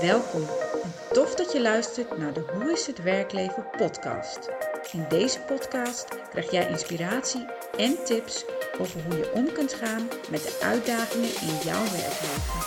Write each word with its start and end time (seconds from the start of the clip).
Welkom 0.00 0.46
en 0.82 0.92
tof 1.12 1.34
dat 1.34 1.52
je 1.52 1.60
luistert 1.60 2.18
naar 2.18 2.32
de 2.32 2.44
Hoe 2.54 2.72
is 2.72 2.86
het 2.86 3.02
werkleven 3.02 3.66
podcast. 3.76 4.48
In 4.92 5.04
deze 5.08 5.40
podcast 5.40 6.06
krijg 6.30 6.50
jij 6.50 6.68
inspiratie 6.68 7.46
en 7.76 8.04
tips 8.04 8.44
over 8.78 9.00
hoe 9.04 9.16
je 9.16 9.32
om 9.32 9.52
kunt 9.52 9.72
gaan 9.72 10.08
met 10.30 10.42
de 10.42 10.58
uitdagingen 10.62 11.30
in 11.40 11.56
jouw 11.64 11.82
werkleven. 11.82 12.60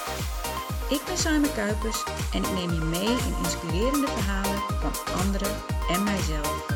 Ik 0.90 1.02
ben 1.06 1.18
Simon 1.18 1.54
Kuipers 1.54 2.04
en 2.34 2.44
ik 2.44 2.52
neem 2.52 2.74
je 2.74 2.82
mee 2.82 3.18
in 3.18 3.36
inspirerende 3.44 4.08
verhalen 4.08 4.60
van 4.82 5.20
anderen 5.20 5.56
en 5.90 6.04
mijzelf. 6.04 6.74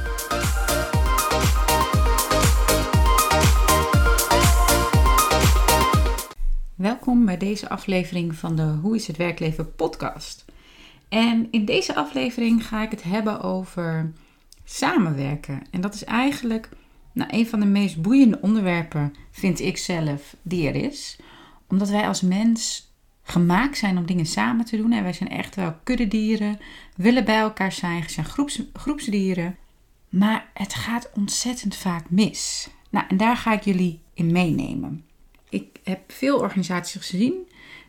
Welkom 6.79 7.25
bij 7.25 7.37
deze 7.37 7.69
aflevering 7.69 8.35
van 8.35 8.55
de 8.55 8.63
Hoe 8.81 8.95
is 8.95 9.07
het 9.07 9.17
werkleven 9.17 9.75
podcast. 9.75 10.45
En 11.09 11.47
in 11.51 11.65
deze 11.65 11.95
aflevering 11.95 12.67
ga 12.67 12.83
ik 12.83 12.91
het 12.91 13.03
hebben 13.03 13.41
over 13.41 14.11
samenwerken. 14.63 15.61
En 15.71 15.81
dat 15.81 15.93
is 15.93 16.03
eigenlijk 16.03 16.69
nou, 17.13 17.29
een 17.33 17.47
van 17.47 17.59
de 17.59 17.65
meest 17.65 18.01
boeiende 18.01 18.41
onderwerpen, 18.41 19.13
vind 19.31 19.59
ik 19.59 19.77
zelf, 19.77 20.35
die 20.41 20.67
er 20.67 20.75
is. 20.75 21.19
Omdat 21.67 21.89
wij 21.89 22.07
als 22.07 22.21
mens 22.21 22.91
gemaakt 23.21 23.77
zijn 23.77 23.97
om 23.97 24.05
dingen 24.05 24.25
samen 24.25 24.65
te 24.65 24.77
doen. 24.77 24.91
En 24.91 25.03
wij 25.03 25.13
zijn 25.13 25.29
echt 25.29 25.55
wel 25.55 25.75
kuddedieren, 25.83 26.59
willen 26.95 27.25
bij 27.25 27.39
elkaar 27.39 27.71
zijn, 27.71 28.09
zijn 28.09 28.25
groeps, 28.25 28.61
groepsdieren. 28.73 29.57
Maar 30.09 30.49
het 30.53 30.73
gaat 30.73 31.09
ontzettend 31.13 31.75
vaak 31.75 32.09
mis. 32.09 32.69
Nou, 32.89 33.05
en 33.07 33.17
daar 33.17 33.37
ga 33.37 33.53
ik 33.53 33.63
jullie 33.63 34.01
in 34.13 34.31
meenemen. 34.31 35.07
Heb 35.89 36.11
veel 36.11 36.39
organisaties 36.39 37.01
gezien, 37.01 37.47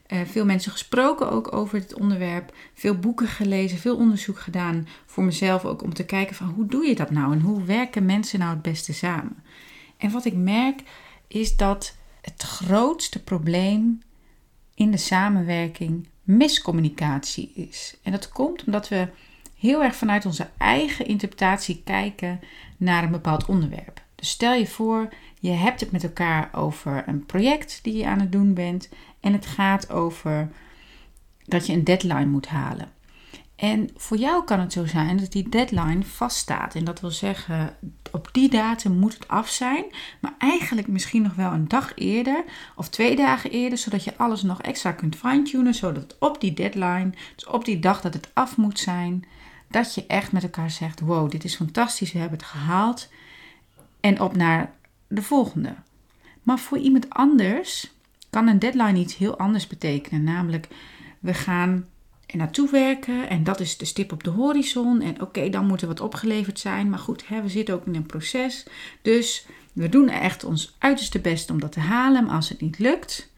uh, 0.09 0.21
veel 0.25 0.45
mensen 0.45 0.73
gesproken 0.73 1.31
ook 1.31 1.53
over 1.53 1.81
dit 1.81 1.95
onderwerp, 1.95 2.55
veel 2.75 2.99
boeken 2.99 3.29
gelezen, 3.29 3.79
veel 3.79 3.97
onderzoek 3.97 4.39
gedaan 4.39 4.89
voor 5.07 5.25
mezelf 5.25 5.65
ook 5.65 5.83
om 5.83 5.95
te 5.95 6.05
kijken 6.05 6.37
van 6.37 6.49
hoe 6.49 6.67
doe 6.67 6.87
je 6.87 6.95
dat 6.95 7.11
nou 7.11 7.33
en 7.33 7.41
hoe 7.41 7.65
werken 7.65 8.05
mensen 8.05 8.39
nou 8.39 8.51
het 8.51 8.63
beste 8.63 8.93
samen. 8.93 9.43
En 9.97 10.11
wat 10.11 10.25
ik 10.25 10.35
merk 10.35 10.83
is 11.29 11.57
dat 11.57 11.97
het 12.21 12.43
grootste 12.43 13.23
probleem 13.23 14.03
in 14.75 14.91
de 14.91 14.97
samenwerking 14.97 16.09
miscommunicatie 16.23 17.53
is. 17.55 17.97
En 18.03 18.13
dat 18.13 18.29
komt 18.29 18.65
omdat 18.65 18.89
we 18.89 19.09
heel 19.59 19.83
erg 19.83 19.95
vanuit 19.95 20.27
onze 20.27 20.49
eigen 20.59 21.07
interpretatie 21.07 21.83
kijken 21.85 22.41
naar 22.77 23.05
een 23.05 23.11
bepaald 23.11 23.47
onderwerp. 23.47 24.03
Dus 24.15 24.31
stel 24.31 24.55
je 24.55 24.67
voor, 24.67 25.09
je 25.41 25.51
hebt 25.51 25.81
het 25.81 25.91
met 25.91 26.03
elkaar 26.03 26.49
over 26.53 27.03
een 27.07 27.27
project 27.27 27.79
die 27.83 27.97
je 27.97 28.07
aan 28.07 28.21
het 28.21 28.33
doen 28.33 28.55
bent 28.55 28.89
en 29.21 29.33
het 29.33 29.47
gaat 29.47 29.91
over 29.91 30.51
dat 31.45 31.67
je 31.67 31.73
een 31.73 31.85
deadline 31.85 32.27
moet 32.27 32.49
halen. 32.49 32.89
En 33.57 33.91
voor 33.97 34.17
jou 34.17 34.45
kan 34.45 34.61
het 34.61 34.73
zo 34.73 34.87
zijn 34.87 35.17
dat 35.17 35.33
die 35.33 35.49
deadline 35.49 36.03
vaststaat. 36.03 36.75
En 36.75 36.85
dat 36.85 37.01
wil 37.01 37.11
zeggen, 37.11 37.77
op 38.11 38.29
die 38.33 38.51
datum 38.51 38.93
moet 38.93 39.15
het 39.15 39.29
af 39.29 39.49
zijn. 39.49 39.85
Maar 40.21 40.35
eigenlijk 40.39 40.89
misschien 40.89 41.23
nog 41.23 41.35
wel 41.35 41.53
een 41.53 41.69
dag 41.69 41.93
eerder 41.95 42.45
of 42.77 42.89
twee 42.89 43.17
dagen 43.17 43.51
eerder. 43.51 43.79
Zodat 43.79 44.05
je 44.05 44.17
alles 44.17 44.43
nog 44.43 44.63
extra 44.63 44.93
kunt 44.93 45.17
fine-tunen. 45.17 45.75
Zodat 45.75 46.17
op 46.19 46.41
die 46.41 46.55
deadline, 46.55 47.11
dus 47.35 47.47
op 47.47 47.65
die 47.65 47.79
dag 47.79 48.01
dat 48.01 48.15
het 48.15 48.31
af 48.33 48.57
moet 48.57 48.79
zijn. 48.79 49.25
Dat 49.69 49.95
je 49.95 50.07
echt 50.07 50.33
met 50.33 50.43
elkaar 50.43 50.71
zegt, 50.71 51.01
wow, 51.01 51.31
dit 51.31 51.45
is 51.45 51.57
fantastisch, 51.57 52.13
we 52.13 52.19
hebben 52.19 52.39
het 52.39 52.47
gehaald. 52.47 53.09
En 54.01 54.21
op 54.21 54.37
naar 54.37 54.73
de 55.11 55.23
volgende. 55.23 55.75
Maar 56.43 56.59
voor 56.59 56.79
iemand 56.79 57.11
anders 57.11 57.93
kan 58.31 58.47
een 58.47 58.59
deadline 58.59 58.99
iets 58.99 59.17
heel 59.17 59.39
anders 59.39 59.67
betekenen. 59.67 60.25
Namelijk, 60.25 60.69
we 61.19 61.35
gaan 61.35 61.87
er 62.27 62.37
naartoe 62.37 62.71
werken 62.71 63.29
en 63.29 63.45
dat 63.45 63.61
is 63.61 63.77
de 63.77 63.85
stip 63.85 64.13
op 64.13 64.25
de 64.25 64.31
horizon. 64.31 65.01
En 65.01 65.21
oké, 65.21 65.49
dan 65.49 65.67
moet 65.67 65.81
er 65.81 65.89
wat 65.89 66.01
opgeleverd 66.01 66.59
zijn. 66.59 66.91
Maar 66.91 66.99
goed, 66.99 67.29
hè, 67.29 67.43
we 67.43 67.49
zitten 67.49 67.75
ook 67.75 67.87
in 67.87 67.95
een 67.95 68.07
proces. 68.07 68.67
Dus 69.03 69.47
we 69.73 69.89
doen 69.89 70.09
echt 70.09 70.45
ons 70.45 70.77
uiterste 70.79 71.19
best 71.19 71.51
om 71.51 71.61
dat 71.61 71.73
te 71.73 71.81
halen. 71.81 72.25
Maar 72.25 72.35
als 72.35 72.49
het 72.49 72.61
niet 72.61 72.79
lukt, 72.79 73.33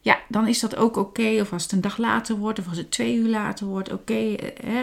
ja, 0.00 0.18
dan 0.28 0.46
is 0.46 0.60
dat 0.60 0.76
ook 0.76 0.96
oké. 0.96 1.40
Of 1.40 1.52
als 1.52 1.62
het 1.62 1.72
een 1.72 1.80
dag 1.80 1.98
later 1.98 2.36
wordt, 2.36 2.58
of 2.58 2.68
als 2.68 2.76
het 2.76 2.90
twee 2.90 3.16
uur 3.16 3.28
later 3.28 3.66
wordt, 3.66 3.92
oké. 3.92 4.34
Eh, 4.34 4.82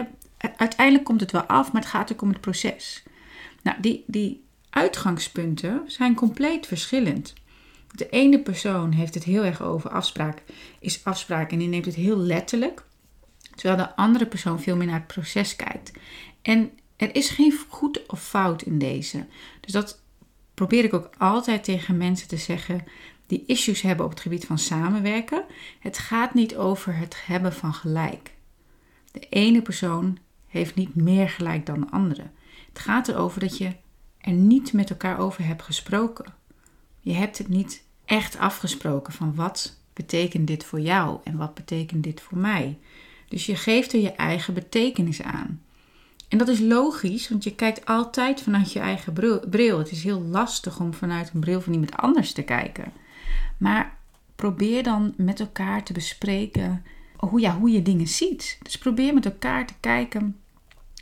uiteindelijk 0.56 1.04
komt 1.04 1.20
het 1.20 1.32
wel 1.32 1.42
af, 1.42 1.72
maar 1.72 1.82
het 1.82 1.90
gaat 1.90 2.12
ook 2.12 2.22
om 2.22 2.28
het 2.28 2.40
proces. 2.40 3.02
Nou, 3.62 3.80
die, 3.80 4.04
die 4.06 4.43
uitgangspunten 4.74 5.82
zijn 5.86 6.14
compleet 6.14 6.66
verschillend. 6.66 7.32
De 7.90 8.08
ene 8.08 8.40
persoon 8.40 8.92
heeft 8.92 9.14
het 9.14 9.24
heel 9.24 9.44
erg 9.44 9.62
over 9.62 9.90
afspraak, 9.90 10.42
is 10.80 11.04
afspraak 11.04 11.52
en 11.52 11.58
die 11.58 11.68
neemt 11.68 11.84
het 11.84 11.94
heel 11.94 12.16
letterlijk. 12.16 12.84
Terwijl 13.54 13.76
de 13.76 13.96
andere 13.96 14.26
persoon 14.26 14.60
veel 14.60 14.76
meer 14.76 14.86
naar 14.86 14.98
het 14.98 15.06
proces 15.06 15.56
kijkt. 15.56 15.92
En 16.42 16.70
er 16.96 17.14
is 17.14 17.28
geen 17.28 17.58
goed 17.68 18.06
of 18.06 18.22
fout 18.22 18.62
in 18.62 18.78
deze. 18.78 19.26
Dus 19.60 19.72
dat 19.72 20.02
probeer 20.54 20.84
ik 20.84 20.94
ook 20.94 21.10
altijd 21.18 21.64
tegen 21.64 21.96
mensen 21.96 22.28
te 22.28 22.36
zeggen 22.36 22.84
die 23.26 23.44
issues 23.46 23.82
hebben 23.82 24.04
op 24.04 24.10
het 24.10 24.20
gebied 24.20 24.46
van 24.46 24.58
samenwerken. 24.58 25.44
Het 25.78 25.98
gaat 25.98 26.34
niet 26.34 26.56
over 26.56 26.96
het 26.96 27.16
hebben 27.26 27.52
van 27.52 27.74
gelijk. 27.74 28.34
De 29.12 29.26
ene 29.28 29.62
persoon 29.62 30.18
heeft 30.46 30.74
niet 30.74 30.94
meer 30.94 31.28
gelijk 31.28 31.66
dan 31.66 31.80
de 31.80 31.90
andere. 31.90 32.30
Het 32.68 32.78
gaat 32.78 33.08
erover 33.08 33.40
dat 33.40 33.58
je 33.58 33.72
er 34.24 34.32
niet 34.32 34.72
met 34.72 34.90
elkaar 34.90 35.18
over 35.18 35.46
hebt 35.46 35.62
gesproken. 35.62 36.32
Je 37.00 37.12
hebt 37.12 37.38
het 37.38 37.48
niet 37.48 37.84
echt 38.04 38.38
afgesproken 38.38 39.12
van 39.12 39.34
wat 39.34 39.78
betekent 39.92 40.46
dit 40.46 40.64
voor 40.64 40.80
jou 40.80 41.18
en 41.24 41.36
wat 41.36 41.54
betekent 41.54 42.02
dit 42.02 42.20
voor 42.20 42.38
mij. 42.38 42.78
Dus 43.28 43.46
je 43.46 43.56
geeft 43.56 43.92
er 43.92 44.00
je 44.00 44.12
eigen 44.12 44.54
betekenis 44.54 45.22
aan. 45.22 45.62
En 46.28 46.38
dat 46.38 46.48
is 46.48 46.60
logisch, 46.60 47.28
want 47.28 47.44
je 47.44 47.54
kijkt 47.54 47.86
altijd 47.86 48.42
vanuit 48.42 48.72
je 48.72 48.78
eigen 48.78 49.12
bril. 49.50 49.78
Het 49.78 49.90
is 49.90 50.04
heel 50.04 50.20
lastig 50.20 50.80
om 50.80 50.94
vanuit 50.94 51.30
een 51.34 51.40
bril 51.40 51.60
van 51.60 51.72
iemand 51.72 51.96
anders 51.96 52.32
te 52.32 52.42
kijken. 52.42 52.92
Maar 53.58 53.96
probeer 54.36 54.82
dan 54.82 55.14
met 55.16 55.40
elkaar 55.40 55.84
te 55.84 55.92
bespreken 55.92 56.84
hoe, 57.16 57.48
hoe 57.48 57.70
je 57.70 57.82
dingen 57.82 58.08
ziet. 58.08 58.58
Dus 58.62 58.78
probeer 58.78 59.14
met 59.14 59.24
elkaar 59.24 59.66
te 59.66 59.74
kijken 59.80 60.36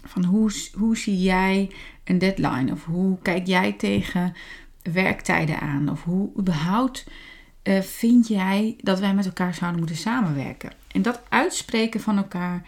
van 0.05 0.25
hoe, 0.25 0.53
hoe 0.75 0.97
zie 0.97 1.23
jij 1.23 1.71
een 2.05 2.19
deadline? 2.19 2.73
Of 2.73 2.85
hoe 2.85 3.19
kijk 3.23 3.47
jij 3.47 3.73
tegen 3.73 4.35
werktijden 4.83 5.61
aan? 5.61 5.89
Of 5.89 6.05
hoe 6.05 6.31
überhaupt 6.39 7.07
uh, 7.63 7.81
vind 7.81 8.29
jij 8.29 8.77
dat 8.81 9.01
wij 9.01 9.15
met 9.15 9.27
elkaar 9.27 9.55
zouden 9.55 9.79
moeten 9.79 9.99
samenwerken? 9.99 10.73
En 10.89 11.03
dat 11.03 11.23
uitspreken 11.29 12.01
van 12.01 12.17
elkaar 12.17 12.63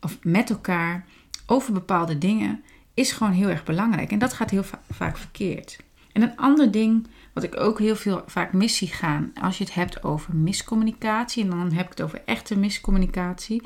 of 0.00 0.18
met 0.22 0.50
elkaar 0.50 1.04
over 1.46 1.72
bepaalde 1.72 2.18
dingen 2.18 2.62
is 2.94 3.12
gewoon 3.12 3.32
heel 3.32 3.48
erg 3.48 3.64
belangrijk. 3.64 4.10
En 4.10 4.18
dat 4.18 4.32
gaat 4.32 4.50
heel 4.50 4.64
vaak 4.90 5.16
verkeerd. 5.16 5.76
En 6.12 6.22
een 6.22 6.36
ander 6.36 6.70
ding 6.70 7.06
wat 7.32 7.42
ik 7.42 7.60
ook 7.60 7.78
heel 7.78 7.96
veel 7.96 8.22
vaak 8.26 8.52
mis 8.52 8.76
zie 8.76 8.88
gaan 8.88 9.32
als 9.40 9.58
je 9.58 9.64
het 9.64 9.74
hebt 9.74 10.02
over 10.02 10.36
miscommunicatie, 10.36 11.42
en 11.42 11.50
dan 11.50 11.72
heb 11.72 11.84
ik 11.84 11.90
het 11.90 12.02
over 12.02 12.22
echte 12.24 12.56
miscommunicatie, 12.56 13.62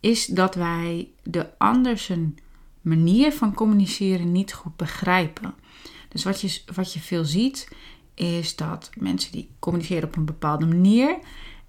is 0.00 0.26
dat 0.26 0.54
wij 0.54 1.08
de 1.22 1.46
ander 1.58 1.98
zijn 1.98 2.38
manier 2.80 3.32
van 3.32 3.54
communiceren 3.54 4.32
niet 4.32 4.52
goed 4.52 4.76
begrijpen. 4.76 5.54
Dus 6.08 6.24
wat 6.24 6.40
je, 6.40 6.60
wat 6.74 6.92
je 6.92 7.00
veel 7.00 7.24
ziet, 7.24 7.68
is 8.14 8.56
dat 8.56 8.90
mensen 8.98 9.32
die 9.32 9.48
communiceren 9.58 10.08
op 10.08 10.16
een 10.16 10.24
bepaalde 10.24 10.66
manier 10.66 11.18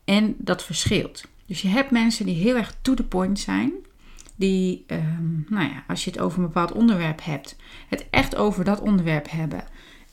en 0.06 0.36
dat 0.38 0.64
verschilt. 0.64 1.24
Dus 1.46 1.62
je 1.62 1.68
hebt 1.68 1.92
mensen 1.92 2.26
die 2.26 2.36
heel 2.36 2.56
erg 2.56 2.76
to 2.82 2.94
the 2.94 3.04
point 3.04 3.40
zijn. 3.40 3.72
Die, 4.36 4.84
ehm, 4.88 5.34
nou 5.48 5.70
ja, 5.70 5.84
als 5.88 6.04
je 6.04 6.12
het 6.12 6.20
over 6.20 6.40
een 6.40 6.46
bepaald 6.46 6.72
onderwerp 6.72 7.24
hebt, 7.24 7.56
het 7.88 8.06
echt 8.10 8.36
over 8.36 8.64
dat 8.64 8.80
onderwerp 8.80 9.30
hebben. 9.30 9.64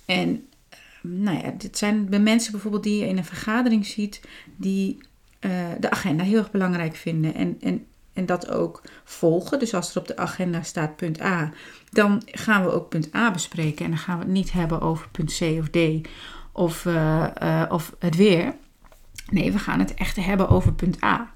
En 0.04 0.46
ehm, 0.68 1.22
nou 1.22 1.38
ja, 1.38 1.50
dit 1.50 1.78
zijn 1.78 2.10
de 2.10 2.18
mensen 2.18 2.52
bijvoorbeeld 2.52 2.82
die 2.82 2.98
je 2.98 3.08
in 3.08 3.16
een 3.16 3.24
vergadering 3.24 3.86
ziet, 3.86 4.20
die 4.56 4.98
uh, 5.40 5.68
de 5.80 5.90
agenda 5.90 6.24
heel 6.24 6.38
erg 6.38 6.50
belangrijk 6.50 6.96
vinden. 6.96 7.34
En, 7.34 7.56
en 7.60 7.86
en 8.18 8.26
dat 8.26 8.50
ook 8.50 8.82
volgen. 9.04 9.58
Dus 9.58 9.74
als 9.74 9.90
er 9.94 10.00
op 10.00 10.06
de 10.06 10.16
agenda 10.16 10.62
staat 10.62 10.96
punt 10.96 11.20
A, 11.20 11.52
dan 11.90 12.22
gaan 12.26 12.64
we 12.64 12.70
ook 12.70 12.88
punt 12.88 13.14
A 13.14 13.30
bespreken. 13.30 13.84
En 13.84 13.90
dan 13.90 14.00
gaan 14.00 14.18
we 14.18 14.24
het 14.24 14.32
niet 14.32 14.52
hebben 14.52 14.80
over 14.80 15.08
punt 15.08 15.38
C 15.38 15.40
of 15.40 15.68
D 15.68 16.08
of, 16.52 16.84
uh, 16.84 17.64
of 17.68 17.94
het 17.98 18.16
weer. 18.16 18.54
Nee, 19.30 19.52
we 19.52 19.58
gaan 19.58 19.78
het 19.78 19.94
echt 19.94 20.16
hebben 20.16 20.48
over 20.48 20.72
punt 20.72 21.02
A. 21.04 21.32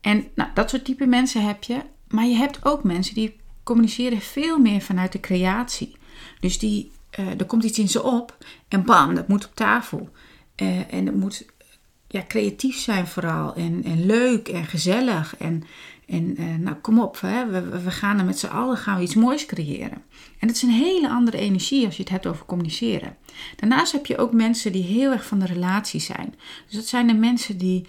En 0.00 0.26
nou, 0.34 0.50
dat 0.54 0.70
soort 0.70 0.84
type 0.84 1.06
mensen 1.06 1.46
heb 1.46 1.62
je. 1.62 1.80
Maar 2.08 2.26
je 2.26 2.34
hebt 2.34 2.64
ook 2.64 2.84
mensen 2.84 3.14
die 3.14 3.40
communiceren 3.62 4.20
veel 4.20 4.58
meer 4.58 4.80
vanuit 4.80 5.12
de 5.12 5.20
creatie. 5.20 5.96
Dus 6.40 6.58
die, 6.58 6.90
uh, 7.18 7.38
er 7.38 7.46
komt 7.46 7.64
iets 7.64 7.78
in 7.78 7.88
ze 7.88 8.02
op 8.02 8.36
en 8.68 8.84
bam, 8.84 9.14
dat 9.14 9.28
moet 9.28 9.46
op 9.46 9.54
tafel. 9.54 10.08
En 10.88 11.06
het 11.06 11.14
moet 11.14 11.46
ja, 12.14 12.24
creatief 12.28 12.76
zijn 12.76 13.06
vooral. 13.06 13.54
En, 13.54 13.84
en 13.84 14.06
leuk 14.06 14.48
en 14.48 14.64
gezellig. 14.64 15.36
En, 15.36 15.62
en 16.06 16.40
uh, 16.40 16.54
nou, 16.56 16.76
kom 16.76 17.00
op, 17.00 17.20
hè, 17.20 17.46
we, 17.46 17.82
we 17.82 17.90
gaan 17.90 18.18
er 18.18 18.24
met 18.24 18.38
z'n 18.38 18.46
allen 18.46 18.76
gaan 18.76 18.96
we 18.96 19.02
iets 19.02 19.14
moois 19.14 19.46
creëren. 19.46 20.02
En 20.38 20.48
het 20.48 20.56
is 20.56 20.62
een 20.62 20.70
hele 20.70 21.08
andere 21.08 21.38
energie 21.38 21.86
als 21.86 21.96
je 21.96 22.02
het 22.02 22.10
hebt 22.10 22.26
over 22.26 22.46
communiceren. 22.46 23.16
Daarnaast 23.56 23.92
heb 23.92 24.06
je 24.06 24.18
ook 24.18 24.32
mensen 24.32 24.72
die 24.72 24.82
heel 24.82 25.12
erg 25.12 25.26
van 25.26 25.38
de 25.38 25.46
relatie 25.46 26.00
zijn. 26.00 26.34
Dus 26.66 26.74
dat 26.74 26.86
zijn 26.86 27.06
de 27.06 27.14
mensen 27.14 27.58
die 27.58 27.86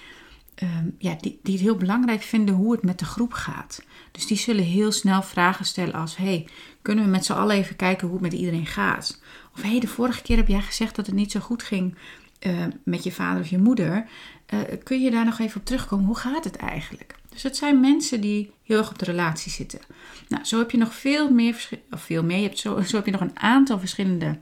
ehm, 0.56 0.89
ja, 0.98 1.18
die, 1.19 1.39
die 1.44 1.54
het 1.54 1.63
heel 1.63 1.78
belangrijk 1.78 2.21
vinden 2.21 2.56
hoe 2.56 2.71
het 2.71 2.83
met 2.83 3.00
de 3.00 3.06
groep 3.06 3.33
gaat. 3.33 3.83
Dus 4.12 4.28
die 4.28 4.38
zullen 4.38 4.63
heel 4.63 4.92
snel 4.92 5.21
vragen 5.21 5.66
stellen 5.66 5.94
als: 5.94 6.18
hey, 6.18 6.48
kunnen 6.81 7.04
we 7.04 7.10
met 7.10 7.25
z'n 7.25 7.33
allen 7.33 7.56
even 7.56 7.75
kijken 7.75 8.07
hoe 8.07 8.18
het 8.18 8.31
met 8.31 8.39
iedereen 8.39 8.66
gaat? 8.66 9.21
Of 9.56 9.62
hey, 9.62 9.80
de 9.80 9.88
vorige 9.88 10.21
keer 10.21 10.38
heb 10.38 10.48
jij 10.48 10.62
gezegd 10.62 10.95
dat 10.95 11.06
het 11.06 11.16
niet 11.16 11.31
zo 11.31 11.39
goed 11.39 11.63
ging 11.63 11.95
uh, 12.40 12.66
met 12.84 13.04
je 13.04 13.12
vader 13.12 13.42
of 13.42 13.48
je 13.48 13.58
moeder. 13.58 14.08
Uh, 14.54 14.60
kun 14.84 15.02
je 15.02 15.12
daar 15.12 15.26
nog 15.26 15.40
even 15.40 15.60
op 15.60 15.66
terugkomen? 15.66 16.06
Hoe 16.06 16.18
gaat 16.18 16.44
het 16.44 16.56
eigenlijk? 16.56 17.16
Dus 17.30 17.44
het 17.44 17.58
zijn 17.58 17.80
mensen 17.80 18.22
die 18.22 18.52
heel 18.64 18.78
erg 18.78 18.90
op 18.90 19.00
de 19.00 19.06
relatie 19.06 19.52
zitten. 19.52 19.80
Nou, 20.28 20.44
zo 20.44 20.58
heb 20.58 20.72
je 20.72 20.78
nog 20.78 20.96
veel 20.96 21.32
meer, 21.32 21.70
of 21.92 22.02
veel 22.02 22.24
meer, 22.24 22.38
je 22.38 22.44
hebt 22.44 22.60
zo, 22.60 22.82
zo 22.82 22.96
heb 22.96 23.06
je 23.06 23.12
nog 23.12 23.22
een 23.22 23.40
aantal 23.40 23.80
verschillende 23.80 24.40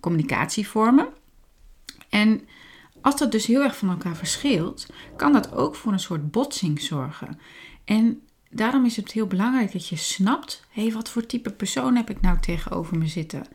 communicatievormen. 0.00 1.08
En 2.08 2.40
als 3.00 3.16
dat 3.16 3.32
dus 3.32 3.46
heel 3.46 3.62
erg 3.62 3.76
van 3.76 3.90
elkaar 3.90 4.16
verschilt, 4.16 4.86
kan 5.16 5.32
dat 5.32 5.52
ook 5.52 5.74
voor 5.74 5.92
een 5.92 5.98
soort 5.98 6.30
botsing 6.30 6.80
zorgen. 6.80 7.38
En 7.84 8.20
daarom 8.50 8.84
is 8.84 8.96
het 8.96 9.12
heel 9.12 9.26
belangrijk 9.26 9.72
dat 9.72 9.88
je 9.88 9.96
snapt: 9.96 10.66
hé, 10.70 10.82
hey, 10.82 10.92
wat 10.92 11.10
voor 11.10 11.26
type 11.26 11.50
persoon 11.50 11.96
heb 11.96 12.10
ik 12.10 12.20
nou 12.20 12.40
tegenover 12.40 12.98
me 12.98 13.06
zitten? 13.06 13.46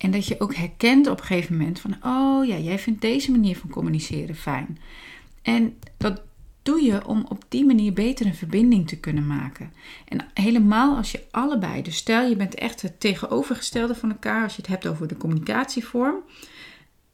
En 0.00 0.10
dat 0.10 0.26
je 0.26 0.40
ook 0.40 0.54
herkent 0.54 1.06
op 1.06 1.20
een 1.20 1.26
gegeven 1.26 1.56
moment 1.56 1.80
van: 1.80 1.96
oh 2.02 2.46
ja, 2.46 2.56
jij 2.56 2.78
vindt 2.78 3.00
deze 3.00 3.30
manier 3.30 3.56
van 3.56 3.70
communiceren 3.70 4.34
fijn. 4.34 4.78
En 5.42 5.78
dat 5.96 6.22
doe 6.62 6.82
je 6.82 7.06
om 7.06 7.26
op 7.28 7.44
die 7.48 7.64
manier 7.64 7.92
beter 7.92 8.26
een 8.26 8.34
verbinding 8.34 8.88
te 8.88 8.96
kunnen 8.96 9.26
maken. 9.26 9.72
En 10.08 10.26
helemaal 10.34 10.96
als 10.96 11.12
je 11.12 11.22
allebei, 11.30 11.82
dus 11.82 11.96
stel 11.96 12.28
je 12.28 12.36
bent 12.36 12.54
echt 12.54 12.82
het 12.82 13.00
tegenovergestelde 13.00 13.94
van 13.94 14.10
elkaar 14.10 14.42
als 14.42 14.56
je 14.56 14.62
het 14.62 14.70
hebt 14.70 14.86
over 14.86 15.08
de 15.08 15.16
communicatievorm. 15.16 16.16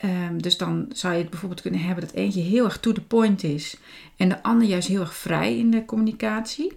Um, 0.04 0.42
dus 0.42 0.56
dan 0.56 0.86
zou 0.92 1.14
je 1.14 1.20
het 1.20 1.30
bijvoorbeeld 1.30 1.60
kunnen 1.60 1.80
hebben 1.80 2.04
dat 2.04 2.14
eentje 2.14 2.40
heel 2.40 2.64
erg 2.64 2.80
to 2.80 2.92
the 2.92 3.00
point 3.00 3.42
is 3.42 3.76
en 4.16 4.28
de 4.28 4.42
ander 4.42 4.68
juist 4.68 4.88
heel 4.88 5.00
erg 5.00 5.14
vrij 5.14 5.58
in 5.58 5.70
de 5.70 5.84
communicatie. 5.84 6.72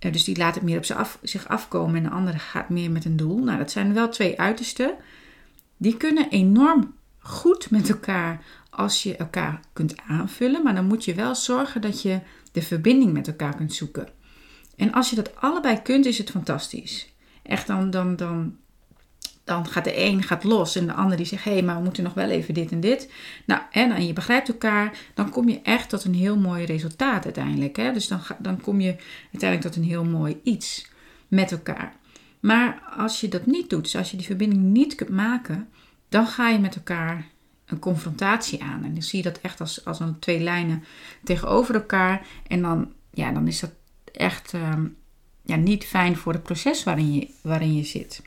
Uh, 0.00 0.12
dus 0.12 0.24
die 0.24 0.36
laat 0.36 0.54
het 0.54 0.64
meer 0.64 0.76
op 0.76 0.84
zich, 0.84 0.96
af, 0.96 1.18
zich 1.22 1.48
afkomen 1.48 1.96
en 1.96 2.02
de 2.02 2.10
andere 2.10 2.38
gaat 2.38 2.68
meer 2.68 2.90
met 2.90 3.04
een 3.04 3.16
doel. 3.16 3.38
Nou, 3.38 3.58
dat 3.58 3.70
zijn 3.70 3.94
wel 3.94 4.08
twee 4.08 4.40
uitersten. 4.40 4.94
Die 5.84 5.96
kunnen 5.96 6.28
enorm 6.30 6.94
goed 7.18 7.70
met 7.70 7.88
elkaar 7.88 8.44
als 8.70 9.02
je 9.02 9.16
elkaar 9.16 9.60
kunt 9.72 9.94
aanvullen, 10.06 10.62
maar 10.62 10.74
dan 10.74 10.86
moet 10.86 11.04
je 11.04 11.14
wel 11.14 11.34
zorgen 11.34 11.80
dat 11.80 12.02
je 12.02 12.20
de 12.52 12.62
verbinding 12.62 13.12
met 13.12 13.26
elkaar 13.26 13.56
kunt 13.56 13.74
zoeken. 13.74 14.08
En 14.76 14.92
als 14.92 15.10
je 15.10 15.16
dat 15.16 15.36
allebei 15.36 15.82
kunt, 15.82 16.06
is 16.06 16.18
het 16.18 16.30
fantastisch. 16.30 17.12
Echt, 17.42 17.66
dan, 17.66 17.90
dan, 17.90 18.16
dan, 18.16 18.56
dan 19.44 19.66
gaat 19.66 19.84
de 19.84 20.00
een 20.00 20.22
gaat 20.22 20.44
los 20.44 20.76
en 20.76 20.86
de 20.86 20.92
ander 20.92 21.16
die 21.16 21.26
zegt: 21.26 21.44
hé, 21.44 21.52
hey, 21.52 21.62
maar 21.62 21.76
we 21.76 21.82
moeten 21.82 22.02
nog 22.02 22.14
wel 22.14 22.30
even 22.30 22.54
dit 22.54 22.70
en 22.70 22.80
dit. 22.80 23.12
Nou, 23.46 23.62
en, 23.70 23.92
en 23.92 24.06
je 24.06 24.12
begrijpt 24.12 24.48
elkaar, 24.48 24.98
dan 25.14 25.30
kom 25.30 25.48
je 25.48 25.60
echt 25.62 25.88
tot 25.88 26.04
een 26.04 26.14
heel 26.14 26.36
mooi 26.36 26.64
resultaat 26.64 27.24
uiteindelijk. 27.24 27.76
Hè? 27.76 27.92
Dus 27.92 28.08
dan, 28.08 28.20
dan 28.38 28.60
kom 28.60 28.80
je 28.80 28.96
uiteindelijk 29.32 29.72
tot 29.72 29.82
een 29.82 29.88
heel 29.88 30.04
mooi 30.04 30.40
iets 30.42 30.90
met 31.28 31.52
elkaar. 31.52 32.02
Maar 32.44 32.80
als 32.96 33.20
je 33.20 33.28
dat 33.28 33.46
niet 33.46 33.70
doet, 33.70 33.82
dus 33.82 33.96
als 33.96 34.10
je 34.10 34.16
die 34.16 34.26
verbinding 34.26 34.62
niet 34.62 34.94
kunt 34.94 35.10
maken, 35.10 35.68
dan 36.08 36.26
ga 36.26 36.48
je 36.48 36.58
met 36.58 36.74
elkaar 36.74 37.26
een 37.66 37.78
confrontatie 37.78 38.62
aan. 38.62 38.84
En 38.84 38.92
dan 38.92 39.02
zie 39.02 39.18
je 39.22 39.30
dat 39.30 39.40
echt 39.40 39.60
als, 39.60 39.84
als 39.84 40.00
een 40.00 40.18
twee 40.18 40.40
lijnen 40.40 40.84
tegenover 41.22 41.74
elkaar. 41.74 42.26
En 42.46 42.62
dan, 42.62 42.92
ja, 43.10 43.32
dan 43.32 43.46
is 43.46 43.60
dat 43.60 43.70
echt 44.12 44.54
ehm, 44.54 44.86
ja, 45.42 45.56
niet 45.56 45.84
fijn 45.84 46.16
voor 46.16 46.32
het 46.32 46.42
proces 46.42 46.84
waarin 46.84 47.14
je, 47.14 47.28
waarin 47.40 47.74
je 47.74 47.84
zit. 47.84 48.22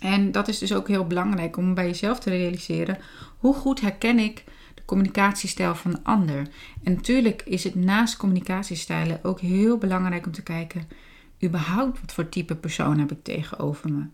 En 0.00 0.32
dat 0.32 0.48
is 0.48 0.58
dus 0.58 0.74
ook 0.74 0.88
heel 0.88 1.06
belangrijk 1.06 1.56
om 1.56 1.74
bij 1.74 1.86
jezelf 1.86 2.20
te 2.20 2.30
realiseren. 2.30 2.98
Hoe 3.38 3.54
goed 3.54 3.80
herken 3.80 4.18
ik 4.18 4.44
de 4.74 4.84
communicatiestijl 4.84 5.74
van 5.74 5.90
de 5.90 6.00
ander? 6.02 6.48
En 6.82 6.92
natuurlijk 6.92 7.42
is 7.44 7.64
het 7.64 7.74
naast 7.74 8.16
communicatiestijlen 8.16 9.20
ook 9.22 9.40
heel 9.40 9.78
belangrijk 9.78 10.26
om 10.26 10.32
te 10.32 10.42
kijken... 10.42 11.10
überhaupt 11.44 12.00
wat 12.00 12.12
voor 12.12 12.28
type 12.28 12.56
persoon 12.56 12.98
heb 12.98 13.12
ik 13.12 13.22
tegenover 13.22 13.92
me? 13.92 14.04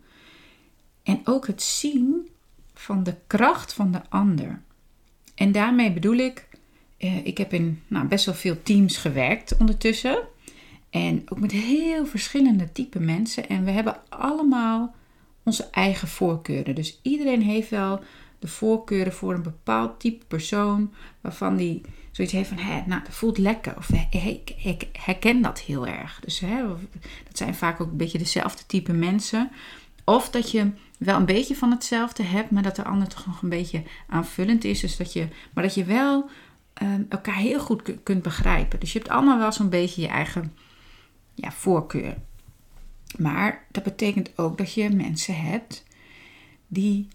En 1.02 1.20
ook 1.24 1.46
het 1.46 1.62
zien 1.62 2.28
van 2.74 3.02
de 3.02 3.14
kracht 3.26 3.72
van 3.72 3.92
de 3.92 4.00
ander. 4.08 4.62
En 5.34 5.52
daarmee 5.52 5.92
bedoel 5.92 6.16
ik, 6.16 6.48
eh, 6.96 7.26
ik 7.26 7.38
heb 7.38 7.52
in 7.52 7.82
nou, 7.86 8.06
best 8.06 8.24
wel 8.24 8.34
veel 8.34 8.62
teams 8.62 8.96
gewerkt 8.96 9.56
ondertussen. 9.56 10.18
En 10.90 11.22
ook 11.28 11.40
met 11.40 11.52
heel 11.52 12.06
verschillende 12.06 12.72
type 12.72 13.00
mensen. 13.00 13.48
En 13.48 13.64
we 13.64 13.70
hebben 13.70 14.00
allemaal 14.08 14.94
onze 15.42 15.68
eigen 15.70 16.08
voorkeuren. 16.08 16.74
Dus 16.74 16.98
iedereen 17.02 17.42
heeft 17.42 17.70
wel 17.70 18.00
de 18.38 18.48
voorkeuren 18.48 19.12
voor 19.12 19.34
een 19.34 19.42
bepaald 19.42 20.00
type 20.00 20.24
persoon. 20.26 20.92
Waarvan 21.20 21.56
die 21.56 21.80
zoiets 22.18 22.32
heeft 22.32 22.48
van, 22.48 22.72
hé, 22.72 22.82
nou, 22.86 23.02
dat 23.04 23.14
voelt 23.14 23.38
lekker. 23.38 23.76
Of 23.76 23.90
ik, 24.10 24.86
herken 24.92 25.42
dat 25.42 25.60
heel 25.60 25.86
erg. 25.86 26.20
Dus 26.20 26.40
hè, 26.40 26.66
dat 27.26 27.36
zijn 27.36 27.54
vaak 27.54 27.80
ook 27.80 27.90
een 27.90 27.96
beetje 27.96 28.18
dezelfde 28.18 28.62
type 28.66 28.92
mensen. 28.92 29.50
Of 30.04 30.30
dat 30.30 30.50
je 30.50 30.70
wel 30.98 31.16
een 31.16 31.24
beetje 31.24 31.56
van 31.56 31.70
hetzelfde 31.70 32.22
hebt, 32.22 32.50
maar 32.50 32.62
dat 32.62 32.76
de 32.76 32.84
ander 32.84 33.08
toch 33.08 33.26
nog 33.26 33.42
een 33.42 33.48
beetje 33.48 33.82
aanvullend 34.08 34.64
is. 34.64 34.80
Dus 34.80 34.96
dat 34.96 35.12
je, 35.12 35.28
maar 35.52 35.64
dat 35.64 35.74
je 35.74 35.84
wel 35.84 36.30
um, 36.82 37.06
elkaar 37.08 37.36
heel 37.36 37.60
goed 37.60 38.02
kunt 38.02 38.22
begrijpen. 38.22 38.80
Dus 38.80 38.92
je 38.92 38.98
hebt 38.98 39.10
allemaal 39.10 39.38
wel 39.38 39.52
zo'n 39.52 39.68
beetje 39.68 40.02
je 40.02 40.08
eigen 40.08 40.54
ja, 41.34 41.52
voorkeur. 41.52 42.16
Maar 43.16 43.66
dat 43.70 43.82
betekent 43.82 44.38
ook 44.38 44.58
dat 44.58 44.74
je 44.74 44.90
mensen 44.90 45.40
hebt 45.40 45.84
die 46.66 47.08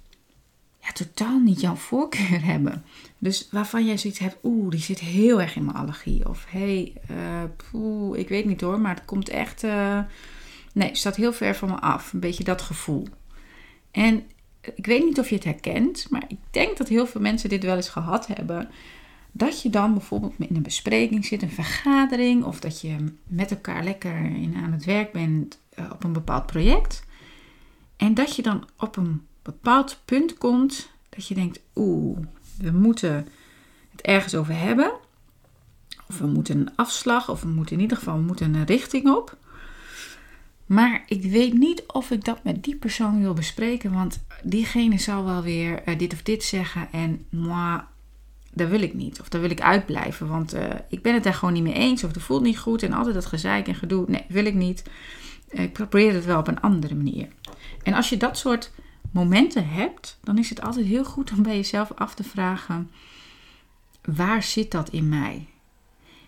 totaal 0.91 1.39
niet 1.39 1.62
jouw 1.62 1.75
voorkeur 1.75 2.45
hebben. 2.53 2.83
Dus 3.18 3.47
waarvan 3.51 3.85
jij 3.85 3.97
zoiets 3.97 4.19
hebt, 4.19 4.38
oeh, 4.44 4.69
die 4.69 4.80
zit 4.80 5.00
heel 5.00 5.41
erg 5.41 5.56
in 5.56 5.65
mijn 5.65 5.77
allergie. 5.77 6.30
Of 6.30 6.45
hé, 6.50 6.59
hey, 6.59 6.94
uh, 7.74 8.19
ik 8.19 8.30
weet 8.30 8.45
niet 8.45 8.62
hoor, 8.62 8.80
maar 8.80 8.95
het 8.95 9.06
komt 9.06 9.30
echt. 9.30 9.63
Uh, 9.63 10.00
nee, 10.74 10.95
staat 10.95 11.15
heel 11.15 11.33
ver 11.33 11.56
van 11.56 11.69
me 11.69 11.80
af. 11.80 12.13
Een 12.13 12.19
beetje 12.19 12.44
dat 12.44 12.62
gevoel. 12.62 13.07
En 13.91 14.24
ik 14.75 14.85
weet 14.85 15.03
niet 15.03 15.19
of 15.19 15.30
je 15.30 15.35
het 15.35 15.44
herkent, 15.44 16.07
maar 16.09 16.24
ik 16.27 16.38
denk 16.51 16.77
dat 16.77 16.88
heel 16.88 17.07
veel 17.07 17.21
mensen 17.21 17.50
dit 17.50 17.63
wel 17.63 17.75
eens 17.75 17.89
gehad 17.89 18.27
hebben. 18.27 18.69
Dat 19.31 19.62
je 19.62 19.69
dan 19.69 19.94
bijvoorbeeld 19.94 20.33
in 20.38 20.56
een 20.56 20.62
bespreking 20.62 21.25
zit, 21.25 21.41
een 21.41 21.51
vergadering, 21.51 22.44
of 22.44 22.59
dat 22.59 22.81
je 22.81 22.95
met 23.27 23.51
elkaar 23.51 23.83
lekker 23.83 24.15
in, 24.15 24.56
aan 24.63 24.71
het 24.71 24.85
werk 24.85 25.12
bent 25.12 25.59
uh, 25.80 25.85
op 25.91 26.03
een 26.03 26.13
bepaald 26.13 26.45
project. 26.45 27.03
En 27.97 28.13
dat 28.13 28.35
je 28.35 28.41
dan 28.41 28.68
op 28.77 28.97
een 28.97 29.21
bepaald 29.44 30.00
punt 30.06 30.38
komt 30.38 30.90
dat 31.10 31.28
je 31.28 31.36
denkt: 31.36 31.60
oeh, 31.75 32.18
we 32.57 32.72
moeten 32.72 33.28
het 33.92 34.01
ergens 34.01 34.36
over 34.36 34.57
hebben. 34.57 34.92
Of 36.07 36.18
we 36.18 36.28
moeten 36.28 36.57
een 36.57 36.76
afslag, 36.76 37.30
of 37.30 37.42
we 37.42 37.47
moeten 37.47 37.76
in 37.76 37.81
ieder 37.81 37.97
geval 37.97 38.16
we 38.16 38.21
moeten 38.21 38.56
een 38.56 38.66
richting 38.66 39.09
op. 39.09 39.38
Maar 40.66 41.04
ik 41.07 41.23
weet 41.23 41.54
niet 41.54 41.83
of 41.88 42.12
ik 42.12 42.26
dat 42.26 42.44
met 42.44 42.64
die 42.64 42.76
persoon 42.76 43.21
wil 43.21 43.33
bespreken, 43.33 43.94
want 43.94 44.26
diegene 44.44 45.00
zal 45.00 45.26
wel 45.26 45.42
weer 45.42 45.88
uh, 45.88 45.97
dit 45.97 46.14
of 46.14 46.21
dit 46.21 46.44
zeggen 46.44 46.88
en 46.92 47.26
moi, 47.30 47.81
dat 48.54 48.69
wil 48.69 48.81
ik 48.81 48.94
niet. 48.94 49.21
Of 49.21 49.30
daar 49.30 49.42
wil 49.42 49.50
ik 49.50 49.62
uitblijven, 49.62 50.28
want 50.28 50.56
uh, 50.56 50.64
ik 50.90 51.02
ben 51.02 51.14
het 51.14 51.23
daar 51.23 51.33
gewoon 51.33 51.54
niet 51.54 51.64
mee 51.64 51.73
eens 51.73 52.04
of 52.04 52.14
het 52.14 52.23
voelt 52.23 52.42
niet 52.42 52.57
goed 52.57 52.83
en 52.83 52.94
altijd 52.94 53.16
dat 53.16 53.26
gezeik 53.26 53.68
en 53.68 53.76
gedoe. 53.76 54.06
Nee, 54.07 54.26
wil 54.28 54.45
ik 54.45 54.54
niet. 54.54 54.83
Uh, 55.52 55.62
ik 55.62 55.73
probeer 55.73 56.14
het 56.14 56.26
wel 56.26 56.40
op 56.40 56.47
een 56.47 56.62
andere 56.62 56.95
manier. 56.95 57.28
En 57.83 57.94
als 57.94 58.09
je 58.09 58.18
dat 58.18 58.38
soort 58.38 58.71
momenten 59.14 59.68
hebt, 59.68 60.18
dan 60.24 60.38
is 60.38 60.50
het 60.50 60.62
altijd 60.62 60.86
heel 60.86 61.06
goed 61.06 61.32
om 61.32 61.44
bij 61.44 61.56
jezelf 61.56 61.92
af 61.96 62.16
te 62.16 62.24
vragen: 62.24 62.92
waar 64.02 64.44
zit 64.44 64.72
dat 64.72 64.90
in 64.90 65.10
mij? 65.10 65.48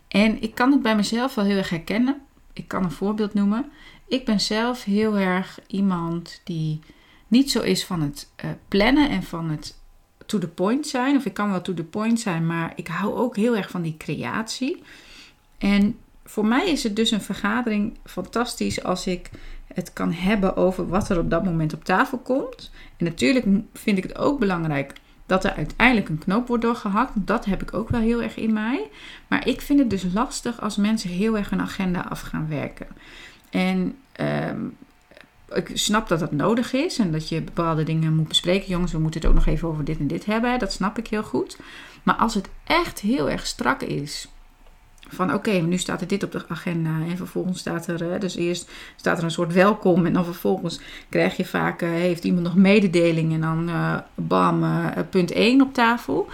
En 0.07 0.41
ik 0.41 0.55
kan 0.55 0.71
het 0.71 0.81
bij 0.81 0.95
mezelf 0.95 1.35
wel 1.35 1.45
heel 1.45 1.57
erg 1.57 1.69
herkennen. 1.69 2.21
Ik 2.53 2.67
kan 2.67 2.83
een 2.83 2.91
voorbeeld 2.91 3.33
noemen. 3.33 3.71
Ik 4.07 4.25
ben 4.25 4.39
zelf 4.39 4.83
heel 4.83 5.17
erg 5.17 5.59
iemand 5.67 6.41
die 6.43 6.79
niet 7.27 7.51
zo 7.51 7.61
is 7.61 7.85
van 7.85 8.01
het 8.01 8.29
uh, 8.45 8.51
plannen 8.67 9.09
en 9.09 9.23
van 9.23 9.49
het 9.49 9.77
to 10.25 10.37
the 10.37 10.47
point 10.47 10.87
zijn. 10.87 11.15
Of 11.15 11.25
ik 11.25 11.33
kan 11.33 11.49
wel 11.49 11.61
to 11.61 11.73
the 11.73 11.83
point 11.83 12.19
zijn, 12.19 12.45
maar 12.45 12.73
ik 12.75 12.87
hou 12.87 13.13
ook 13.13 13.35
heel 13.35 13.55
erg 13.55 13.69
van 13.69 13.81
die 13.81 13.97
creatie. 13.97 14.83
En 15.57 15.97
voor 16.25 16.45
mij 16.45 16.69
is 16.69 16.83
het 16.83 16.95
dus 16.95 17.11
een 17.11 17.21
vergadering 17.21 17.97
fantastisch 18.03 18.83
als 18.83 19.07
ik 19.07 19.29
het 19.75 19.93
kan 19.93 20.11
hebben 20.11 20.55
over 20.55 20.87
wat 20.87 21.09
er 21.09 21.19
op 21.19 21.29
dat 21.29 21.43
moment 21.43 21.73
op 21.73 21.83
tafel 21.83 22.17
komt. 22.17 22.71
En 22.97 23.05
natuurlijk 23.05 23.45
vind 23.73 23.97
ik 23.97 24.03
het 24.03 24.17
ook 24.17 24.39
belangrijk 24.39 24.93
dat 25.25 25.43
er 25.43 25.53
uiteindelijk 25.53 26.09
een 26.09 26.17
knoop 26.17 26.47
wordt 26.47 26.63
doorgehakt. 26.63 27.11
Dat 27.15 27.45
heb 27.45 27.61
ik 27.61 27.73
ook 27.73 27.89
wel 27.89 28.01
heel 28.01 28.21
erg 28.21 28.35
in 28.35 28.53
mij. 28.53 28.89
Maar 29.27 29.47
ik 29.47 29.61
vind 29.61 29.79
het 29.79 29.89
dus 29.89 30.05
lastig 30.13 30.61
als 30.61 30.77
mensen 30.77 31.09
heel 31.09 31.37
erg 31.37 31.51
een 31.51 31.61
agenda 31.61 32.05
af 32.09 32.21
gaan 32.21 32.47
werken. 32.49 32.87
En 33.49 33.97
um, 34.49 34.77
ik 35.53 35.71
snap 35.73 36.07
dat 36.07 36.19
dat 36.19 36.31
nodig 36.31 36.73
is 36.73 36.97
en 36.97 37.11
dat 37.11 37.29
je 37.29 37.41
bepaalde 37.41 37.83
dingen 37.83 38.15
moet 38.15 38.27
bespreken. 38.27 38.69
Jongens, 38.69 38.91
we 38.91 38.99
moeten 38.99 39.21
het 39.21 39.29
ook 39.29 39.35
nog 39.35 39.45
even 39.45 39.67
over 39.67 39.83
dit 39.83 39.99
en 39.99 40.07
dit 40.07 40.25
hebben. 40.25 40.59
Dat 40.59 40.73
snap 40.73 40.97
ik 40.97 41.07
heel 41.07 41.23
goed. 41.23 41.57
Maar 42.03 42.15
als 42.15 42.33
het 42.33 42.49
echt 42.63 42.99
heel 42.99 43.29
erg 43.29 43.47
strak 43.47 43.81
is. 43.81 44.27
Van 45.07 45.33
oké, 45.33 45.51
nu 45.51 45.77
staat 45.77 46.01
er 46.01 46.07
dit 46.07 46.23
op 46.23 46.31
de 46.31 46.45
agenda. 46.47 46.89
En 47.09 47.17
vervolgens 47.17 47.59
staat 47.59 47.87
er, 47.87 48.19
dus 48.19 48.35
eerst 48.35 48.71
staat 48.95 49.17
er 49.17 49.23
een 49.23 49.31
soort 49.31 49.53
welkom. 49.53 50.05
En 50.05 50.13
dan 50.13 50.25
vervolgens 50.25 50.79
krijg 51.09 51.37
je 51.37 51.45
vaak, 51.45 51.81
uh, 51.81 51.89
heeft 51.89 52.23
iemand 52.23 52.43
nog 52.43 52.55
mededeling. 52.55 53.33
En 53.33 53.41
dan 53.41 53.69
uh, 53.69 53.97
bam, 54.15 54.63
uh, 54.63 54.87
punt 55.09 55.31
1 55.31 55.61
op 55.61 55.73
tafel. 55.73 56.27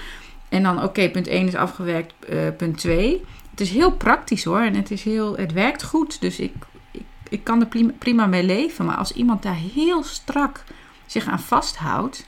En 0.50 0.64
dan, 0.64 0.84
oké, 0.84 1.10
punt 1.10 1.28
1 1.28 1.48
is 1.48 1.56
afgewerkt, 1.56 2.14
punt 2.58 2.78
2. 2.78 3.24
Het 3.52 3.62
is 3.62 3.70
heel 3.70 3.92
praktisch 3.92 4.44
hoor. 4.44 4.60
En 4.60 4.76
het, 4.76 4.92
is 4.92 5.04
heel, 5.04 5.38
het 5.38 5.54
werkt 5.54 5.84
goed. 5.84 6.22
Dus 6.22 6.40
ik, 6.40 6.54
ik, 6.92 7.04
ik 7.30 7.44
kan 7.44 7.62
er 7.62 7.92
prima 8.00 8.26
mee 8.26 8.44
leven. 8.44 8.86
Maar 8.86 8.96
als 8.96 9.14
iemand 9.14 9.44
daar 9.44 9.60
heel 9.74 10.04
strak 10.04 10.64
zich 11.06 11.28
aan 11.28 11.40
vasthoudt. 11.40 12.28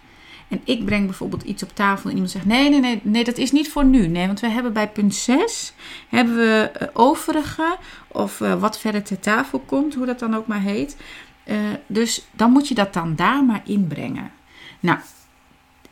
En 0.54 0.62
ik 0.64 0.86
breng 0.86 1.06
bijvoorbeeld 1.06 1.44
iets 1.44 1.64
op 1.64 1.76
tafel 1.76 2.10
en 2.10 2.16
iemand 2.16 2.32
zegt: 2.32 2.46
nee, 2.46 2.70
nee, 2.70 2.80
nee, 2.80 3.00
nee, 3.04 3.24
dat 3.24 3.38
is 3.38 3.52
niet 3.52 3.70
voor 3.70 3.86
nu. 3.86 4.08
Nee, 4.08 4.28
want 4.28 4.40
we 4.40 4.48
hebben 4.48 4.74
bij 4.74 4.90
punt 4.90 5.16
6 5.16 5.74
hebben 6.10 6.36
we 6.36 6.72
uh, 6.82 6.88
overige 6.94 7.78
of 8.08 8.40
uh, 8.40 8.60
wat 8.60 8.80
verder 8.80 9.04
ter 9.04 9.20
tafel 9.20 9.60
komt, 9.60 9.94
hoe 9.94 10.06
dat 10.06 10.20
dan 10.20 10.36
ook 10.36 10.48
maar 10.48 10.62
heet. 10.62 10.98
Uh, 11.46 11.58
dus 11.88 12.28
dan 12.32 12.52
moet 12.52 12.68
je 12.68 12.74
dat 12.74 12.94
dan 12.94 13.16
daar 13.16 13.44
maar 13.44 13.62
inbrengen. 13.66 14.32
Nou, 14.80 15.00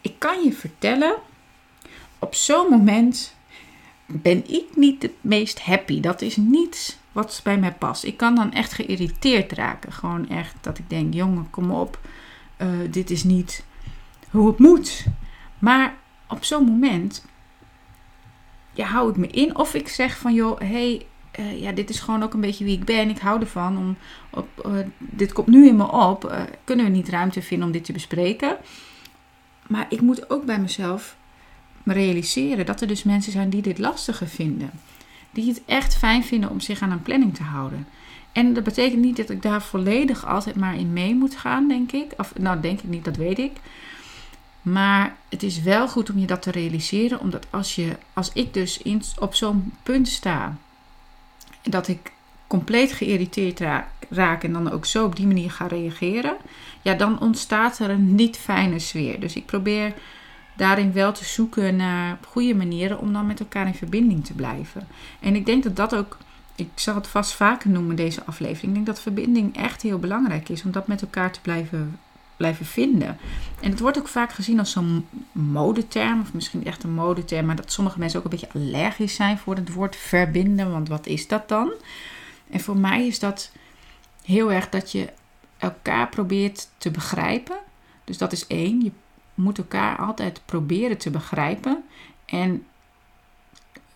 ik 0.01 0.13
kan 0.17 0.43
je 0.43 0.53
vertellen, 0.53 1.15
op 2.19 2.35
zo'n 2.35 2.69
moment 2.69 3.35
ben 4.05 4.49
ik 4.49 4.65
niet 4.75 5.01
het 5.01 5.13
meest 5.21 5.61
happy. 5.61 5.99
Dat 5.99 6.21
is 6.21 6.35
niets 6.35 6.97
wat 7.11 7.41
bij 7.43 7.57
mij 7.57 7.73
past. 7.73 8.03
Ik 8.03 8.17
kan 8.17 8.35
dan 8.35 8.53
echt 8.53 8.73
geïrriteerd 8.73 9.51
raken. 9.51 9.91
Gewoon 9.91 10.29
echt 10.29 10.55
dat 10.61 10.77
ik 10.77 10.89
denk: 10.89 11.13
jongen, 11.13 11.49
kom 11.49 11.71
op, 11.71 11.99
dit 12.89 13.09
is 13.09 13.23
niet 13.23 13.63
hoe 14.31 14.47
het 14.47 14.59
moet. 14.59 15.05
Maar 15.59 15.93
op 16.27 16.43
zo'n 16.43 16.65
moment 16.65 17.25
ja, 18.73 18.85
hou 18.85 19.09
ik 19.09 19.17
me 19.17 19.27
in. 19.27 19.57
Of 19.57 19.73
ik 19.73 19.87
zeg 19.87 20.17
van 20.17 20.33
joh, 20.33 20.59
hey, 20.59 21.05
uh, 21.39 21.61
ja, 21.61 21.71
dit 21.71 21.89
is 21.89 21.99
gewoon 21.99 22.23
ook 22.23 22.33
een 22.33 22.41
beetje 22.41 22.65
wie 22.65 22.77
ik 22.77 22.85
ben. 22.85 23.09
Ik 23.09 23.19
hou 23.19 23.39
ervan. 23.39 23.77
Om, 23.77 23.97
op, 24.29 24.47
uh, 24.65 24.73
dit 24.97 25.33
komt 25.33 25.47
nu 25.47 25.67
in 25.67 25.75
me 25.75 25.91
op. 25.91 26.25
Uh, 26.25 26.41
kunnen 26.63 26.85
we 26.85 26.91
niet 26.91 27.09
ruimte 27.09 27.41
vinden 27.41 27.67
om 27.67 27.73
dit 27.73 27.83
te 27.85 27.93
bespreken? 27.93 28.57
Maar 29.67 29.85
ik 29.89 30.01
moet 30.01 30.29
ook 30.29 30.45
bij 30.45 30.59
mezelf 30.59 31.17
me 31.83 31.93
realiseren 31.93 32.65
dat 32.65 32.81
er 32.81 32.87
dus 32.87 33.03
mensen 33.03 33.31
zijn 33.31 33.49
die 33.49 33.61
dit 33.61 33.77
lastiger 33.77 34.27
vinden. 34.27 34.71
Die 35.31 35.47
het 35.47 35.61
echt 35.65 35.97
fijn 35.97 36.23
vinden 36.23 36.49
om 36.49 36.59
zich 36.59 36.81
aan 36.81 36.91
een 36.91 37.01
planning 37.01 37.35
te 37.35 37.43
houden. 37.43 37.87
En 38.31 38.53
dat 38.53 38.63
betekent 38.63 39.01
niet 39.01 39.17
dat 39.17 39.29
ik 39.29 39.41
daar 39.41 39.61
volledig 39.61 40.25
altijd 40.25 40.55
maar 40.55 40.75
in 40.75 40.93
mee 40.93 41.15
moet 41.15 41.35
gaan, 41.35 41.67
denk 41.67 41.91
ik. 41.91 42.13
Of 42.17 42.33
nou, 42.39 42.59
denk 42.59 42.79
ik 42.79 42.89
niet, 42.89 43.05
dat 43.05 43.15
weet 43.15 43.39
ik. 43.39 43.51
Maar 44.61 45.15
het 45.29 45.43
is 45.43 45.61
wel 45.61 45.87
goed 45.87 46.09
om 46.09 46.17
je 46.17 46.27
dat 46.27 46.41
te 46.41 46.51
realiseren, 46.51 47.19
omdat 47.19 47.47
als, 47.49 47.75
je, 47.75 47.97
als 48.13 48.31
ik 48.33 48.53
dus 48.53 48.81
op 49.19 49.35
zo'n 49.35 49.73
punt 49.83 50.07
sta, 50.07 50.55
dat 51.61 51.87
ik 51.87 52.11
compleet 52.47 52.91
geïrriteerd 52.91 53.59
raak, 53.59 53.87
raak, 54.09 54.43
en 54.43 54.53
dan 54.53 54.71
ook 54.71 54.85
zo 54.85 55.05
op 55.05 55.15
die 55.15 55.27
manier 55.27 55.51
ga 55.51 55.67
reageren, 55.67 56.37
ja, 56.81 56.93
dan 56.93 57.19
ontstaat 57.19 57.79
er 57.79 57.89
een 57.89 58.15
niet 58.15 58.37
fijne 58.37 58.79
sfeer. 58.79 59.19
Dus 59.19 59.35
ik 59.35 59.45
probeer 59.45 59.93
daarin 60.55 60.93
wel 60.93 61.11
te 61.11 61.25
zoeken 61.25 61.75
naar 61.75 62.17
goede 62.27 62.55
manieren 62.55 62.99
om 62.99 63.13
dan 63.13 63.27
met 63.27 63.39
elkaar 63.39 63.67
in 63.67 63.73
verbinding 63.73 64.25
te 64.25 64.33
blijven. 64.33 64.87
En 65.19 65.35
ik 65.35 65.45
denk 65.45 65.63
dat 65.63 65.75
dat 65.75 65.95
ook, 65.95 66.17
ik 66.55 66.69
zal 66.75 66.95
het 66.95 67.07
vast 67.07 67.33
vaker 67.33 67.69
noemen 67.69 67.95
deze 67.95 68.25
aflevering, 68.25 68.67
ik 68.67 68.73
denk 68.73 68.85
dat 68.85 69.01
verbinding 69.01 69.57
echt 69.57 69.81
heel 69.81 69.99
belangrijk 69.99 70.49
is 70.49 70.63
om 70.63 70.71
dat 70.71 70.87
met 70.87 71.01
elkaar 71.01 71.31
te 71.31 71.41
blijven 71.41 71.99
blijven 72.41 72.65
vinden. 72.65 73.17
En 73.61 73.69
het 73.69 73.79
wordt 73.79 73.97
ook 73.97 74.07
vaak 74.07 74.31
gezien 74.31 74.59
als 74.59 74.71
zo'n 74.71 75.07
modeterm, 75.31 76.21
of 76.21 76.33
misschien 76.33 76.65
echt 76.65 76.83
een 76.83 76.93
modeterm, 76.93 77.45
maar 77.45 77.55
dat 77.55 77.71
sommige 77.71 77.99
mensen 77.99 78.19
ook 78.19 78.25
een 78.25 78.31
beetje 78.31 78.53
allergisch 78.53 79.15
zijn 79.15 79.37
voor 79.37 79.55
het 79.55 79.73
woord 79.73 79.95
verbinden, 79.95 80.71
want 80.71 80.87
wat 80.87 81.05
is 81.07 81.27
dat 81.27 81.49
dan? 81.49 81.71
En 82.49 82.59
voor 82.59 82.77
mij 82.77 83.07
is 83.07 83.19
dat 83.19 83.51
heel 84.23 84.51
erg 84.51 84.69
dat 84.69 84.91
je 84.91 85.09
elkaar 85.57 86.09
probeert 86.09 86.69
te 86.77 86.91
begrijpen. 86.91 87.57
Dus 88.03 88.17
dat 88.17 88.31
is 88.31 88.47
één. 88.47 88.83
Je 88.83 88.91
moet 89.35 89.57
elkaar 89.57 89.97
altijd 89.97 90.41
proberen 90.45 90.97
te 90.97 91.09
begrijpen. 91.09 91.83
En 92.25 92.65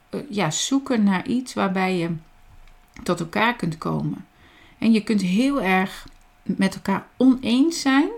uh, 0.10 0.22
ja, 0.30 0.52
zoeken 0.52 1.04
naar 1.04 1.28
iets 1.28 1.54
waarbij 1.54 1.98
je 1.98 2.10
tot 3.04 3.20
elkaar 3.20 3.56
kunt 3.56 3.78
komen. 3.78 4.26
En 4.78 4.92
je 4.92 5.04
kunt 5.04 5.22
heel 5.22 5.62
erg 5.62 6.08
met 6.44 6.76
elkaar 6.76 7.08
oneens 7.18 7.82
zijn 7.82 8.10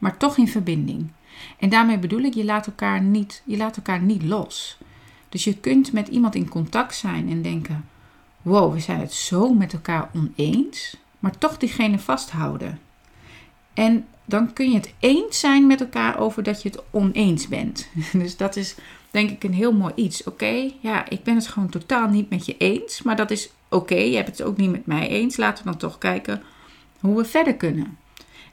maar 0.00 0.16
toch 0.16 0.36
in 0.36 0.48
verbinding. 0.48 1.10
En 1.58 1.68
daarmee 1.68 1.98
bedoel 1.98 2.20
ik, 2.20 2.34
je 2.34 2.44
laat 2.44 2.66
elkaar 2.66 3.02
niet, 3.02 3.42
je 3.44 3.56
laat 3.56 3.76
elkaar 3.76 4.02
niet 4.02 4.22
los. 4.22 4.78
Dus 5.28 5.44
je 5.44 5.56
kunt 5.56 5.92
met 5.92 6.08
iemand 6.08 6.34
in 6.34 6.48
contact 6.48 6.94
zijn 6.94 7.30
en 7.30 7.42
denken: 7.42 7.88
wow, 8.42 8.72
we 8.72 8.80
zijn 8.80 9.00
het 9.00 9.12
zo 9.12 9.54
met 9.54 9.72
elkaar 9.72 10.10
oneens, 10.14 10.96
maar 11.18 11.38
toch 11.38 11.58
diegene 11.58 11.98
vasthouden. 11.98 12.80
En 13.74 14.06
dan 14.24 14.52
kun 14.52 14.70
je 14.70 14.76
het 14.76 14.94
eens 14.98 15.40
zijn 15.40 15.66
met 15.66 15.80
elkaar 15.80 16.18
over 16.18 16.42
dat 16.42 16.62
je 16.62 16.68
het 16.68 16.82
oneens 16.90 17.48
bent. 17.48 17.88
Dus 18.12 18.36
dat 18.36 18.56
is 18.56 18.74
denk 19.10 19.30
ik 19.30 19.44
een 19.44 19.54
heel 19.54 19.72
mooi 19.72 19.92
iets. 19.94 20.24
Oké, 20.24 20.70
ja, 20.80 21.08
ik 21.08 21.22
ben 21.22 21.34
het 21.34 21.46
gewoon 21.46 21.68
totaal 21.68 22.08
niet 22.08 22.30
met 22.30 22.46
je 22.46 22.56
eens, 22.56 23.02
maar 23.02 23.16
dat 23.16 23.30
is 23.30 23.50
oké. 23.68 23.94
Je 23.94 24.16
hebt 24.16 24.28
het 24.28 24.42
ook 24.42 24.56
niet 24.56 24.70
met 24.70 24.86
mij 24.86 25.08
eens. 25.08 25.36
Laten 25.36 25.64
we 25.64 25.70
dan 25.70 25.78
toch 25.78 25.98
kijken 25.98 26.42
hoe 27.00 27.16
we 27.16 27.24
verder 27.24 27.54
kunnen. 27.54 27.98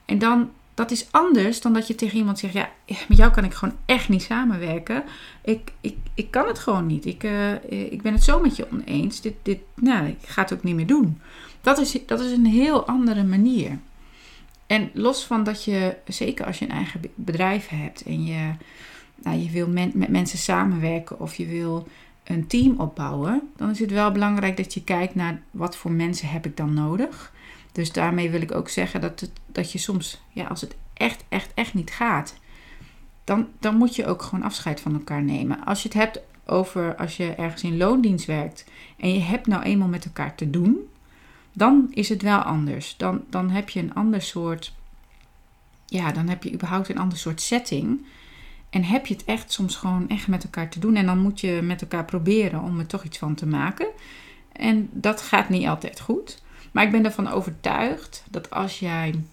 En 0.06 0.20
dan 0.20 0.50
dat 0.78 0.92
is 0.92 1.08
anders 1.12 1.62
dan 1.62 1.74
dat 1.74 1.88
je 1.88 1.96
tegen 1.96 2.18
iemand 2.18 2.40
zegt: 2.40 2.54
Ja, 2.54 2.70
met 3.08 3.18
jou 3.18 3.32
kan 3.32 3.44
ik 3.44 3.54
gewoon 3.54 3.76
echt 3.86 4.10
niet 4.10 4.22
samenwerken. 4.22 5.04
Ik, 5.44 5.72
ik, 5.82 5.96
ik 6.14 6.32
kan 6.32 6.48
het 6.48 6.60
gewoon 6.60 6.86
niet. 6.86 7.06
Ik, 7.06 7.24
uh, 7.24 7.54
ik 7.70 8.02
ben 8.02 8.14
het 8.14 8.24
zo 8.24 8.40
met 8.40 8.56
je 8.56 8.68
oneens. 8.72 9.22
Dit, 9.22 9.34
dit, 9.42 9.60
nou, 9.76 10.08
ik 10.08 10.18
ga 10.22 10.42
het 10.42 10.54
ook 10.54 10.64
niet 10.64 10.76
meer 10.76 10.88
doen. 10.88 11.22
Dat 11.62 11.78
is, 11.78 11.98
dat 12.06 12.20
is 12.20 12.32
een 12.32 12.46
heel 12.46 12.88
andere 12.88 13.24
manier. 13.24 13.80
En 14.68 14.90
los 14.94 15.24
van 15.24 15.44
dat 15.44 15.64
je, 15.64 15.96
zeker 16.08 16.46
als 16.46 16.60
je 16.60 16.66
een 16.66 16.72
eigen 16.72 17.02
bedrijf 17.16 17.68
hebt 17.68 18.04
en 18.04 18.26
je, 18.26 18.52
nou, 19.16 19.38
je 19.38 19.50
wil 19.50 19.68
met 19.68 20.10
mensen 20.10 20.38
samenwerken 20.38 21.20
of 21.20 21.36
je 21.36 21.46
wil 21.46 21.88
een 22.24 22.48
team 22.48 22.80
opbouwen, 22.80 23.42
dan 23.56 23.70
is 23.70 23.80
het 23.80 23.92
wel 23.92 24.12
belangrijk 24.12 24.58
dat 24.58 24.74
je 24.74 24.84
kijkt 24.84 25.16
naar 25.16 25.42
wat 25.52 25.78
voor 25.78 25.92
mensen 25.92 26.30
heb 26.30 26.46
ik 26.46 26.58
dan 26.58 26.74
nodig. 26.74 27.32
Dus 27.78 27.92
daarmee 27.92 28.30
wil 28.30 28.42
ik 28.42 28.52
ook 28.52 28.70
zeggen 28.70 29.02
dat, 29.02 29.20
het, 29.20 29.32
dat 29.46 29.72
je 29.72 29.78
soms, 29.78 30.22
ja, 30.30 30.46
als 30.48 30.62
het 30.62 30.76
echt, 30.94 31.24
echt, 31.30 31.52
echt 31.54 31.74
niet 31.74 31.92
gaat, 31.92 32.36
dan, 33.24 33.48
dan 33.60 33.76
moet 33.76 33.96
je 33.96 34.06
ook 34.06 34.22
gewoon 34.22 34.44
afscheid 34.44 34.80
van 34.80 34.94
elkaar 34.94 35.24
nemen. 35.24 35.66
Als 35.66 35.82
je 35.82 35.88
het 35.88 35.98
hebt 35.98 36.20
over 36.46 36.96
als 36.96 37.18
je 37.18 37.36
ergens 37.36 37.64
in 37.64 37.78
loondienst 37.78 38.26
werkt 38.26 38.66
en 38.98 39.14
je 39.14 39.20
hebt 39.20 39.48
nou 39.48 39.64
eenmaal 39.64 39.88
met 39.88 40.06
elkaar 40.06 40.36
te 40.36 40.50
doen, 40.50 40.78
dan 41.54 41.88
is 41.92 42.10
het 42.10 42.22
wel 42.22 42.40
anders. 42.40 42.98
Dan, 42.98 43.24
dan 43.30 43.50
heb 43.50 43.70
je 43.70 43.80
een 43.80 43.94
ander 43.94 44.22
soort, 44.22 44.74
ja, 45.86 46.12
dan 46.12 46.28
heb 46.28 46.44
je 46.44 46.54
überhaupt 46.54 46.90
een 46.90 47.00
ander 47.00 47.18
soort 47.18 47.42
setting. 47.42 48.06
En 48.70 48.84
heb 48.84 49.06
je 49.06 49.14
het 49.14 49.26
echt 49.26 49.52
soms 49.52 49.76
gewoon 49.76 50.10
echt 50.10 50.28
met 50.28 50.44
elkaar 50.44 50.70
te 50.70 50.80
doen. 50.80 50.96
En 50.96 51.06
dan 51.06 51.20
moet 51.20 51.40
je 51.40 51.60
met 51.64 51.82
elkaar 51.82 52.06
proberen 52.06 52.62
om 52.62 52.80
er 52.80 52.88
toch 52.88 53.04
iets 53.04 53.18
van 53.18 53.36
te 53.36 53.46
maken. 53.46 53.88
En 54.52 54.90
dat 54.92 55.22
gaat 55.22 55.50
niet 55.50 55.68
altijd 55.68 56.00
goed. 56.00 56.46
Maar 56.78 56.86
ik 56.86 56.92
ben 56.92 57.06
ervan 57.06 57.28
overtuigd 57.28 58.24
dat 58.30 58.50
als 58.50 58.80
jij 58.80 59.24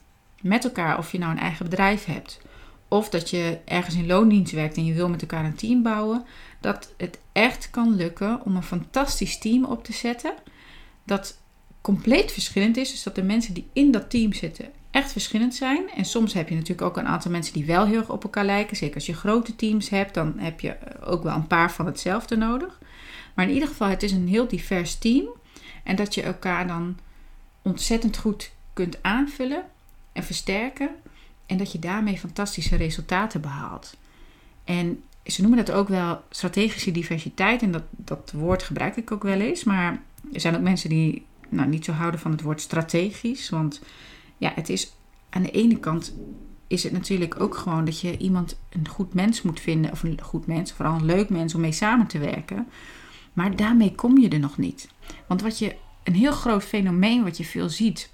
met 0.41 0.65
elkaar, 0.65 0.99
of 0.99 1.13
je 1.13 1.19
nou 1.19 1.33
een 1.33 1.39
eigen 1.39 1.65
bedrijf 1.65 2.05
hebt, 2.05 2.41
of 2.89 3.09
dat 3.09 3.31
je 3.31 3.59
ergens 3.65 3.95
in 3.95 4.07
loondienst 4.07 4.53
werkt 4.53 4.77
en 4.77 4.85
je 4.85 4.93
wil 4.93 5.09
met 5.09 5.21
elkaar 5.21 5.45
een 5.45 5.55
team 5.55 5.83
bouwen, 5.83 6.25
dat 6.61 6.95
het 6.97 7.19
echt 7.33 7.71
kan 7.71 7.95
lukken 7.95 8.41
om 8.45 8.57
een 8.57 8.63
fantastisch 8.63 9.39
team 9.39 9.65
op 9.65 9.85
te 9.85 9.93
zetten. 9.93 10.35
Dat 11.05 11.39
compleet 11.81 12.33
verschillend 12.33 12.77
is. 12.77 12.91
Dus 12.91 13.03
dat 13.03 13.15
de 13.15 13.23
mensen 13.23 13.55
die 13.55 13.69
in 13.73 13.91
dat 13.91 14.11
team 14.11 14.33
zitten 14.33 14.71
echt 14.91 15.13
verschillend 15.13 15.55
zijn. 15.55 15.91
En 15.97 16.05
soms 16.05 16.33
heb 16.33 16.49
je 16.49 16.55
natuurlijk 16.55 16.89
ook 16.89 16.97
een 16.97 17.09
aantal 17.09 17.31
mensen 17.31 17.55
die 17.55 17.65
wel 17.65 17.87
heel 17.87 17.99
erg 17.99 18.11
op 18.11 18.25
elkaar 18.25 18.45
lijken. 18.45 18.77
Zeker 18.77 18.95
als 18.95 19.07
je 19.07 19.15
grote 19.15 19.57
teams 19.57 19.89
hebt, 19.89 20.15
dan 20.15 20.39
heb 20.39 20.61
je 20.61 20.77
ook 21.05 21.23
wel 21.23 21.35
een 21.35 21.47
paar 21.47 21.73
van 21.73 21.87
hetzelfde 21.87 22.37
nodig. 22.37 22.79
Maar 23.35 23.49
in 23.49 23.55
ieder 23.55 23.69
geval, 23.69 23.89
het 23.89 24.03
is 24.03 24.13
een 24.13 24.29
heel 24.29 24.49
divers 24.49 24.99
team. 24.99 25.29
En 25.83 25.97
dat 25.97 26.15
je 26.15 26.23
elkaar 26.23 26.67
dan 26.67 26.97
ontzettend 27.65 28.17
goed 28.17 28.51
kunt 28.73 29.03
aanvullen 29.03 29.65
en 30.13 30.25
versterken. 30.25 30.91
En 31.47 31.57
dat 31.57 31.73
je 31.73 31.79
daarmee 31.79 32.19
fantastische 32.19 32.77
resultaten 32.77 33.41
behaalt. 33.41 33.97
En 34.65 35.03
ze 35.27 35.41
noemen 35.41 35.65
dat 35.65 35.77
ook 35.77 35.89
wel 35.89 36.23
strategische 36.31 36.91
diversiteit. 36.91 37.63
En 37.63 37.71
dat, 37.71 37.83
dat 37.91 38.33
woord 38.35 38.63
gebruik 38.63 38.97
ik 38.97 39.11
ook 39.11 39.23
wel 39.23 39.41
eens. 39.41 39.65
Maar 39.65 40.03
er 40.33 40.41
zijn 40.41 40.57
ook 40.57 40.63
mensen 40.63 40.89
die 40.89 41.27
nou, 41.49 41.69
niet 41.69 41.85
zo 41.85 41.93
houden 41.93 42.21
van 42.21 42.31
het 42.31 42.43
woord 42.43 42.61
strategisch. 42.61 43.51
Want 43.51 43.81
ja, 44.37 44.53
het 44.55 44.69
is 44.69 44.93
aan 45.31 45.43
de 45.43 45.51
ene 45.51 45.77
kant 45.79 46.15
is 46.67 46.83
het 46.83 46.93
natuurlijk 46.93 47.41
ook 47.41 47.57
gewoon 47.57 47.85
dat 47.85 48.01
je 48.01 48.19
iemand 48.19 48.59
een 48.69 48.89
goed 48.89 49.15
mens 49.15 49.43
moet 49.43 49.61
vinden. 49.61 49.91
Of 49.91 50.03
een 50.03 50.21
goed 50.23 50.47
mens, 50.47 50.73
vooral 50.73 50.95
een 50.95 51.05
leuk 51.05 51.29
mens 51.29 51.55
om 51.55 51.61
mee 51.61 51.73
samen 51.73 52.07
te 52.07 52.19
werken. 52.19 52.69
Maar 53.33 53.57
daarmee 53.57 53.95
kom 53.95 54.19
je 54.19 54.29
er 54.29 54.39
nog 54.39 54.59
niet. 54.59 54.89
Want 55.27 55.43
wat 55.43 55.59
je 55.59 55.77
een 56.05 56.15
heel 56.15 56.33
groot 56.33 56.65
fenomeen 56.65 57.25
wat 57.25 57.37
je 57.37 57.45
veel 57.45 57.69
ziet, 57.69 58.11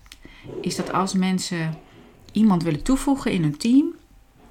is 0.60 0.76
dat 0.76 0.92
als 0.92 1.14
mensen 1.14 1.78
iemand 2.32 2.62
willen 2.62 2.82
toevoegen 2.82 3.30
in 3.32 3.44
een 3.44 3.56
team, 3.56 3.94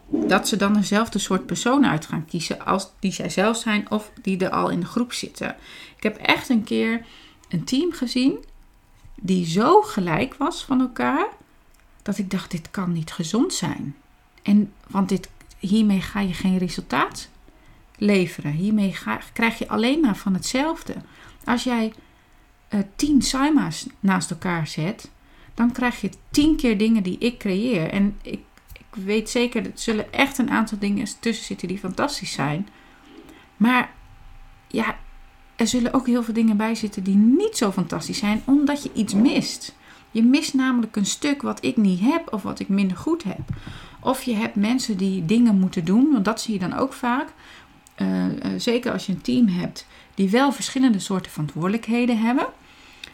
dat 0.10 0.48
ze 0.48 0.56
dan 0.56 0.76
eenzelfde 0.76 1.20
soort 1.20 1.46
persoon 1.46 1.86
uit 1.86 2.06
gaan 2.06 2.26
kiezen 2.26 2.66
als 2.66 2.92
die 3.00 3.12
zij 3.12 3.30
zelf 3.30 3.58
zijn 3.58 3.92
of 3.92 4.12
die 4.22 4.38
er 4.38 4.50
al 4.50 4.70
in 4.70 4.80
de 4.80 4.86
groep 4.86 5.14
zitten. 5.14 5.56
Ik 5.98 6.04
heb 6.04 6.18
echt 6.18 6.50
een 6.50 6.64
keer 6.64 7.06
een 7.50 7.64
team 7.64 7.92
gezien 7.92 8.46
die 9.22 9.46
zo 9.46 9.82
gelijk 9.82 10.34
was 10.34 10.64
van 10.64 10.80
elkaar 10.82 11.28
dat 12.02 12.18
ik 12.18 12.32
dacht 12.32 12.52
dit 12.52 12.72
kan 12.72 12.92
niet 12.92 13.12
gezond 13.12 13.54
zijn. 13.54 13.96
En 14.42 14.74
want 14.88 15.10
dit, 15.10 15.30
hiermee 15.60 16.02
ga 16.02 16.20
je 16.20 16.34
geen 16.34 16.58
resultaat 16.58 17.30
leveren. 17.98 18.52
Hiermee 18.52 18.94
ga, 18.94 19.20
krijg 19.34 19.58
je 19.58 19.68
alleen 19.68 20.00
maar 20.00 20.18
van 20.18 20.34
hetzelfde. 20.34 20.96
Als 21.44 21.64
jij 21.64 21.94
uh, 22.70 22.80
tien 22.96 23.22
Saima's 23.22 23.88
naast 24.00 24.32
elkaar 24.32 24.68
zet, 24.68 25.12
dan 25.54 25.72
krijg 25.72 26.02
je 26.02 26.10
tien 26.32 26.56
keer 26.56 26.78
dingen 26.78 27.04
die 27.04 27.18
ik 27.18 27.38
creëer. 27.40 27.90
En 27.90 28.18
ik, 28.22 28.40
ik 28.74 29.04
weet 29.04 29.30
zeker, 29.30 29.66
er 29.66 29.72
zullen 29.74 30.14
echt 30.14 30.38
een 30.38 30.50
aantal 30.50 30.80
dingen 30.80 31.08
tussen 31.20 31.46
zitten 31.46 31.68
die 31.68 31.80
fantastisch 31.80 32.32
zijn. 32.32 32.68
Maar 33.58 33.92
ja, 34.68 34.98
er 35.56 35.68
zullen 35.68 35.94
ook 35.94 36.08
heel 36.08 36.24
veel 36.24 36.34
dingen 36.34 36.58
bij 36.58 36.76
zitten 36.76 37.04
die 37.04 37.16
niet 37.16 37.58
zo 37.58 37.72
fantastisch 37.72 38.18
zijn, 38.18 38.42
omdat 38.46 38.84
je 38.84 38.92
iets 38.94 39.14
mist. 39.14 39.76
Je 40.12 40.24
mist 40.24 40.54
namelijk 40.54 40.96
een 40.96 41.06
stuk 41.06 41.42
wat 41.42 41.64
ik 41.66 41.78
niet 41.78 42.00
heb 42.00 42.34
of 42.34 42.44
wat 42.44 42.60
ik 42.60 42.70
minder 42.70 42.98
goed 42.98 43.24
heb. 43.24 43.40
Of 44.00 44.24
je 44.24 44.34
hebt 44.34 44.56
mensen 44.56 44.98
die 44.98 45.26
dingen 45.26 45.60
moeten 45.60 45.86
doen, 45.86 46.12
want 46.12 46.26
dat 46.26 46.42
zie 46.42 46.54
je 46.54 46.60
dan 46.60 46.74
ook 46.74 46.94
vaak. 46.94 47.34
Uh, 47.98 48.26
uh, 48.26 48.32
zeker 48.58 48.92
als 48.92 49.06
je 49.06 49.12
een 49.12 49.22
team 49.22 49.48
hebt 49.48 49.88
die 50.16 50.30
wel 50.30 50.52
verschillende 50.52 51.00
soorten 51.00 51.32
verantwoordelijkheden 51.32 52.20
hebben, 52.20 52.48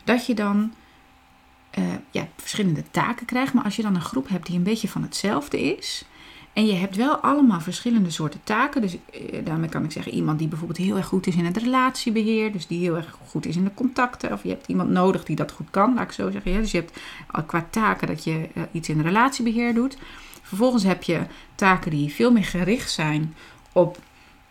dat 0.06 0.26
je 0.26 0.34
dan 0.34 0.74
uh, 1.80 1.86
ja, 2.12 2.28
verschillende 2.38 2.84
taken 2.92 3.26
krijgt. 3.26 3.54
Maar 3.54 3.64
als 3.64 3.76
je 3.76 3.82
dan 3.82 3.96
een 3.96 4.02
groep 4.02 4.30
hebt 4.30 4.46
die 4.46 4.58
een 4.58 4.64
beetje 4.64 4.88
van 4.88 5.02
hetzelfde 5.02 5.76
is, 5.76 6.06
en 6.56 6.66
je 6.66 6.74
hebt 6.74 6.96
wel 6.96 7.16
allemaal 7.16 7.60
verschillende 7.60 8.10
soorten 8.10 8.40
taken. 8.44 8.82
Dus 8.82 8.98
eh, 9.12 9.46
daarmee 9.46 9.70
kan 9.70 9.84
ik 9.84 9.92
zeggen, 9.92 10.14
iemand 10.14 10.40
die 10.40 10.48
bijvoorbeeld 10.48 10.80
heel 10.80 10.98
erg 10.98 11.06
goed 11.06 11.28
is 11.28 11.36
in 11.36 11.46
het 11.46 11.58
relatiebeheer. 11.58 12.52
Dus 12.52 12.68
die 12.68 12.80
heel 12.80 12.96
erg 12.96 13.18
goed 13.28 13.46
is 13.46 13.56
in 13.56 13.64
de 13.64 13.74
contacten. 13.74 14.32
Of 14.32 14.44
je 14.44 14.50
hebt 14.50 14.68
iemand 14.68 14.90
nodig 14.90 15.24
die 15.24 15.36
dat 15.36 15.52
goed 15.52 15.70
kan, 15.70 15.94
laat 15.94 16.04
ik 16.04 16.12
zo 16.12 16.32
zeggen. 16.32 16.52
Ja, 16.52 16.60
dus 16.60 16.72
je 16.72 16.78
hebt 16.78 17.00
qua 17.46 17.68
taken 17.70 18.08
dat 18.08 18.24
je 18.24 18.50
uh, 18.54 18.64
iets 18.72 18.90
in 18.90 19.02
relatiebeheer 19.02 19.74
doet. 19.74 19.98
Vervolgens 20.42 20.84
heb 20.84 21.04
je 21.04 21.22
taken 21.56 21.92
die 21.92 22.14
veel 22.14 22.32
meer 22.32 22.44
gericht 22.44 22.92
zijn 22.92 23.36
op 23.72 24.00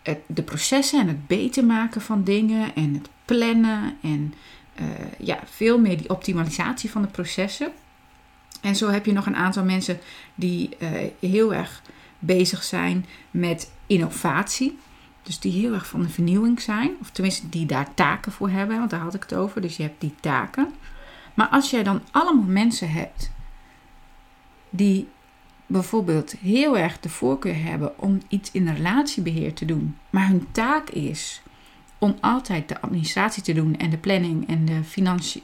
het, 0.02 0.18
de 0.26 0.42
processen 0.42 1.00
en 1.00 1.08
het 1.08 1.26
beter 1.26 1.64
maken 1.64 2.00
van 2.00 2.24
dingen. 2.24 2.74
En 2.74 2.94
het 2.94 3.08
plannen 3.24 3.96
en 4.02 4.34
uh, 4.80 4.86
ja, 5.18 5.38
veel 5.44 5.78
meer 5.78 5.96
die 5.96 6.10
optimalisatie 6.10 6.90
van 6.90 7.02
de 7.02 7.08
processen. 7.08 7.72
En 8.60 8.76
zo 8.76 8.88
heb 8.88 9.06
je 9.06 9.12
nog 9.12 9.26
een 9.26 9.36
aantal 9.36 9.64
mensen 9.64 9.98
die 10.34 10.76
uh, 10.78 10.88
heel 11.20 11.54
erg 11.54 11.82
bezig 12.18 12.62
zijn 12.62 13.06
met 13.30 13.70
innovatie. 13.86 14.78
Dus 15.22 15.38
die 15.40 15.52
heel 15.52 15.72
erg 15.72 15.86
van 15.86 16.02
de 16.02 16.08
vernieuwing 16.08 16.60
zijn. 16.60 16.90
Of 17.00 17.10
tenminste 17.10 17.48
die 17.48 17.66
daar 17.66 17.94
taken 17.94 18.32
voor 18.32 18.50
hebben. 18.50 18.78
Want 18.78 18.90
daar 18.90 19.00
had 19.00 19.14
ik 19.14 19.22
het 19.22 19.34
over. 19.34 19.60
Dus 19.60 19.76
je 19.76 19.82
hebt 19.82 20.00
die 20.00 20.14
taken. 20.20 20.72
Maar 21.34 21.48
als 21.48 21.70
jij 21.70 21.82
dan 21.82 22.02
allemaal 22.10 22.44
mensen 22.44 22.90
hebt 22.90 23.30
die 24.70 25.08
bijvoorbeeld 25.66 26.32
heel 26.32 26.78
erg 26.78 27.00
de 27.00 27.08
voorkeur 27.08 27.62
hebben 27.62 27.98
om 27.98 28.20
iets 28.28 28.50
in 28.50 28.68
relatiebeheer 28.68 29.54
te 29.54 29.64
doen. 29.64 29.96
Maar 30.10 30.28
hun 30.28 30.46
taak 30.52 30.90
is 30.90 31.42
om 32.04 32.16
altijd 32.20 32.68
de 32.68 32.80
administratie 32.80 33.42
te 33.42 33.52
doen 33.52 33.76
en 33.76 33.90
de 33.90 33.96
planning 33.96 34.48
en 34.48 34.64
de 34.64 34.84
financi 34.84 35.42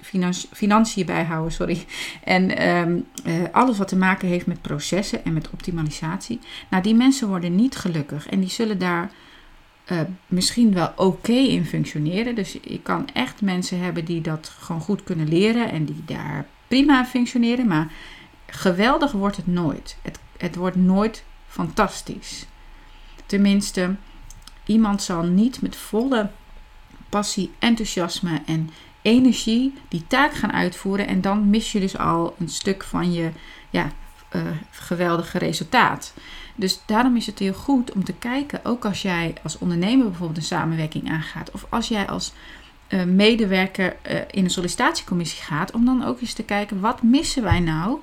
financiën 0.53 1.07
bijhouden, 1.07 1.53
sorry. 1.53 1.85
En 2.25 2.69
um, 2.69 3.07
uh, 3.27 3.35
alles 3.53 3.79
wat 3.79 3.89
te 3.89 3.97
maken 3.97 4.29
heeft 4.29 4.47
met 4.47 4.63
processen 4.63 5.25
en 5.25 5.33
met 5.33 5.51
optimalisatie. 5.51 6.39
Nou, 6.71 6.83
die 6.83 6.95
mensen 6.95 7.29
worden 7.29 7.55
niet 7.55 7.77
gelukkig 7.77 8.29
en 8.29 8.41
die 8.41 8.49
zullen 8.49 8.79
daar 8.79 9.11
uh, 9.93 10.01
misschien 10.27 10.73
wel 10.73 10.93
oké 10.97 11.33
in 11.33 11.65
functioneren. 11.65 12.35
Dus 12.35 12.53
je 12.63 12.81
kan 12.83 13.09
echt 13.13 13.41
mensen 13.41 13.81
hebben 13.81 14.05
die 14.05 14.21
dat 14.21 14.53
gewoon 14.59 14.81
goed 14.81 15.05
kunnen 15.05 15.29
leren 15.29 15.71
en 15.71 15.85
die 15.85 16.03
daar 16.05 16.47
prima 16.69 17.05
functioneren. 17.05 17.67
Maar 17.67 17.93
geweldig 18.47 19.13
wordt 19.13 19.37
het 19.37 19.47
nooit. 19.47 19.97
Het, 20.03 20.19
het 20.37 20.57
wordt 20.57 20.77
nooit 20.77 21.25
fantastisch. 21.47 22.47
Tenminste, 23.27 23.95
iemand 24.65 25.03
zal 25.03 25.23
niet 25.23 25.63
met 25.63 25.77
volle 25.77 26.31
passie, 27.11 27.51
enthousiasme 27.59 28.43
en 28.47 28.71
energie 29.03 29.73
die 29.89 30.05
taak 30.07 30.35
gaan 30.35 30.53
uitvoeren. 30.53 31.07
En 31.07 31.21
dan 31.21 31.51
mis 31.51 31.73
je 31.73 31.81
dus 31.81 31.99
al 31.99 32.35
een 32.39 32.49
stuk 32.49 32.85
van 32.85 33.13
je 33.13 33.31
ja, 33.71 33.91
uh, 34.37 34.43
geweldige 34.71 35.39
resultaat. 35.39 36.15
Dus 36.55 36.81
daarom 36.87 37.17
is 37.17 37.27
het 37.27 37.39
heel 37.39 37.53
goed 37.53 37.93
om 37.93 38.05
te 38.05 38.13
kijken, 38.13 38.65
ook 38.65 38.85
als 38.85 39.03
jij 39.03 39.35
als 39.43 39.59
ondernemer 39.59 40.07
bijvoorbeeld 40.07 40.39
een 40.39 40.45
samenwerking 40.45 41.11
aangaat, 41.11 41.51
of 41.51 41.67
als 41.69 41.89
jij 41.89 42.07
als 42.07 42.33
uh, 42.89 43.05
medewerker 43.05 43.97
uh, 44.11 44.19
in 44.31 44.45
een 44.45 44.51
sollicitatiecommissie 44.51 45.43
gaat, 45.43 45.73
om 45.73 45.85
dan 45.85 46.05
ook 46.05 46.21
eens 46.21 46.33
te 46.33 46.43
kijken 46.43 46.81
wat 46.81 47.03
missen 47.03 47.43
wij 47.43 47.61
nou 47.61 47.99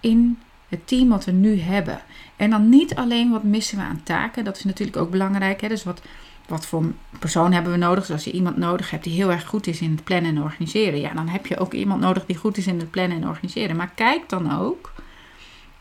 in 0.00 0.38
het 0.68 0.86
team 0.86 1.08
wat 1.08 1.24
we 1.24 1.32
nu 1.32 1.60
hebben. 1.60 2.00
En 2.36 2.50
dan 2.50 2.68
niet 2.68 2.94
alleen 2.94 3.30
wat 3.30 3.42
missen 3.42 3.78
we 3.78 3.84
aan 3.84 4.02
taken, 4.02 4.44
dat 4.44 4.56
is 4.56 4.64
natuurlijk 4.64 4.96
ook 4.96 5.10
belangrijk. 5.10 5.60
Hè? 5.60 5.68
Dus 5.68 5.84
wat 5.84 6.02
wat 6.50 6.66
voor 6.66 6.84
persoon 7.18 7.52
hebben 7.52 7.72
we 7.72 7.78
nodig? 7.78 8.06
Dus 8.06 8.14
als 8.14 8.24
je 8.24 8.32
iemand 8.32 8.56
nodig 8.56 8.90
hebt 8.90 9.04
die 9.04 9.12
heel 9.12 9.30
erg 9.30 9.46
goed 9.46 9.66
is 9.66 9.80
in 9.80 9.90
het 9.90 10.04
plannen 10.04 10.36
en 10.36 10.42
organiseren, 10.42 11.00
ja, 11.00 11.12
dan 11.12 11.28
heb 11.28 11.46
je 11.46 11.58
ook 11.58 11.72
iemand 11.72 12.00
nodig 12.00 12.26
die 12.26 12.36
goed 12.36 12.56
is 12.56 12.66
in 12.66 12.78
het 12.78 12.90
plannen 12.90 13.22
en 13.22 13.28
organiseren. 13.28 13.76
Maar 13.76 13.92
kijk 13.94 14.28
dan 14.28 14.58
ook 14.58 14.92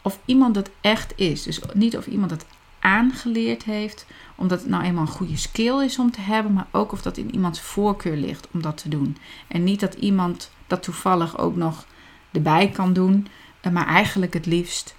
of 0.02 0.20
iemand 0.26 0.56
het 0.56 0.70
echt 0.82 1.14
is. 1.16 1.44
Dus 1.44 1.60
niet 1.74 1.98
of 1.98 2.08
iemand 2.08 2.32
het 2.32 2.46
aangeleerd 2.80 3.64
heeft, 3.64 4.06
omdat 4.36 4.60
het 4.60 4.70
nou 4.70 4.84
eenmaal 4.84 5.02
een 5.02 5.08
goede 5.08 5.38
skill 5.38 5.84
is 5.84 6.00
om 6.00 6.12
te 6.12 6.22
hebben, 6.22 6.54
maar 6.54 6.68
ook 6.72 6.92
of 6.92 7.02
dat 7.02 7.18
in 7.18 7.34
iemands 7.34 7.62
voorkeur 7.62 8.16
ligt 8.16 8.48
om 8.52 8.62
dat 8.62 8.78
te 8.78 8.90
doen. 8.90 9.18
En 9.48 9.64
niet 9.64 9.80
dat 9.80 9.94
iemand 9.94 10.52
dat 10.68 10.84
toevallig 10.84 11.38
ook 11.38 11.56
nog 11.56 11.86
erbij 12.32 12.70
kan 12.70 12.94
doen, 12.94 13.28
eh, 13.62 13.72
maar 13.72 13.88
eigenlijk 13.88 14.34
het 14.34 14.46
liefst 14.46 14.96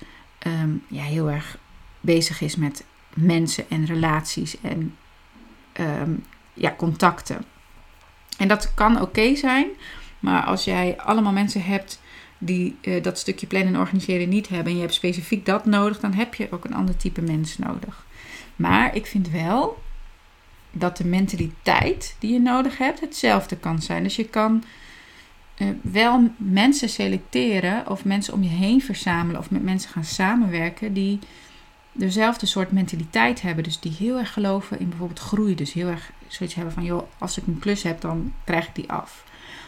um, 0.46 0.83
ja, 0.88 1.02
heel 1.02 1.30
erg 1.30 1.59
bezig 2.00 2.40
is 2.40 2.56
met 2.56 2.85
mensen 3.14 3.64
en 3.70 3.85
relaties 3.85 4.61
en 4.61 4.96
um, 5.81 6.25
ja, 6.55 6.75
contacten. 6.77 7.45
En 8.38 8.49
dat 8.49 8.75
kan 8.75 9.01
oké 9.01 9.35
zijn, 9.35 9.66
maar 10.19 10.45
als 10.45 10.64
jij 10.64 10.97
allemaal 10.99 11.33
mensen 11.33 11.62
hebt 11.62 12.01
die 12.38 12.77
uh, 12.83 13.03
dat 13.03 13.19
stukje 13.19 13.47
plannen 13.47 13.75
en 13.75 13.81
organiseren 13.81 14.29
niet 14.29 14.49
hebben 14.49 14.66
en 14.66 14.75
je 14.75 14.81
hebt 14.81 14.95
specifiek 14.95 15.47
dat 15.47 15.64
nodig, 15.64 16.01
dan 16.01 16.12
heb 16.12 16.35
je 16.35 16.49
ook 16.51 16.64
een 16.64 16.75
ander 16.75 16.97
type 16.97 17.21
mens 17.21 17.59
nodig. 17.59 18.07
Maar 18.57 18.97
ik 18.97 19.07
vind 19.07 19.31
wel 19.31 19.83
dat 20.71 20.97
de 20.97 21.07
mentaliteit 21.07 22.16
die 22.19 22.33
je 22.33 22.40
nodig 22.40 22.79
hebt 22.79 23.01
hetzelfde 23.01 23.57
kan 23.57 23.83
zijn. 23.83 24.03
Dus 24.03 24.16
je 24.16 24.29
kan 24.29 24.64
uh, 25.59 25.69
wel 25.83 26.31
mensen 26.37 26.88
selecteren 26.88 27.88
of 27.88 28.05
mensen 28.05 28.35
om 28.35 28.43
je 28.43 28.49
heen 28.49 28.83
verzamelen 28.83 29.40
of 29.40 29.51
met 29.51 29.62
mensen 29.62 29.90
gaan 29.90 30.05
samenwerken 30.05 30.93
die 30.93 31.19
dezelfde 31.92 32.46
soort 32.46 32.72
mentaliteit 32.72 33.42
hebben. 33.42 33.64
Dus 33.64 33.81
die 33.81 33.92
heel 33.92 34.18
erg 34.18 34.33
geloven 34.33 34.79
in 34.81 34.88
bijvoorbeeld 34.88 35.18
groei. 35.18 35.55
Dus 35.55 35.72
heel 35.72 35.88
erg 35.88 36.11
zoiets 36.26 36.55
hebben 36.55 36.74
van, 36.74 36.85
joh, 36.85 37.03
als 37.18 37.38
ik 37.38 37.46
een 37.46 37.59
klus 37.59 37.83
heb, 37.83 38.00
dan 38.00 38.33
krijg 38.44 38.66
ik 38.66 38.74
die 38.74 38.92
af. 38.92 39.24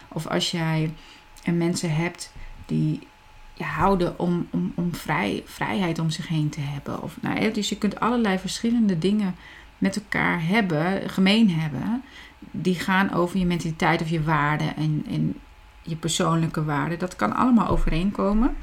Of 0.08 0.26
als 0.26 0.50
jij 0.50 0.94
en 1.42 1.56
mensen 1.56 1.94
hebt 1.94 2.32
die 2.66 3.06
ja, 3.54 3.66
houden 3.66 4.18
om, 4.18 4.48
om, 4.50 4.72
om 4.74 4.94
vrij, 4.94 5.42
vrijheid 5.46 5.98
om 5.98 6.10
zich 6.10 6.28
heen 6.28 6.48
te 6.48 6.60
hebben. 6.60 7.02
Of, 7.02 7.16
nou, 7.20 7.52
dus 7.52 7.68
je 7.68 7.78
kunt 7.78 8.00
allerlei 8.00 8.38
verschillende 8.38 8.98
dingen 8.98 9.34
met 9.78 9.96
elkaar 9.96 10.46
hebben, 10.46 11.10
gemeen 11.10 11.50
hebben. 11.50 12.02
Die 12.38 12.74
gaan 12.74 13.12
over 13.12 13.38
je 13.38 13.46
mentaliteit 13.46 14.00
of 14.00 14.08
je 14.08 14.22
waarden 14.22 14.76
en, 14.76 15.04
en 15.08 15.40
je 15.82 15.96
persoonlijke 15.96 16.64
waarden. 16.64 16.98
Dat 16.98 17.16
kan 17.16 17.34
allemaal 17.34 17.68
overeenkomen. 17.68 18.56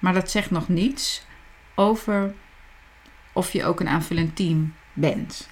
Maar 0.00 0.14
dat 0.14 0.30
zegt 0.30 0.50
nog 0.50 0.68
niets 0.68 1.26
over 1.74 2.34
of 3.38 3.52
je 3.52 3.64
ook 3.64 3.80
een 3.80 3.88
aanvullend 3.88 4.36
team 4.36 4.74
bent. 4.92 5.48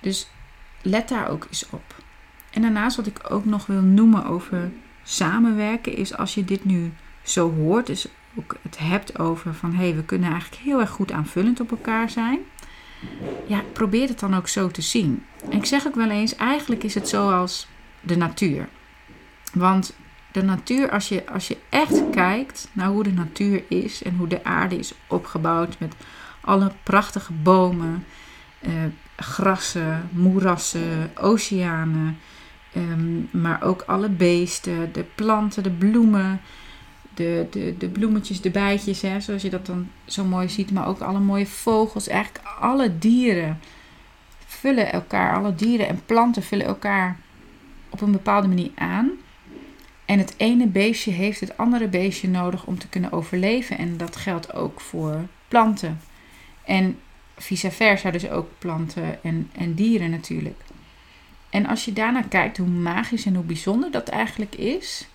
Dus 0.00 0.28
let 0.82 1.08
daar 1.08 1.28
ook 1.28 1.46
eens 1.48 1.66
op. 1.70 1.94
En 2.50 2.62
daarnaast 2.62 2.96
wat 2.96 3.06
ik 3.06 3.20
ook 3.28 3.44
nog 3.44 3.66
wil 3.66 3.80
noemen 3.80 4.24
over 4.24 4.70
samenwerken 5.02 5.96
is 5.96 6.16
als 6.16 6.34
je 6.34 6.44
dit 6.44 6.64
nu 6.64 6.92
zo 7.22 7.54
hoort, 7.54 7.86
dus 7.86 8.08
ook 8.38 8.56
het 8.62 8.78
hebt 8.78 9.18
over 9.18 9.54
van 9.54 9.74
hé, 9.74 9.84
hey, 9.84 9.94
we 9.94 10.04
kunnen 10.04 10.30
eigenlijk 10.30 10.62
heel 10.62 10.80
erg 10.80 10.90
goed 10.90 11.12
aanvullend 11.12 11.60
op 11.60 11.70
elkaar 11.70 12.10
zijn. 12.10 12.38
Ja, 13.46 13.62
probeer 13.72 14.08
het 14.08 14.20
dan 14.20 14.34
ook 14.34 14.48
zo 14.48 14.68
te 14.68 14.82
zien. 14.82 15.24
En 15.50 15.56
ik 15.56 15.64
zeg 15.64 15.86
ook 15.86 15.94
wel 15.94 16.10
eens, 16.10 16.36
eigenlijk 16.36 16.82
is 16.82 16.94
het 16.94 17.08
zoals 17.08 17.68
de 18.00 18.16
natuur. 18.16 18.68
Want 19.52 19.94
de 20.32 20.42
natuur, 20.42 20.90
als 20.90 21.08
je, 21.08 21.26
als 21.28 21.48
je 21.48 21.56
echt 21.68 22.10
kijkt 22.10 22.68
naar 22.72 22.88
hoe 22.88 23.02
de 23.02 23.12
natuur 23.12 23.62
is 23.68 24.02
en 24.02 24.16
hoe 24.16 24.28
de 24.28 24.44
aarde 24.44 24.78
is 24.78 24.92
opgebouwd 25.06 25.78
met 25.78 25.94
alle 26.46 26.72
prachtige 26.82 27.32
bomen, 27.32 28.04
eh, 28.60 28.72
grassen, 29.16 30.08
moerassen, 30.12 31.10
oceanen. 31.20 32.18
Um, 32.76 33.28
maar 33.32 33.62
ook 33.62 33.82
alle 33.86 34.08
beesten, 34.08 34.92
de 34.92 35.04
planten, 35.14 35.62
de 35.62 35.70
bloemen, 35.70 36.40
de, 37.14 37.46
de, 37.50 37.74
de 37.78 37.88
bloemetjes, 37.88 38.40
de 38.40 38.50
bijtjes, 38.50 39.02
hè, 39.02 39.20
zoals 39.20 39.42
je 39.42 39.50
dat 39.50 39.66
dan 39.66 39.88
zo 40.04 40.24
mooi 40.24 40.48
ziet. 40.48 40.70
Maar 40.70 40.86
ook 40.86 41.00
alle 41.00 41.18
mooie 41.18 41.46
vogels, 41.46 42.08
eigenlijk 42.08 42.44
alle 42.60 42.98
dieren 42.98 43.60
vullen 44.46 44.92
elkaar, 44.92 45.36
alle 45.36 45.54
dieren 45.54 45.88
en 45.88 46.02
planten 46.06 46.42
vullen 46.42 46.66
elkaar 46.66 47.16
op 47.88 48.00
een 48.00 48.12
bepaalde 48.12 48.48
manier 48.48 48.70
aan. 48.74 49.10
En 50.04 50.18
het 50.18 50.34
ene 50.36 50.66
beestje 50.66 51.10
heeft 51.10 51.40
het 51.40 51.56
andere 51.56 51.88
beestje 51.88 52.28
nodig 52.28 52.66
om 52.66 52.78
te 52.78 52.88
kunnen 52.88 53.12
overleven. 53.12 53.78
En 53.78 53.96
dat 53.96 54.16
geldt 54.16 54.54
ook 54.54 54.80
voor 54.80 55.26
planten. 55.48 56.00
En 56.66 56.98
vice 57.36 57.70
versa, 57.70 58.10
dus 58.10 58.28
ook 58.28 58.48
planten 58.58 59.22
en, 59.22 59.50
en 59.58 59.74
dieren 59.74 60.10
natuurlijk. 60.10 60.60
En 61.50 61.66
als 61.66 61.84
je 61.84 61.92
daarnaar 61.92 62.28
kijkt 62.28 62.56
hoe 62.56 62.66
magisch 62.66 63.26
en 63.26 63.34
hoe 63.34 63.44
bijzonder 63.44 63.90
dat 63.90 64.08
eigenlijk 64.08 64.54
is, 64.54 65.06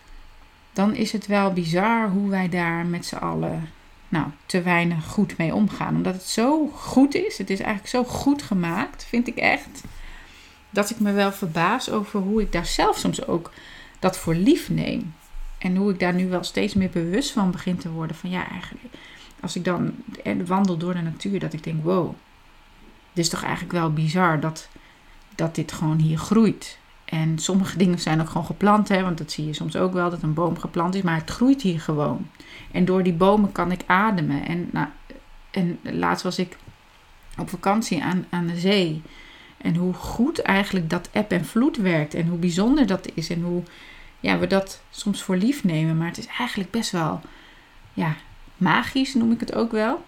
dan 0.74 0.96
is 0.96 1.12
het 1.12 1.28
wel 1.28 1.54
bizar 1.54 2.10
hoe 2.10 2.30
wij 2.30 2.50
daar 2.50 2.86
met 2.86 3.06
z'n 3.06 3.16
allen 3.16 3.70
nou, 4.10 4.28
te 4.46 4.62
weinig 4.62 5.06
goed 5.06 5.38
mee 5.38 5.54
omgaan. 5.54 5.96
Omdat 5.96 6.14
het 6.14 6.24
zo 6.24 6.68
goed 6.68 7.16
is, 7.16 7.38
het 7.38 7.50
is 7.50 7.60
eigenlijk 7.60 7.90
zo 7.90 8.04
goed 8.04 8.42
gemaakt, 8.42 9.06
vind 9.06 9.28
ik 9.28 9.38
echt, 9.38 9.84
dat 10.70 10.90
ik 10.90 11.00
me 11.00 11.12
wel 11.12 11.32
verbaas 11.32 11.90
over 11.90 12.20
hoe 12.20 12.42
ik 12.42 12.52
daar 12.52 12.66
zelf 12.66 12.98
soms 12.98 13.28
ook 13.28 13.52
dat 14.00 14.18
voor 14.18 14.36
lief 14.36 14.70
neem. 14.70 15.14
En 15.58 15.76
hoe 15.76 15.92
ik 15.92 16.00
daar 16.00 16.14
nu 16.14 16.30
wel 16.30 16.44
steeds 16.44 16.74
meer 16.74 16.90
bewust 16.90 17.32
van 17.32 17.52
begin 17.52 17.78
te 17.78 17.90
worden. 17.90 18.16
Van 18.16 18.30
ja, 18.30 18.50
eigenlijk, 18.50 18.86
als 19.42 19.56
ik 19.56 19.66
dan 19.66 19.94
wandel 20.46 20.78
door 20.78 20.94
de 20.94 21.02
natuur, 21.02 21.40
dat 21.40 21.54
ik 21.54 21.64
denk: 21.64 21.84
wow, 21.84 22.14
dit 23.14 23.24
is 23.24 23.30
toch 23.30 23.44
eigenlijk 23.44 23.74
wel 23.74 23.94
bizar 23.94 24.40
dat, 24.40 24.70
dat 25.36 25.56
dit 25.56 25.72
gewoon 25.72 26.00
hier 26.00 26.18
groeit. 26.18 26.80
En 27.06 27.40
sommige 27.40 27.78
dingen 27.78 28.00
zijn 28.00 28.22
ook 28.22 28.28
gewoon 28.28 28.46
geplant, 28.46 28.88
hè, 28.88 29.02
want 29.02 29.18
dat 29.18 29.32
zie 29.32 29.46
je 29.46 29.54
soms 29.54 29.76
ook 29.76 29.94
wel, 29.94 30.10
dat 30.10 30.22
een 30.22 30.34
boom 30.34 30.58
geplant 30.60 30.96
is, 30.96 31.02
maar 31.02 31.16
het 31.16 31.30
groeit 31.30 31.62
hier 31.62 31.80
gewoon. 31.80 32.28
En 32.72 32.86
door 32.86 33.04
die 33.04 33.14
bomen 33.14 33.52
kan 33.52 33.72
ik 33.72 33.82
ademen. 33.86 34.46
En, 34.46 34.70
nou, 34.72 34.88
en 35.52 35.80
laatst 35.82 36.24
was 36.24 36.40
ik 36.40 36.58
op 37.38 37.50
vakantie 37.50 38.04
aan, 38.04 38.26
aan 38.30 38.48
de 38.48 38.60
zee. 38.60 39.02
En 39.58 39.76
hoe 39.76 39.94
goed 39.94 40.42
eigenlijk 40.42 40.90
dat 40.90 41.10
eb 41.12 41.32
en 41.32 41.46
vloed 41.46 41.78
werkt. 41.78 42.14
En 42.14 42.28
hoe 42.28 42.38
bijzonder 42.38 42.88
dat 42.88 43.12
is. 43.14 43.30
En 43.30 43.42
hoe 43.42 43.64
ja, 44.20 44.38
we 44.38 44.48
dat 44.48 44.82
soms 44.90 45.24
voor 45.24 45.36
lief 45.36 45.64
nemen. 45.64 45.98
Maar 45.98 46.08
het 46.08 46.18
is 46.18 46.28
eigenlijk 46.28 46.72
best 46.72 46.92
wel 46.92 47.22
ja, 47.94 48.16
magisch, 48.62 49.14
noem 49.14 49.32
ik 49.32 49.40
het 49.40 49.54
ook 49.54 49.72
wel. 49.72 50.06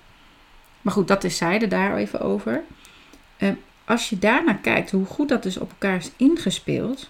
Maar 0.81 0.93
goed, 0.93 1.07
dat 1.07 1.23
is 1.23 1.37
zijde 1.37 1.67
daar 1.67 1.95
even 1.95 2.21
over. 2.21 2.63
Uh, 3.37 3.49
als 3.85 4.09
je 4.09 4.19
daarnaar 4.19 4.57
kijkt 4.57 4.91
hoe 4.91 5.05
goed 5.05 5.29
dat 5.29 5.43
dus 5.43 5.57
op 5.57 5.69
elkaar 5.69 5.95
is 5.95 6.11
ingespeeld. 6.17 7.09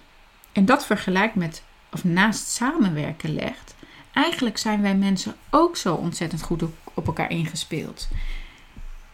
En 0.52 0.66
dat 0.66 0.86
vergelijkt 0.86 1.36
met, 1.36 1.64
of 1.92 2.04
naast 2.04 2.48
samenwerken 2.48 3.34
legt. 3.34 3.76
Eigenlijk 4.14 4.58
zijn 4.58 4.82
wij 4.82 4.96
mensen 4.96 5.36
ook 5.50 5.78
zo 5.78 5.96
ontzettend 5.96 6.42
goed 6.42 6.64
op 6.94 7.08
elkaar 7.08 7.30
ingespeeld. 7.30 8.08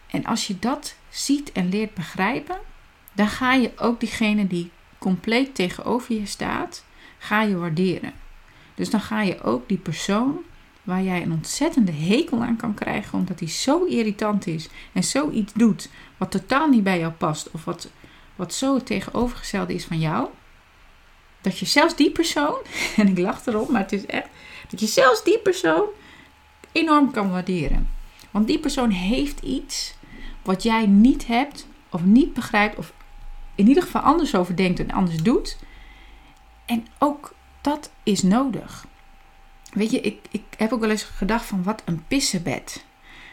En 0.06 0.24
als 0.24 0.46
je 0.46 0.58
dat 0.58 0.94
ziet 1.08 1.52
en 1.52 1.68
leert 1.68 1.94
begrijpen, 1.94 2.58
dan 3.12 3.28
ga 3.28 3.52
je 3.52 3.72
ook 3.76 4.00
diegene 4.00 4.46
die 4.46 4.70
compleet 4.98 5.54
tegenover 5.54 6.14
je 6.14 6.26
staat, 6.26 6.84
ga 7.18 7.42
je 7.42 7.56
waarderen. 7.56 8.12
Dus 8.74 8.90
dan 8.90 9.00
ga 9.00 9.22
je 9.22 9.42
ook 9.42 9.68
die 9.68 9.78
persoon 9.78 10.38
waar 10.90 11.02
jij 11.02 11.22
een 11.22 11.32
ontzettende 11.32 11.92
hekel 11.92 12.42
aan 12.42 12.56
kan 12.56 12.74
krijgen 12.74 13.18
omdat 13.18 13.38
hij 13.38 13.48
zo 13.48 13.84
irritant 13.84 14.46
is 14.46 14.68
en 14.92 15.04
zoiets 15.04 15.52
doet 15.52 15.88
wat 16.16 16.30
totaal 16.30 16.68
niet 16.68 16.82
bij 16.82 16.98
jou 16.98 17.12
past 17.12 17.50
of 17.50 17.64
wat, 17.64 17.90
wat 18.36 18.54
zo 18.54 18.74
het 18.74 18.86
tegenovergestelde 18.86 19.74
is 19.74 19.84
van 19.84 19.98
jou, 19.98 20.28
dat 21.40 21.58
je 21.58 21.66
zelfs 21.66 21.96
die 21.96 22.10
persoon, 22.10 22.56
en 22.96 23.08
ik 23.08 23.18
lach 23.18 23.46
erop, 23.46 23.68
maar 23.68 23.80
het 23.80 23.92
is 23.92 24.06
echt, 24.06 24.28
dat 24.68 24.80
je 24.80 24.86
zelfs 24.86 25.24
die 25.24 25.38
persoon 25.38 25.84
enorm 26.72 27.10
kan 27.10 27.30
waarderen. 27.30 27.88
Want 28.30 28.46
die 28.46 28.58
persoon 28.58 28.90
heeft 28.90 29.40
iets 29.40 29.94
wat 30.42 30.62
jij 30.62 30.86
niet 30.86 31.26
hebt 31.26 31.66
of 31.90 32.04
niet 32.04 32.34
begrijpt 32.34 32.76
of 32.76 32.92
in 33.54 33.68
ieder 33.68 33.82
geval 33.82 34.00
anders 34.00 34.34
over 34.34 34.56
denkt 34.56 34.80
en 34.80 34.90
anders 34.90 35.22
doet. 35.22 35.58
En 36.66 36.86
ook 36.98 37.34
dat 37.60 37.90
is 38.02 38.22
nodig. 38.22 38.86
Weet 39.72 39.90
je, 39.90 40.00
ik, 40.00 40.18
ik 40.30 40.42
heb 40.56 40.72
ook 40.72 40.80
wel 40.80 40.90
eens 40.90 41.02
gedacht 41.02 41.44
van 41.44 41.62
wat 41.62 41.82
een 41.84 42.04
pissenbed. 42.08 42.84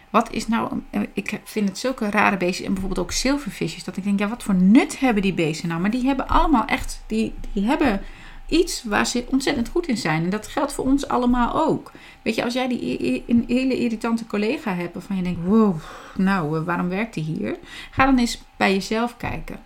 Wat 0.09 0.31
is 0.31 0.47
nou, 0.47 0.81
ik 1.13 1.39
vind 1.43 1.69
het 1.69 1.77
zulke 1.77 2.09
rare 2.09 2.37
beestjes 2.37 2.65
en 2.65 2.73
bijvoorbeeld 2.73 3.05
ook 3.05 3.11
zilvervisjes. 3.11 3.83
Dat 3.83 3.97
ik 3.97 4.03
denk, 4.03 4.19
ja 4.19 4.27
wat 4.27 4.43
voor 4.43 4.55
nut 4.55 4.99
hebben 4.99 5.21
die 5.21 5.33
beesten 5.33 5.69
nou? 5.69 5.81
Maar 5.81 5.91
die 5.91 6.05
hebben 6.05 6.27
allemaal 6.27 6.65
echt, 6.65 7.03
die, 7.07 7.33
die 7.53 7.65
hebben 7.65 8.01
iets 8.47 8.83
waar 8.83 9.05
ze 9.05 9.25
ontzettend 9.29 9.69
goed 9.69 9.87
in 9.87 9.97
zijn. 9.97 10.23
En 10.23 10.29
dat 10.29 10.47
geldt 10.47 10.73
voor 10.73 10.85
ons 10.85 11.07
allemaal 11.07 11.67
ook. 11.67 11.91
Weet 12.21 12.35
je, 12.35 12.43
als 12.43 12.53
jij 12.53 12.67
die 12.67 13.23
een 13.27 13.43
hele 13.47 13.77
irritante 13.77 14.25
collega 14.25 14.73
hebt 14.73 14.93
waarvan 14.93 15.15
je 15.15 15.23
denkt, 15.23 15.43
wow, 15.43 15.75
nou 16.15 16.63
waarom 16.63 16.89
werkt 16.89 17.15
hij 17.15 17.23
hier? 17.23 17.57
Ga 17.91 18.05
dan 18.05 18.17
eens 18.17 18.41
bij 18.57 18.73
jezelf 18.73 19.17
kijken. 19.17 19.59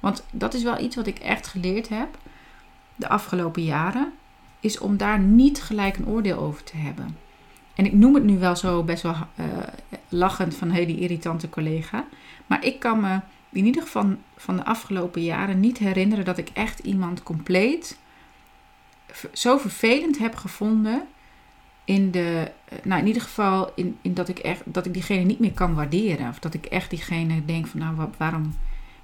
Want 0.00 0.24
dat 0.30 0.54
is 0.54 0.62
wel 0.62 0.80
iets 0.80 0.96
wat 0.96 1.06
ik 1.06 1.18
echt 1.18 1.46
geleerd 1.46 1.88
heb 1.88 2.18
de 2.96 3.08
afgelopen 3.08 3.62
jaren, 3.62 4.12
is 4.62 4.78
om 4.78 4.96
daar 4.96 5.18
niet 5.18 5.62
gelijk 5.62 5.96
een 5.96 6.06
oordeel 6.06 6.38
over 6.38 6.64
te 6.64 6.76
hebben. 6.76 7.16
En 7.74 7.84
ik 7.84 7.92
noem 7.92 8.14
het 8.14 8.24
nu 8.24 8.38
wel 8.38 8.56
zo 8.56 8.82
best 8.82 9.02
wel 9.02 9.14
uh, 9.14 9.46
lachend 10.08 10.54
van 10.54 10.70
hey, 10.70 10.86
die 10.86 10.98
irritante 10.98 11.48
collega. 11.48 12.06
Maar 12.46 12.64
ik 12.64 12.78
kan 12.78 13.00
me 13.00 13.20
in 13.52 13.64
ieder 13.64 13.82
geval 13.82 14.14
van 14.36 14.56
de 14.56 14.64
afgelopen 14.64 15.22
jaren 15.22 15.60
niet 15.60 15.78
herinneren 15.78 16.24
dat 16.24 16.38
ik 16.38 16.50
echt 16.52 16.78
iemand 16.78 17.22
compleet 17.22 17.98
zo 19.32 19.58
vervelend 19.58 20.18
heb 20.18 20.34
gevonden. 20.34 21.02
In 21.84 22.10
de, 22.10 22.50
eh, 22.64 22.78
nou 22.82 23.00
in 23.00 23.06
ieder 23.06 23.22
geval 23.22 23.72
in, 23.74 23.98
in 24.00 24.14
dat 24.14 24.28
ik 24.28 24.38
echt 24.38 24.62
dat 24.64 24.86
ik 24.86 24.92
diegene 24.92 25.22
niet 25.22 25.38
meer 25.38 25.52
kan 25.52 25.74
waarderen. 25.74 26.28
Of 26.28 26.38
dat 26.38 26.54
ik 26.54 26.66
echt 26.66 26.90
diegene 26.90 27.44
denk 27.44 27.66
van 27.66 27.80
nou 27.80 28.08
waarom 28.18 28.54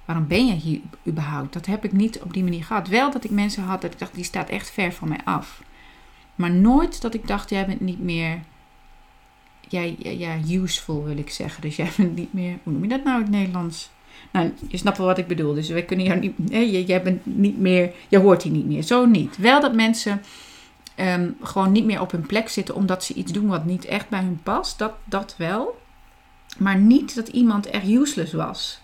waarom 0.09 0.27
ben 0.27 0.47
je 0.47 0.53
hier 0.53 0.79
überhaupt? 1.07 1.53
Dat 1.53 1.65
heb 1.65 1.85
ik 1.85 1.91
niet 1.91 2.21
op 2.21 2.33
die 2.33 2.43
manier 2.43 2.63
gehad. 2.63 2.87
Wel 2.87 3.11
dat 3.11 3.23
ik 3.23 3.29
mensen 3.29 3.63
had 3.63 3.81
dat 3.81 3.91
ik 3.91 3.99
dacht, 3.99 4.15
die 4.15 4.23
staat 4.23 4.49
echt 4.49 4.71
ver 4.71 4.93
van 4.93 5.07
mij 5.07 5.19
af. 5.23 5.61
Maar 6.35 6.51
nooit 6.51 7.01
dat 7.01 7.13
ik 7.13 7.27
dacht, 7.27 7.49
jij 7.49 7.65
bent 7.65 7.79
niet 7.79 7.99
meer, 7.99 8.39
jij, 9.67 9.95
ja, 9.99 10.37
useful 10.49 11.03
wil 11.03 11.17
ik 11.17 11.29
zeggen. 11.29 11.61
Dus 11.61 11.75
jij 11.75 11.91
bent 11.97 12.15
niet 12.15 12.33
meer, 12.33 12.57
hoe 12.63 12.73
noem 12.73 12.83
je 12.83 12.89
dat 12.89 13.03
nou 13.03 13.17
in 13.17 13.23
het 13.23 13.31
Nederlands? 13.31 13.89
Nou, 14.31 14.51
je 14.67 14.77
snapt 14.77 14.97
wel 14.97 15.07
wat 15.07 15.17
ik 15.17 15.27
bedoel. 15.27 15.53
Dus 15.53 15.69
wij 15.69 15.83
kunnen 15.83 16.05
jou 16.05 16.19
niet, 16.19 16.49
nee, 16.49 16.85
jij 16.85 17.03
bent 17.03 17.25
niet 17.25 17.57
meer, 17.57 17.93
je 18.07 18.17
hoort 18.17 18.43
hier 18.43 18.51
niet 18.51 18.67
meer. 18.67 18.83
Zo 18.83 19.05
niet. 19.05 19.37
Wel 19.37 19.61
dat 19.61 19.73
mensen 19.73 20.21
um, 20.95 21.37
gewoon 21.41 21.71
niet 21.71 21.85
meer 21.85 22.01
op 22.01 22.11
hun 22.11 22.25
plek 22.25 22.49
zitten 22.49 22.75
omdat 22.75 23.03
ze 23.03 23.13
iets 23.13 23.31
doen 23.31 23.47
wat 23.47 23.65
niet 23.65 23.85
echt 23.85 24.09
bij 24.09 24.21
hun 24.21 24.39
past. 24.43 24.77
Dat, 24.77 24.93
dat 25.03 25.35
wel. 25.37 25.81
Maar 26.57 26.77
niet 26.77 27.15
dat 27.15 27.27
iemand 27.27 27.65
echt 27.65 27.87
useless 27.87 28.33
was. 28.33 28.79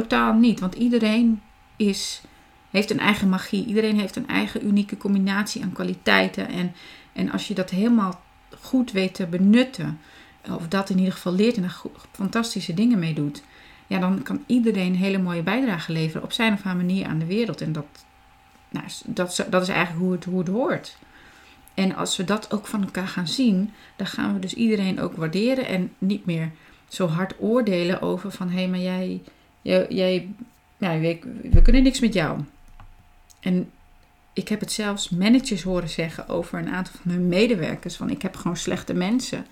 Totaal 0.00 0.32
niet, 0.32 0.60
want 0.60 0.74
iedereen 0.74 1.42
is, 1.76 2.22
heeft 2.70 2.90
een 2.90 2.98
eigen 2.98 3.28
magie. 3.28 3.66
Iedereen 3.66 3.98
heeft 3.98 4.16
een 4.16 4.28
eigen 4.28 4.66
unieke 4.66 4.96
combinatie 4.96 5.62
aan 5.62 5.72
kwaliteiten. 5.72 6.48
En, 6.48 6.74
en 7.12 7.30
als 7.30 7.48
je 7.48 7.54
dat 7.54 7.70
helemaal 7.70 8.20
goed 8.60 8.92
weet 8.92 9.14
te 9.14 9.26
benutten, 9.26 10.00
of 10.48 10.68
dat 10.68 10.90
in 10.90 10.98
ieder 10.98 11.12
geval 11.12 11.34
leert 11.34 11.56
en 11.56 11.62
er 11.62 11.80
fantastische 12.12 12.74
dingen 12.74 12.98
mee 12.98 13.14
doet, 13.14 13.42
ja, 13.86 13.98
dan 13.98 14.22
kan 14.22 14.44
iedereen 14.46 14.86
een 14.86 14.98
hele 14.98 15.18
mooie 15.18 15.42
bijdrage 15.42 15.92
leveren 15.92 16.22
op 16.22 16.32
zijn 16.32 16.52
of 16.52 16.62
haar 16.62 16.76
manier 16.76 17.06
aan 17.06 17.18
de 17.18 17.26
wereld. 17.26 17.60
En 17.60 17.72
dat, 17.72 17.86
nou, 18.70 18.86
dat, 19.04 19.46
dat 19.50 19.62
is 19.62 19.68
eigenlijk 19.68 20.04
hoe 20.04 20.12
het, 20.12 20.24
hoe 20.24 20.38
het 20.38 20.48
hoort. 20.48 20.96
En 21.74 21.96
als 21.96 22.16
we 22.16 22.24
dat 22.24 22.52
ook 22.52 22.66
van 22.66 22.82
elkaar 22.82 23.08
gaan 23.08 23.28
zien, 23.28 23.72
dan 23.96 24.06
gaan 24.06 24.34
we 24.34 24.38
dus 24.38 24.54
iedereen 24.54 25.00
ook 25.00 25.16
waarderen 25.16 25.66
en 25.66 25.92
niet 25.98 26.26
meer 26.26 26.50
zo 26.88 27.06
hard 27.06 27.34
oordelen 27.38 28.02
over 28.02 28.30
van 28.30 28.48
hé, 28.48 28.58
hey, 28.58 28.68
maar 28.68 28.78
jij, 28.78 29.22
jij, 29.64 30.28
we, 30.78 31.18
we 31.50 31.62
kunnen 31.62 31.82
niks 31.82 32.00
met 32.00 32.14
jou. 32.14 32.40
En 33.40 33.70
ik 34.32 34.48
heb 34.48 34.60
het 34.60 34.72
zelfs 34.72 35.08
managers 35.08 35.62
horen 35.62 35.88
zeggen 35.88 36.28
over 36.28 36.58
een 36.58 36.68
aantal 36.68 36.94
van 37.02 37.10
hun 37.10 37.28
medewerkers: 37.28 37.96
van 37.96 38.10
ik 38.10 38.22
heb 38.22 38.36
gewoon 38.36 38.56
slechte 38.56 38.94
mensen 38.94 39.46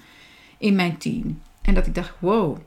in 0.59 0.75
mijn 0.75 0.99
team. 0.99 1.41
En 1.63 1.75
dat 1.75 1.87
ik 1.87 1.95
dacht: 1.95 2.13
wow, 2.19 2.59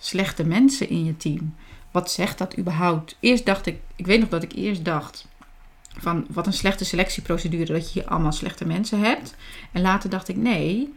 slechte 0.00 0.44
mensen 0.44 0.88
in 0.88 1.04
je 1.04 1.16
team. 1.16 1.54
Wat 1.90 2.10
zegt 2.10 2.38
dat 2.38 2.58
überhaupt? 2.58 3.16
Eerst 3.20 3.46
dacht 3.46 3.66
ik, 3.66 3.80
ik 3.96 4.06
weet 4.06 4.20
nog 4.20 4.28
dat 4.28 4.42
ik 4.42 4.52
eerst 4.52 4.84
dacht 4.84 5.26
van 5.98 6.26
wat 6.30 6.46
een 6.46 6.52
slechte 6.52 6.84
selectieprocedure 6.84 7.72
dat 7.72 7.92
je 7.92 8.00
hier 8.00 8.08
allemaal 8.08 8.32
slechte 8.32 8.66
mensen 8.66 9.00
hebt. 9.00 9.34
En 9.72 9.82
later 9.82 10.10
dacht 10.10 10.28
ik 10.28 10.36
nee, 10.36 10.94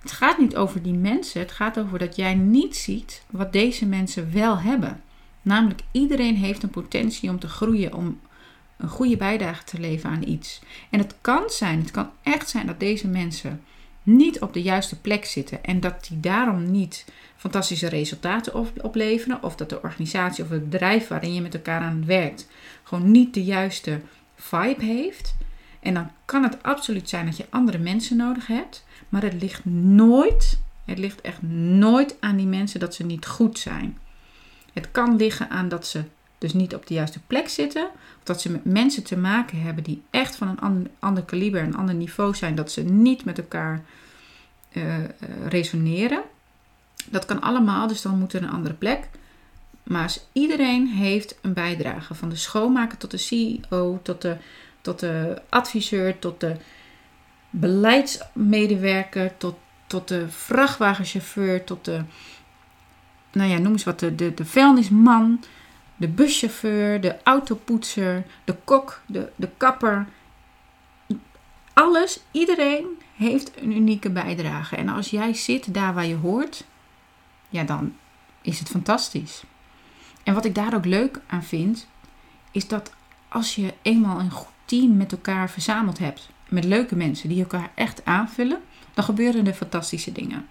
het 0.00 0.12
gaat 0.12 0.38
niet 0.38 0.56
over 0.56 0.82
die 0.82 0.92
mensen. 0.92 1.40
Het 1.40 1.52
gaat 1.52 1.78
over 1.78 1.98
dat 1.98 2.16
jij 2.16 2.34
niet 2.34 2.76
ziet 2.76 3.24
wat 3.30 3.52
deze 3.52 3.86
mensen 3.86 4.32
wel 4.32 4.58
hebben. 4.58 5.02
Namelijk, 5.42 5.80
iedereen 5.90 6.36
heeft 6.36 6.62
een 6.62 6.70
potentie 6.70 7.30
om 7.30 7.38
te 7.38 7.48
groeien, 7.48 7.94
om 7.94 8.20
een 8.76 8.88
goede 8.88 9.16
bijdrage 9.16 9.64
te 9.64 9.80
leveren 9.80 10.16
aan 10.16 10.28
iets. 10.28 10.60
En 10.90 10.98
het 10.98 11.14
kan 11.20 11.50
zijn, 11.50 11.78
het 11.78 11.90
kan 11.90 12.10
echt 12.22 12.48
zijn 12.48 12.66
dat 12.66 12.80
deze 12.80 13.08
mensen 13.08 13.62
niet 14.02 14.40
op 14.40 14.52
de 14.52 14.62
juiste 14.62 15.00
plek 15.00 15.24
zitten 15.24 15.64
en 15.64 15.80
dat 15.80 16.06
die 16.08 16.20
daarom 16.20 16.70
niet 16.70 17.04
fantastische 17.36 17.88
resultaten 17.88 18.82
opleveren, 18.82 19.42
of 19.42 19.56
dat 19.56 19.68
de 19.68 19.82
organisatie 19.82 20.44
of 20.44 20.50
het 20.50 20.70
bedrijf 20.70 21.08
waarin 21.08 21.34
je 21.34 21.40
met 21.40 21.54
elkaar 21.54 21.80
aan 21.80 22.06
werkt 22.06 22.46
gewoon 22.86 23.10
niet 23.10 23.34
de 23.34 23.44
juiste 23.44 24.00
vibe 24.34 24.84
heeft. 24.84 25.36
En 25.80 25.94
dan 25.94 26.10
kan 26.24 26.42
het 26.42 26.62
absoluut 26.62 27.08
zijn 27.08 27.26
dat 27.26 27.36
je 27.36 27.46
andere 27.50 27.78
mensen 27.78 28.16
nodig 28.16 28.46
hebt. 28.46 28.84
Maar 29.08 29.22
het 29.22 29.42
ligt 29.42 29.64
nooit, 29.64 30.60
het 30.84 30.98
ligt 30.98 31.20
echt 31.20 31.42
nooit 31.42 32.16
aan 32.20 32.36
die 32.36 32.46
mensen 32.46 32.80
dat 32.80 32.94
ze 32.94 33.04
niet 33.04 33.26
goed 33.26 33.58
zijn. 33.58 33.98
Het 34.72 34.90
kan 34.90 35.16
liggen 35.16 35.50
aan 35.50 35.68
dat 35.68 35.86
ze 35.86 36.04
dus 36.38 36.52
niet 36.52 36.74
op 36.74 36.86
de 36.86 36.94
juiste 36.94 37.20
plek 37.26 37.48
zitten. 37.48 37.84
Of 38.18 38.24
dat 38.24 38.40
ze 38.40 38.50
met 38.50 38.64
mensen 38.64 39.02
te 39.02 39.16
maken 39.16 39.60
hebben 39.60 39.84
die 39.84 40.02
echt 40.10 40.36
van 40.36 40.48
een 40.48 40.60
ander, 40.60 40.90
ander 40.98 41.22
kaliber, 41.22 41.62
een 41.62 41.76
ander 41.76 41.94
niveau 41.94 42.34
zijn. 42.34 42.54
Dat 42.54 42.72
ze 42.72 42.82
niet 42.82 43.24
met 43.24 43.38
elkaar 43.38 43.84
uh, 44.72 44.94
resoneren. 45.48 46.22
Dat 47.06 47.24
kan 47.24 47.40
allemaal, 47.40 47.86
dus 47.86 48.02
dan 48.02 48.18
moet 48.18 48.32
er 48.32 48.42
een 48.42 48.50
andere 48.50 48.74
plek. 48.74 49.08
Maar 49.82 50.16
iedereen 50.32 50.86
heeft 50.86 51.38
een 51.42 51.52
bijdrage. 51.52 52.14
Van 52.14 52.28
de 52.28 52.36
schoonmaker 52.36 52.98
tot 52.98 53.10
de 53.10 53.16
CEO, 53.16 54.00
tot 54.02 54.22
de, 54.22 54.36
tot 54.80 55.00
de 55.00 55.42
adviseur, 55.48 56.18
tot 56.18 56.40
de 56.40 56.56
beleidsmedewerker, 57.50 59.36
tot, 59.36 59.56
tot 59.86 60.08
de 60.08 60.28
vrachtwagenchauffeur, 60.28 61.64
tot 61.64 61.84
de, 61.84 62.04
nou 63.32 63.50
ja, 63.50 63.58
noem 63.58 63.72
eens 63.72 63.84
wat, 63.84 64.00
de, 64.00 64.14
de, 64.14 64.34
de 64.34 64.44
vuilnisman, 64.44 65.44
de 65.96 66.08
buschauffeur, 66.08 67.00
de 67.00 67.16
autopoetser, 67.22 68.24
de 68.44 68.56
kok, 68.64 69.00
de, 69.06 69.32
de 69.36 69.48
kapper. 69.56 70.06
Alles, 71.72 72.20
iedereen 72.30 72.86
heeft 73.16 73.60
een 73.60 73.72
unieke 73.76 74.10
bijdrage. 74.10 74.76
En 74.76 74.88
als 74.88 75.10
jij 75.10 75.34
zit 75.34 75.74
daar 75.74 75.94
waar 75.94 76.06
je 76.06 76.16
hoort, 76.16 76.64
ja, 77.48 77.64
dan 77.64 77.96
is 78.42 78.58
het 78.58 78.68
fantastisch. 78.68 79.42
En 80.22 80.34
wat 80.34 80.44
ik 80.44 80.54
daar 80.54 80.74
ook 80.74 80.84
leuk 80.84 81.20
aan 81.26 81.42
vind, 81.42 81.86
is 82.50 82.68
dat 82.68 82.92
als 83.28 83.54
je 83.54 83.74
eenmaal 83.82 84.20
een 84.20 84.30
goed 84.30 84.52
team 84.64 84.96
met 84.96 85.12
elkaar 85.12 85.50
verzameld 85.50 85.98
hebt, 85.98 86.28
met 86.48 86.64
leuke 86.64 86.96
mensen 86.96 87.28
die 87.28 87.40
elkaar 87.40 87.70
echt 87.74 88.04
aanvullen, 88.04 88.60
dan 88.94 89.04
gebeuren 89.04 89.46
er 89.46 89.54
fantastische 89.54 90.12
dingen. 90.12 90.46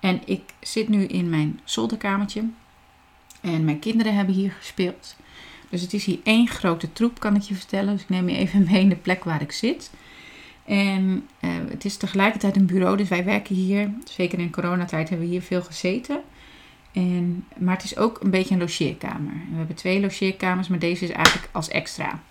En 0.00 0.20
ik 0.24 0.42
zit 0.60 0.88
nu 0.88 1.04
in 1.04 1.30
mijn 1.30 1.60
zolderkamertje 1.64 2.44
en 3.40 3.64
mijn 3.64 3.78
kinderen 3.78 4.14
hebben 4.14 4.34
hier 4.34 4.52
gespeeld. 4.52 5.16
Dus 5.68 5.80
het 5.80 5.92
is 5.92 6.04
hier 6.04 6.18
één 6.22 6.48
grote 6.48 6.92
troep, 6.92 7.20
kan 7.20 7.36
ik 7.36 7.42
je 7.42 7.54
vertellen. 7.54 7.92
Dus 7.92 8.02
ik 8.02 8.08
neem 8.08 8.28
je 8.28 8.36
even 8.36 8.64
mee 8.70 8.80
in 8.80 8.88
de 8.88 8.96
plek 8.96 9.24
waar 9.24 9.42
ik 9.42 9.52
zit. 9.52 9.90
En 10.64 11.28
uh, 11.40 11.50
het 11.68 11.84
is 11.84 11.96
tegelijkertijd 11.96 12.56
een 12.56 12.66
bureau, 12.66 12.96
dus 12.96 13.08
wij 13.08 13.24
werken 13.24 13.54
hier, 13.54 13.90
zeker 14.04 14.38
in 14.38 14.50
coronatijd 14.50 15.08
hebben 15.08 15.26
we 15.26 15.32
hier 15.32 15.42
veel 15.42 15.62
gezeten. 15.62 16.20
En, 16.92 17.44
maar 17.58 17.74
het 17.74 17.84
is 17.84 17.96
ook 17.96 18.20
een 18.20 18.30
beetje 18.30 18.54
een 18.54 18.60
logeerkamer. 18.60 19.32
We 19.50 19.56
hebben 19.56 19.76
twee 19.76 20.00
logeerkamers, 20.00 20.68
maar 20.68 20.78
deze 20.78 21.04
is 21.04 21.10
eigenlijk 21.10 21.48
als 21.52 21.68
extra. 21.68 22.22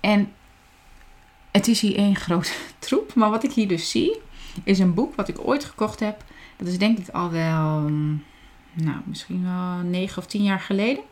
En 0.00 0.32
het 1.50 1.68
is 1.68 1.80
hier 1.80 1.96
één 1.96 2.16
grote 2.16 2.52
troep. 2.78 3.14
Maar 3.14 3.30
wat 3.30 3.44
ik 3.44 3.52
hier 3.52 3.68
dus 3.68 3.90
zie, 3.90 4.20
is 4.64 4.78
een 4.78 4.94
boek 4.94 5.14
wat 5.14 5.28
ik 5.28 5.46
ooit 5.46 5.64
gekocht 5.64 6.00
heb. 6.00 6.24
Dat 6.56 6.68
is 6.68 6.78
denk 6.78 6.98
ik 6.98 7.08
al 7.08 7.30
wel, 7.30 7.90
nou, 8.72 8.98
misschien 9.04 9.44
wel 9.44 9.76
negen 9.90 10.18
of 10.18 10.26
tien 10.26 10.42
jaar 10.42 10.60
geleden. 10.60 11.02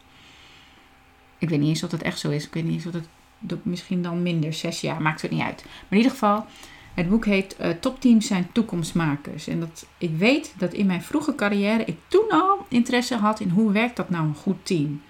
Ik 1.38 1.48
weet 1.48 1.58
niet 1.58 1.68
eens 1.68 1.82
of 1.82 1.90
dat 1.90 2.02
echt 2.02 2.18
zo 2.18 2.30
is. 2.30 2.46
Ik 2.46 2.54
weet 2.54 2.64
niet 2.64 2.72
eens 2.72 2.86
of 2.86 3.02
dat, 3.38 3.64
misschien 3.64 4.02
dan 4.02 4.22
minder, 4.22 4.52
zes 4.52 4.80
jaar, 4.80 5.02
maakt 5.02 5.22
het 5.22 5.30
niet 5.30 5.42
uit. 5.42 5.64
Maar 5.64 5.86
in 5.88 5.96
ieder 5.96 6.12
geval, 6.12 6.46
het 6.94 7.08
boek 7.08 7.24
heet 7.24 7.56
uh, 7.60 7.70
Topteams 7.70 8.26
zijn 8.26 8.52
toekomstmakers. 8.52 9.46
En 9.46 9.60
dat, 9.60 9.86
ik 9.98 10.16
weet 10.16 10.54
dat 10.58 10.72
in 10.72 10.86
mijn 10.86 11.02
vroege 11.02 11.34
carrière 11.34 11.84
ik 11.84 11.96
toen 12.08 12.28
al 12.28 12.66
interesse 12.68 13.16
had 13.16 13.40
in 13.40 13.48
hoe 13.48 13.72
werkt 13.72 13.96
dat 13.96 14.10
nou 14.10 14.26
een 14.26 14.34
goed 14.34 14.66
team. 14.66 15.02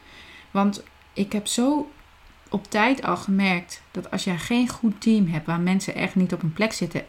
Want 0.51 0.83
ik 1.12 1.33
heb 1.33 1.47
zo 1.47 1.91
op 2.49 2.71
tijd 2.71 3.03
al 3.03 3.17
gemerkt 3.17 3.83
dat 3.91 4.11
als 4.11 4.25
jij 4.25 4.39
geen 4.39 4.69
goed 4.69 5.01
team 5.01 5.27
hebt 5.27 5.47
waar 5.47 5.61
mensen 5.61 5.95
echt 5.95 6.15
niet 6.15 6.33
op 6.33 6.43
een 6.43 6.53
plek 6.53 6.73
zitten, 6.73 7.07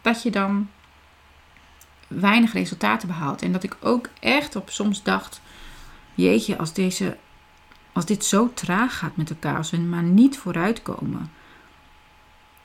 dat 0.00 0.22
je 0.22 0.30
dan 0.30 0.68
weinig 2.08 2.52
resultaten 2.52 3.08
behaalt. 3.08 3.42
En 3.42 3.52
dat 3.52 3.62
ik 3.62 3.76
ook 3.80 4.08
echt 4.20 4.56
op 4.56 4.70
soms 4.70 5.02
dacht: 5.02 5.40
jeetje, 6.14 6.58
als, 6.58 6.72
deze, 6.72 7.16
als 7.92 8.04
dit 8.04 8.24
zo 8.24 8.50
traag 8.54 8.98
gaat 8.98 9.16
met 9.16 9.30
elkaar, 9.30 9.56
als 9.56 9.70
we 9.70 9.78
maar 9.78 10.02
niet 10.02 10.38
vooruitkomen. 10.38 11.30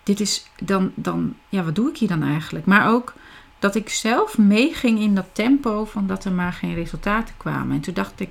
Dit 0.03 0.19
is 0.19 0.45
dan, 0.63 0.91
dan, 0.95 1.35
ja, 1.49 1.63
wat 1.63 1.75
doe 1.75 1.89
ik 1.89 1.97
hier 1.97 2.07
dan 2.07 2.23
eigenlijk? 2.23 2.65
Maar 2.65 2.89
ook 2.89 3.13
dat 3.59 3.75
ik 3.75 3.89
zelf 3.89 4.37
meeging 4.37 4.99
in 4.99 5.15
dat 5.15 5.27
tempo 5.31 5.85
van 5.85 6.07
dat 6.07 6.25
er 6.25 6.31
maar 6.31 6.53
geen 6.53 6.73
resultaten 6.73 7.37
kwamen. 7.37 7.75
En 7.75 7.81
toen 7.81 7.93
dacht 7.93 8.19
ik, 8.19 8.29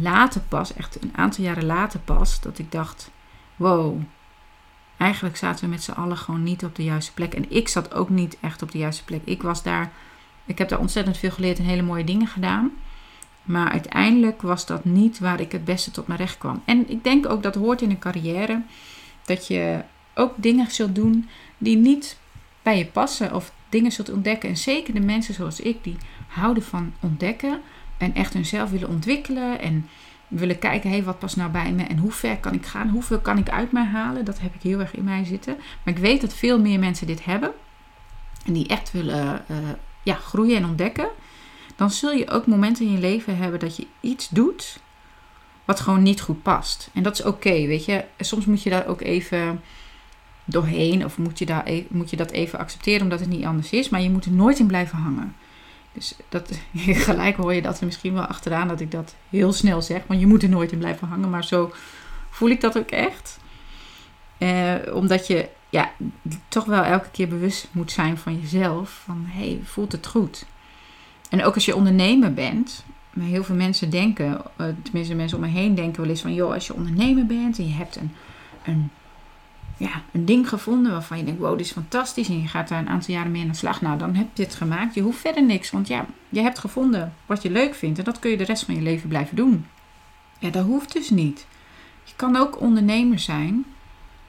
later 0.00 0.40
pas, 0.40 0.74
echt 0.74 1.02
een 1.02 1.12
aantal 1.16 1.44
jaren 1.44 1.66
later 1.66 2.00
pas, 2.00 2.40
dat 2.40 2.58
ik 2.58 2.72
dacht: 2.72 3.10
wow, 3.56 4.00
eigenlijk 4.96 5.36
zaten 5.36 5.64
we 5.64 5.70
met 5.70 5.82
z'n 5.82 5.90
allen 5.90 6.16
gewoon 6.16 6.42
niet 6.42 6.64
op 6.64 6.74
de 6.74 6.84
juiste 6.84 7.12
plek. 7.12 7.34
En 7.34 7.50
ik 7.50 7.68
zat 7.68 7.94
ook 7.94 8.08
niet 8.08 8.36
echt 8.40 8.62
op 8.62 8.70
de 8.70 8.78
juiste 8.78 9.04
plek. 9.04 9.20
Ik 9.24 9.42
was 9.42 9.62
daar, 9.62 9.92
ik 10.44 10.58
heb 10.58 10.68
daar 10.68 10.78
ontzettend 10.78 11.16
veel 11.16 11.30
geleerd 11.30 11.58
en 11.58 11.64
hele 11.64 11.82
mooie 11.82 12.04
dingen 12.04 12.26
gedaan. 12.26 12.70
Maar 13.42 13.70
uiteindelijk 13.70 14.42
was 14.42 14.66
dat 14.66 14.84
niet 14.84 15.18
waar 15.18 15.40
ik 15.40 15.52
het 15.52 15.64
beste 15.64 15.90
tot 15.90 16.06
mijn 16.06 16.18
recht 16.18 16.38
kwam. 16.38 16.62
En 16.64 16.90
ik 16.90 17.04
denk 17.04 17.28
ook 17.28 17.42
dat 17.42 17.54
hoort 17.54 17.82
in 17.82 17.90
een 17.90 17.98
carrière 17.98 18.62
dat 19.24 19.46
je 19.46 19.82
ook 20.14 20.32
dingen 20.36 20.70
zult 20.70 20.94
doen 20.94 21.28
die 21.58 21.76
niet 21.76 22.18
bij 22.62 22.78
je 22.78 22.86
passen 22.86 23.34
of 23.34 23.52
dingen 23.68 23.92
zult 23.92 24.12
ontdekken. 24.12 24.48
En 24.48 24.56
zeker 24.56 24.94
de 24.94 25.00
mensen 25.00 25.34
zoals 25.34 25.60
ik, 25.60 25.84
die 25.84 25.96
houden 26.26 26.62
van 26.62 26.94
ontdekken, 27.00 27.60
en 27.98 28.14
echt 28.14 28.32
hunzelf 28.32 28.70
willen 28.70 28.88
ontwikkelen 28.88 29.60
en 29.60 29.88
willen 30.28 30.58
kijken, 30.58 30.90
hé, 30.90 31.02
wat 31.02 31.18
past 31.18 31.36
nou 31.36 31.50
bij 31.50 31.72
me 31.72 31.82
en 31.82 31.98
hoe 31.98 32.12
ver 32.12 32.36
kan 32.36 32.54
ik 32.54 32.66
gaan, 32.66 32.88
hoeveel 32.88 33.18
kan 33.18 33.38
ik 33.38 33.48
uit 33.48 33.72
mij 33.72 33.84
halen, 33.84 34.24
dat 34.24 34.40
heb 34.40 34.54
ik 34.54 34.62
heel 34.62 34.80
erg 34.80 34.94
in 34.94 35.04
mij 35.04 35.24
zitten. 35.24 35.56
Maar 35.82 35.94
ik 35.94 36.00
weet 36.00 36.20
dat 36.20 36.34
veel 36.34 36.60
meer 36.60 36.78
mensen 36.78 37.06
dit 37.06 37.24
hebben 37.24 37.52
en 38.46 38.52
die 38.52 38.66
echt 38.66 38.92
willen 38.92 39.44
uh, 39.50 39.56
ja, 40.02 40.14
groeien 40.14 40.56
en 40.56 40.64
ontdekken. 40.64 41.08
Dan 41.76 41.90
zul 41.90 42.12
je 42.12 42.30
ook 42.30 42.46
momenten 42.46 42.86
in 42.86 42.92
je 42.92 42.98
leven 42.98 43.36
hebben 43.36 43.60
dat 43.60 43.76
je 43.76 43.86
iets 44.00 44.28
doet 44.28 44.80
wat 45.64 45.80
gewoon 45.80 46.02
niet 46.02 46.20
goed 46.20 46.42
past. 46.42 46.90
En 46.92 47.02
dat 47.02 47.18
is 47.18 47.24
oké, 47.24 47.66
weet 47.66 47.84
je. 47.84 48.04
Soms 48.18 48.44
moet 48.44 48.62
je 48.62 48.70
daar 48.70 48.86
ook 48.86 49.00
even 49.00 49.60
doorheen 50.44 51.04
of 51.04 51.18
moet 51.18 51.38
je, 51.38 51.46
daar, 51.46 51.66
e-, 51.66 51.86
moet 51.88 52.10
je 52.10 52.16
dat 52.16 52.30
even 52.30 52.58
accepteren 52.58 53.02
omdat 53.02 53.20
het 53.20 53.28
niet 53.28 53.44
anders 53.44 53.70
is. 53.70 53.88
Maar 53.88 54.00
je 54.00 54.10
moet 54.10 54.24
er 54.24 54.32
nooit 54.32 54.58
in 54.58 54.66
blijven 54.66 54.98
hangen. 54.98 55.34
Dus 55.96 56.14
dat, 56.28 56.50
gelijk 57.06 57.36
hoor 57.36 57.54
je 57.54 57.62
dat 57.62 57.78
er 57.80 57.86
misschien 57.86 58.12
wel 58.12 58.24
achteraan 58.24 58.68
dat 58.68 58.80
ik 58.80 58.90
dat 58.90 59.14
heel 59.30 59.52
snel 59.52 59.82
zeg. 59.82 60.02
Want 60.06 60.20
je 60.20 60.26
moet 60.26 60.42
er 60.42 60.48
nooit 60.48 60.72
in 60.72 60.78
blijven 60.78 61.08
hangen. 61.08 61.30
Maar 61.30 61.44
zo 61.44 61.72
voel 62.30 62.50
ik 62.50 62.60
dat 62.60 62.78
ook 62.78 62.90
echt. 62.90 63.38
Eh, 64.38 64.74
omdat 64.92 65.26
je 65.26 65.48
ja, 65.68 65.90
toch 66.48 66.64
wel 66.64 66.82
elke 66.82 67.10
keer 67.10 67.28
bewust 67.28 67.68
moet 67.72 67.92
zijn 67.92 68.18
van 68.18 68.40
jezelf. 68.40 69.02
Van 69.04 69.24
hé, 69.28 69.48
hey, 69.48 69.60
voelt 69.64 69.92
het 69.92 70.06
goed? 70.06 70.44
En 71.30 71.44
ook 71.44 71.54
als 71.54 71.64
je 71.64 71.76
ondernemer 71.76 72.34
bent. 72.34 72.84
Heel 73.20 73.44
veel 73.44 73.54
mensen 73.54 73.90
denken, 73.90 74.40
eh, 74.56 74.66
tenminste 74.82 75.14
mensen 75.14 75.38
om 75.38 75.44
me 75.44 75.50
heen 75.50 75.74
denken 75.74 76.00
wel 76.00 76.10
eens 76.10 76.20
van... 76.20 76.34
joh, 76.34 76.52
als 76.52 76.66
je 76.66 76.74
ondernemer 76.74 77.26
bent 77.26 77.58
en 77.58 77.66
je 77.66 77.74
hebt 77.74 77.96
een, 77.96 78.12
een 78.64 78.90
ja, 79.76 80.02
een 80.12 80.24
ding 80.24 80.48
gevonden 80.48 80.92
waarvan 80.92 81.18
je 81.18 81.24
denkt, 81.24 81.40
wow, 81.40 81.56
dit 81.56 81.66
is 81.66 81.72
fantastisch. 81.72 82.28
En 82.28 82.40
je 82.40 82.48
gaat 82.48 82.68
daar 82.68 82.78
een 82.78 82.88
aantal 82.88 83.14
jaren 83.14 83.30
mee 83.30 83.42
aan 83.42 83.48
de 83.48 83.54
slag. 83.54 83.80
Nou, 83.80 83.98
dan 83.98 84.14
heb 84.14 84.26
je 84.34 84.42
het 84.42 84.54
gemaakt. 84.54 84.94
Je 84.94 85.00
hoeft 85.00 85.18
verder 85.18 85.42
niks. 85.42 85.70
Want 85.70 85.88
ja, 85.88 86.06
je 86.28 86.40
hebt 86.40 86.58
gevonden 86.58 87.14
wat 87.26 87.42
je 87.42 87.50
leuk 87.50 87.74
vindt. 87.74 87.98
En 87.98 88.04
dat 88.04 88.18
kun 88.18 88.30
je 88.30 88.36
de 88.36 88.44
rest 88.44 88.64
van 88.64 88.74
je 88.74 88.82
leven 88.82 89.08
blijven 89.08 89.36
doen. 89.36 89.66
Ja, 90.38 90.50
dat 90.50 90.64
hoeft 90.64 90.92
dus 90.92 91.10
niet. 91.10 91.46
Je 92.04 92.12
kan 92.16 92.36
ook 92.36 92.60
ondernemer 92.60 93.18
zijn. 93.18 93.64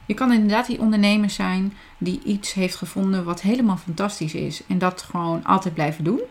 Je 0.05 0.13
kan 0.13 0.33
inderdaad 0.33 0.67
die 0.67 0.79
ondernemer 0.79 1.29
zijn 1.29 1.73
die 1.97 2.21
iets 2.23 2.53
heeft 2.53 2.75
gevonden 2.75 3.23
wat 3.23 3.41
helemaal 3.41 3.77
fantastisch 3.77 4.33
is. 4.33 4.63
En 4.67 4.77
dat 4.77 5.01
gewoon 5.01 5.43
altijd 5.43 5.73
blijven 5.73 6.03
doen. 6.03 6.21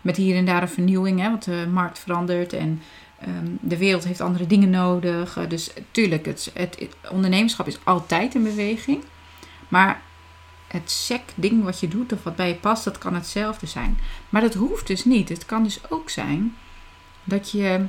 Met 0.00 0.16
hier 0.16 0.36
en 0.36 0.44
daar 0.44 0.62
een 0.62 0.68
vernieuwing, 0.68 1.20
hè, 1.20 1.28
want 1.28 1.44
de 1.44 1.68
markt 1.72 1.98
verandert 1.98 2.52
en 2.52 2.80
Ehm, 3.18 3.46
de 3.60 3.78
wereld 3.78 4.04
heeft 4.04 4.20
andere 4.20 4.46
dingen 4.46 4.70
nodig. 4.70 5.36
Uh, 5.36 5.48
dus 5.48 5.70
tuurlijk, 5.90 6.26
het, 6.26 6.50
het, 6.54 6.78
ondernemerschap 7.10 7.66
is 7.66 7.78
altijd 7.84 8.34
in 8.34 8.42
beweging. 8.42 9.02
Maar 9.68 10.02
het 10.66 10.90
sec 10.90 11.22
ding 11.34 11.64
wat 11.64 11.80
je 11.80 11.88
doet 11.88 12.12
of 12.12 12.22
wat 12.22 12.36
bij 12.36 12.48
je 12.48 12.54
past, 12.54 12.84
dat 12.84 12.98
kan 12.98 13.14
hetzelfde 13.14 13.66
zijn. 13.66 13.98
Maar 14.28 14.40
dat 14.40 14.54
hoeft 14.54 14.86
dus 14.86 15.04
niet. 15.04 15.28
Het 15.28 15.46
kan 15.46 15.62
dus 15.62 15.90
ook 15.90 16.10
zijn 16.10 16.56
dat 17.24 17.50
je 17.50 17.86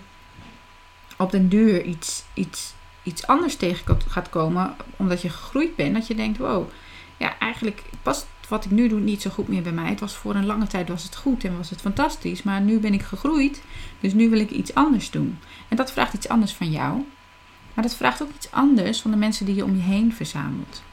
op 1.18 1.32
den 1.32 1.50
duur 1.50 1.84
iets, 1.84 2.24
iets, 2.34 2.74
iets 3.04 3.28
anders 3.28 3.56
tegen 3.56 3.98
gaat 4.08 4.30
komen, 4.30 4.76
omdat 4.96 5.22
je 5.22 5.30
gegroeid 5.30 5.76
bent. 5.76 5.94
Dat 5.94 6.08
je 6.08 6.16
denkt, 6.16 6.38
wow, 6.38 6.70
ja, 7.18 7.40
eigenlijk 7.40 7.82
past 8.02 8.28
wat 8.48 8.66
ik 8.66 8.72
nu 8.72 8.88
doe 8.88 9.00
niet 9.00 9.22
zo 9.22 9.30
goed 9.30 9.48
meer 9.48 9.62
bij 9.62 9.72
mij. 9.72 9.90
Het 9.90 10.00
was 10.00 10.16
voor 10.16 10.36
een 10.36 10.46
lange 10.46 10.68
tijd 10.68 10.90
was 10.90 11.04
het 11.04 11.16
goed 11.16 11.44
en 11.44 11.58
was 11.58 11.70
het 11.70 11.82
fantastisch. 11.82 12.44
Maar 12.44 12.62
nu 12.62 12.80
ben 12.80 12.94
ik 12.94 13.02
gegroeid. 13.02 13.62
Dus 14.00 14.14
nu 14.14 14.30
wil 14.30 14.40
ik 14.40 14.50
iets 14.50 14.74
anders 14.74 15.12
doen. 15.12 15.38
En 15.68 15.78
dat 15.78 15.92
vraagt 15.92 16.14
iets 16.14 16.28
anders 16.28 16.54
van 16.54 16.72
jou. 16.72 17.04
Maar 17.74 17.84
dat 17.84 17.96
vraagt 17.96 18.22
ook 18.22 18.30
iets 18.36 18.52
anders 18.52 19.02
van 19.02 19.12
de 19.12 19.18
mensen 19.18 19.46
die 19.46 19.56
je 19.56 19.64
om 19.64 19.76
je 19.76 19.82
heen 19.82 20.14
verzamelt. 20.14 20.84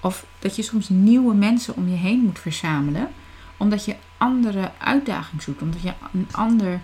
Of 0.00 0.26
dat 0.38 0.56
je 0.56 0.62
soms 0.62 0.88
nieuwe 0.88 1.34
mensen 1.34 1.76
om 1.76 1.88
je 1.88 1.96
heen 1.96 2.20
moet 2.20 2.38
verzamelen. 2.38 3.08
Omdat 3.56 3.84
je 3.84 3.96
andere 4.16 4.70
uitdaging 4.78 5.42
zoekt. 5.42 5.62
Omdat 5.62 5.82
je 5.82 5.92
een 6.12 6.28
ander, 6.32 6.80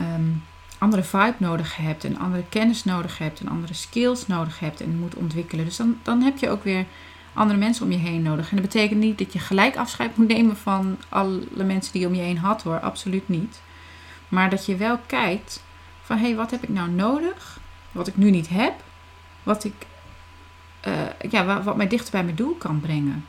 um, 0.00 0.42
andere 0.78 1.02
vibe 1.02 1.34
nodig 1.38 1.76
hebt. 1.76 2.04
Een 2.04 2.18
andere 2.18 2.44
kennis 2.48 2.84
nodig 2.84 3.18
hebt. 3.18 3.40
Een 3.40 3.48
andere 3.48 3.74
skills 3.74 4.26
nodig 4.26 4.58
hebt 4.58 4.80
en 4.80 4.98
moet 4.98 5.14
ontwikkelen. 5.14 5.64
Dus 5.64 5.76
dan, 5.76 5.98
dan 6.02 6.22
heb 6.22 6.38
je 6.38 6.50
ook 6.50 6.64
weer 6.64 6.86
andere 7.34 7.58
mensen 7.58 7.84
om 7.84 7.90
je 7.90 7.98
heen 7.98 8.22
nodig. 8.22 8.50
En 8.50 8.56
dat 8.56 8.66
betekent 8.66 9.00
niet 9.00 9.18
dat 9.18 9.32
je 9.32 9.38
gelijk 9.38 9.76
afscheid 9.76 10.16
moet 10.16 10.28
nemen 10.28 10.56
van 10.56 10.96
alle 11.08 11.64
mensen 11.64 11.92
die 11.92 12.00
je 12.00 12.06
om 12.06 12.14
je 12.14 12.22
heen 12.22 12.38
had 12.38 12.62
hoor. 12.62 12.80
Absoluut 12.80 13.28
niet. 13.28 13.60
Maar 14.28 14.50
dat 14.50 14.66
je 14.66 14.76
wel 14.76 14.98
kijkt 15.06 15.62
van 16.02 16.16
hé, 16.16 16.26
hey, 16.26 16.34
wat 16.34 16.50
heb 16.50 16.62
ik 16.62 16.68
nou 16.68 16.90
nodig? 16.90 17.60
Wat 17.92 18.06
ik 18.06 18.16
nu 18.16 18.30
niet 18.30 18.48
heb. 18.48 18.74
Wat 19.42 19.64
ik 19.64 19.74
uh, 20.86 21.30
ja, 21.30 21.62
wat, 21.62 21.76
mij 21.76 21.88
dichter 21.88 22.10
bij 22.10 22.24
mijn 22.24 22.36
doel 22.36 22.54
kan 22.54 22.80
brengen. 22.80 23.24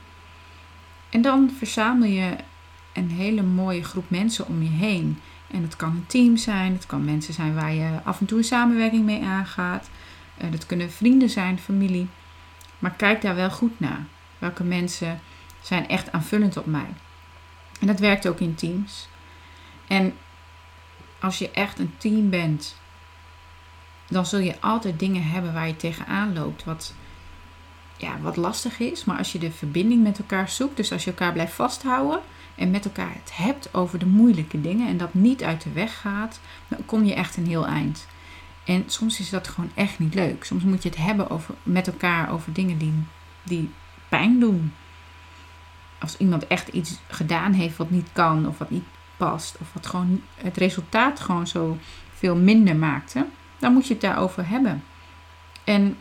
En 1.09 1.21
dan 1.21 1.51
verzamel 1.57 2.07
je 2.07 2.35
een 2.93 3.09
hele 3.09 3.41
mooie 3.41 3.83
groep 3.83 4.09
mensen 4.09 4.47
om 4.47 4.61
je 4.61 4.69
heen. 4.69 5.19
En 5.47 5.61
het 5.61 5.75
kan 5.75 5.89
een 5.89 6.05
team 6.07 6.37
zijn, 6.37 6.73
het 6.73 6.85
kan 6.85 7.05
mensen 7.05 7.33
zijn 7.33 7.55
waar 7.55 7.73
je 7.73 7.99
af 8.03 8.19
en 8.19 8.25
toe 8.25 8.37
een 8.37 8.43
samenwerking 8.43 9.05
mee 9.05 9.23
aangaat. 9.23 9.89
Uh, 10.43 10.51
dat 10.51 10.65
kunnen 10.65 10.91
vrienden 10.91 11.29
zijn, 11.29 11.59
familie. 11.59 12.07
Maar 12.85 12.95
kijk 12.95 13.21
daar 13.21 13.35
wel 13.35 13.51
goed 13.51 13.79
naar. 13.79 14.05
Welke 14.37 14.63
mensen 14.63 15.19
zijn 15.61 15.87
echt 15.87 16.11
aanvullend 16.11 16.57
op 16.57 16.65
mij. 16.65 16.87
En 17.79 17.87
dat 17.87 17.99
werkt 17.99 18.27
ook 18.27 18.39
in 18.39 18.55
teams. 18.55 19.07
En 19.87 20.13
als 21.19 21.37
je 21.37 21.51
echt 21.51 21.79
een 21.79 21.93
team 21.97 22.29
bent, 22.29 22.75
dan 24.07 24.25
zul 24.25 24.39
je 24.39 24.61
altijd 24.61 24.99
dingen 24.99 25.23
hebben 25.23 25.53
waar 25.53 25.67
je 25.67 25.75
tegenaan 25.75 26.33
loopt. 26.33 26.63
Wat, 26.63 26.93
ja, 27.97 28.19
wat 28.19 28.35
lastig 28.35 28.79
is. 28.79 29.05
Maar 29.05 29.17
als 29.17 29.31
je 29.31 29.39
de 29.39 29.51
verbinding 29.51 30.03
met 30.03 30.19
elkaar 30.19 30.49
zoekt, 30.49 30.77
dus 30.77 30.91
als 30.91 31.03
je 31.03 31.09
elkaar 31.09 31.33
blijft 31.33 31.53
vasthouden 31.53 32.19
en 32.55 32.71
met 32.71 32.85
elkaar 32.85 33.13
het 33.13 33.31
hebt 33.35 33.73
over 33.73 33.99
de 33.99 34.05
moeilijke 34.05 34.61
dingen 34.61 34.87
en 34.87 34.97
dat 34.97 35.13
niet 35.13 35.43
uit 35.43 35.61
de 35.63 35.71
weg 35.71 35.99
gaat, 35.99 36.39
dan 36.67 36.85
kom 36.85 37.03
je 37.03 37.13
echt 37.13 37.37
een 37.37 37.47
heel 37.47 37.67
eind. 37.67 38.07
En 38.65 38.83
soms 38.87 39.19
is 39.19 39.29
dat 39.29 39.47
gewoon 39.47 39.71
echt 39.73 39.99
niet 39.99 40.13
leuk. 40.13 40.43
Soms 40.43 40.63
moet 40.63 40.83
je 40.83 40.89
het 40.89 40.97
hebben 40.97 41.29
over, 41.29 41.55
met 41.63 41.87
elkaar 41.87 42.31
over 42.31 42.53
dingen 42.53 42.77
die, 42.77 42.93
die 43.43 43.71
pijn 44.09 44.39
doen. 44.39 44.73
Als 45.99 46.17
iemand 46.17 46.47
echt 46.47 46.67
iets 46.67 46.99
gedaan 47.07 47.53
heeft 47.53 47.77
wat 47.77 47.89
niet 47.89 48.07
kan 48.13 48.47
of 48.47 48.57
wat 48.57 48.69
niet 48.69 48.85
past, 49.17 49.57
of 49.61 49.73
wat 49.73 49.85
gewoon 49.85 50.21
het 50.35 50.57
resultaat 50.57 51.19
gewoon 51.19 51.47
zo 51.47 51.77
veel 52.13 52.35
minder 52.35 52.75
maakte, 52.75 53.25
dan 53.59 53.73
moet 53.73 53.87
je 53.87 53.93
het 53.93 54.01
daarover 54.01 54.47
hebben. 54.47 54.83
En 55.63 55.97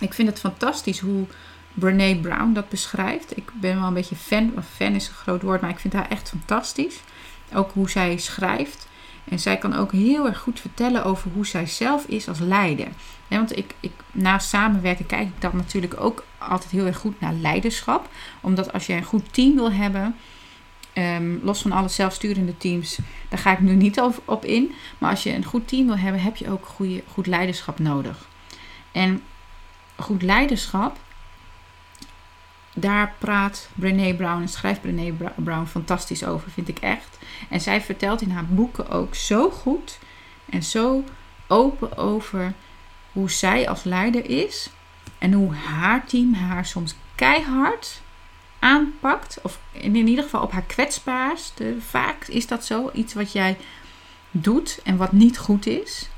ik 0.00 0.14
vind 0.14 0.28
het 0.28 0.38
fantastisch 0.38 1.00
hoe 1.00 1.26
Brene 1.74 2.20
Brown 2.20 2.52
dat 2.52 2.68
beschrijft. 2.68 3.36
Ik 3.36 3.52
ben 3.60 3.78
wel 3.78 3.86
een 3.86 3.94
beetje 3.94 4.16
fan, 4.16 4.52
of 4.56 4.66
fan 4.66 4.94
is 4.94 5.08
een 5.08 5.14
groot 5.14 5.42
woord, 5.42 5.60
maar 5.60 5.70
ik 5.70 5.78
vind 5.78 5.92
haar 5.92 6.08
echt 6.08 6.28
fantastisch. 6.28 7.00
Ook 7.54 7.72
hoe 7.72 7.90
zij 7.90 8.18
schrijft. 8.18 8.86
En 9.30 9.38
zij 9.38 9.56
kan 9.56 9.74
ook 9.74 9.92
heel 9.92 10.26
erg 10.26 10.38
goed 10.38 10.60
vertellen 10.60 11.04
over 11.04 11.30
hoe 11.30 11.46
zij 11.46 11.66
zelf 11.66 12.04
is 12.04 12.28
als 12.28 12.38
leider. 12.38 12.88
want 13.28 13.56
ik, 13.56 13.74
ik, 13.80 13.92
naast 14.12 14.48
samenwerken 14.48 15.06
kijk 15.06 15.28
ik 15.28 15.40
dan 15.40 15.56
natuurlijk 15.56 16.00
ook 16.00 16.24
altijd 16.38 16.70
heel 16.70 16.86
erg 16.86 16.96
goed 16.96 17.20
naar 17.20 17.32
leiderschap. 17.32 18.08
Omdat 18.40 18.72
als 18.72 18.86
je 18.86 18.92
een 18.92 19.04
goed 19.04 19.32
team 19.32 19.54
wil 19.54 19.72
hebben, 19.72 20.16
ehm, 20.92 21.36
los 21.42 21.62
van 21.62 21.72
alle 21.72 21.88
zelfsturende 21.88 22.56
teams, 22.56 22.98
daar 23.28 23.38
ga 23.38 23.52
ik 23.52 23.60
nu 23.60 23.74
niet 23.74 24.00
op 24.24 24.44
in. 24.44 24.72
Maar 24.98 25.10
als 25.10 25.22
je 25.22 25.34
een 25.34 25.44
goed 25.44 25.68
team 25.68 25.86
wil 25.86 25.98
hebben, 25.98 26.22
heb 26.22 26.36
je 26.36 26.50
ook 26.50 26.66
goede, 26.66 27.02
goed 27.12 27.26
leiderschap 27.26 27.78
nodig. 27.78 28.28
En 28.92 29.22
goed 29.96 30.22
leiderschap, 30.22 30.98
daar 32.80 33.14
praat 33.18 33.68
Brené 33.74 34.14
Brown 34.14 34.40
en 34.40 34.48
schrijft 34.48 34.80
Brené 34.80 35.12
Brown 35.34 35.66
fantastisch 35.66 36.24
over, 36.24 36.50
vind 36.50 36.68
ik 36.68 36.78
echt. 36.78 37.18
En 37.48 37.60
zij 37.60 37.80
vertelt 37.80 38.20
in 38.20 38.30
haar 38.30 38.46
boeken 38.46 38.88
ook 38.88 39.14
zo 39.14 39.50
goed 39.50 39.98
en 40.50 40.62
zo 40.62 41.04
open 41.46 41.96
over 41.96 42.52
hoe 43.12 43.30
zij 43.30 43.68
als 43.68 43.84
leider 43.84 44.30
is 44.30 44.70
en 45.18 45.32
hoe 45.32 45.54
haar 45.54 46.06
team 46.06 46.34
haar 46.34 46.66
soms 46.66 46.94
keihard 47.14 48.02
aanpakt. 48.58 49.38
Of 49.42 49.60
in 49.72 49.94
ieder 49.94 50.24
geval 50.24 50.42
op 50.42 50.52
haar 50.52 50.62
kwetsbaarste. 50.62 51.76
Vaak 51.80 52.26
is 52.26 52.46
dat 52.46 52.64
zo. 52.64 52.90
Iets 52.94 53.14
wat 53.14 53.32
jij 53.32 53.56
doet 54.30 54.80
en 54.84 54.96
wat 54.96 55.12
niet 55.12 55.38
goed 55.38 55.66
is. 55.66 56.08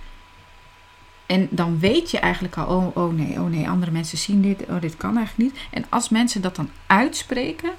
En 1.31 1.49
dan 1.51 1.79
weet 1.79 2.11
je 2.11 2.19
eigenlijk 2.19 2.57
al, 2.57 2.77
oh, 2.77 2.97
oh 2.97 3.13
nee, 3.13 3.41
oh 3.41 3.47
nee, 3.47 3.69
andere 3.69 3.91
mensen 3.91 4.19
zien 4.19 4.43
dit, 4.43 4.65
oh 4.69 4.81
dit 4.81 4.97
kan 4.97 5.17
eigenlijk 5.17 5.53
niet. 5.53 5.63
En 5.71 5.85
als 5.89 6.09
mensen 6.09 6.43
dat 6.43 6.57
dan 6.57 6.71
uitspreken, 6.87 7.71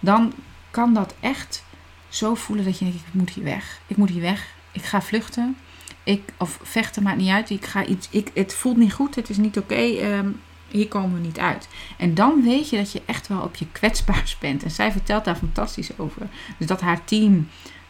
dan 0.00 0.32
kan 0.70 0.94
dat 0.94 1.14
echt 1.20 1.64
zo 2.08 2.34
voelen 2.34 2.64
dat 2.64 2.78
je 2.78 2.84
denkt, 2.84 3.00
ik 3.00 3.14
moet 3.14 3.30
hier 3.30 3.44
weg. 3.44 3.80
Ik 3.86 3.96
moet 3.96 4.10
hier 4.10 4.20
weg. 4.20 4.54
Ik 4.72 4.82
ga 4.82 5.02
vluchten. 5.02 5.56
Ik, 6.04 6.32
of 6.38 6.58
vechten 6.62 7.02
maakt 7.02 7.16
niet 7.16 7.30
uit. 7.30 7.50
Ik 7.50 7.64
ga 7.64 7.84
iets, 7.84 8.08
ik, 8.10 8.30
het 8.34 8.54
voelt 8.54 8.76
niet 8.76 8.92
goed, 8.92 9.14
het 9.14 9.30
is 9.30 9.36
niet 9.36 9.58
oké. 9.58 9.74
Ehm, 9.74 10.28
hier 10.68 10.88
komen 10.88 11.20
we 11.20 11.26
niet 11.26 11.38
uit. 11.38 11.68
En 11.96 12.14
dan 12.14 12.42
weet 12.42 12.70
je 12.70 12.76
dat 12.76 12.92
je 12.92 13.02
echt 13.06 13.28
wel 13.28 13.40
op 13.40 13.56
je 13.56 13.66
kwetsbaars 13.72 14.38
bent. 14.38 14.62
En 14.62 14.70
zij 14.70 14.92
vertelt 14.92 15.24
daar 15.24 15.36
fantastisch 15.36 15.98
over. 15.98 16.28
Dus 16.58 16.66
dat 16.66 16.80
haar 16.80 17.04
team 17.04 17.48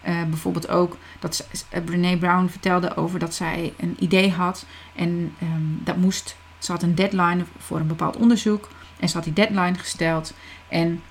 uh, 0.08 0.22
bijvoorbeeld 0.24 0.68
ook 0.68 0.96
dat 1.18 1.46
uh, 1.74 1.84
Brene 1.84 2.18
Brown 2.18 2.46
vertelde 2.46 2.96
over 2.96 3.18
dat 3.18 3.34
zij 3.34 3.74
een 3.76 3.96
idee 3.98 4.30
had. 4.30 4.66
En 4.94 5.34
um, 5.42 5.80
dat 5.84 5.96
moest. 5.96 6.36
Ze 6.58 6.72
had 6.72 6.82
een 6.82 6.94
deadline 6.94 7.44
voor 7.58 7.78
een 7.78 7.86
bepaald 7.86 8.16
onderzoek. 8.16 8.68
En 8.98 9.08
ze 9.08 9.14
had 9.14 9.24
die 9.24 9.32
deadline 9.32 9.78
gesteld. 9.78 10.32
En 10.68 11.02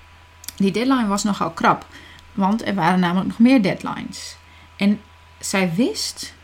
die 0.56 0.70
deadline 0.72 1.06
was 1.06 1.24
nogal 1.24 1.50
krap. 1.50 1.86
Want 2.32 2.66
er 2.66 2.74
waren 2.74 3.00
namelijk 3.00 3.28
nog 3.28 3.38
meer 3.38 3.62
deadlines. 3.62 4.36
En 4.76 5.00
zij 5.38 5.74
wist 5.74 6.34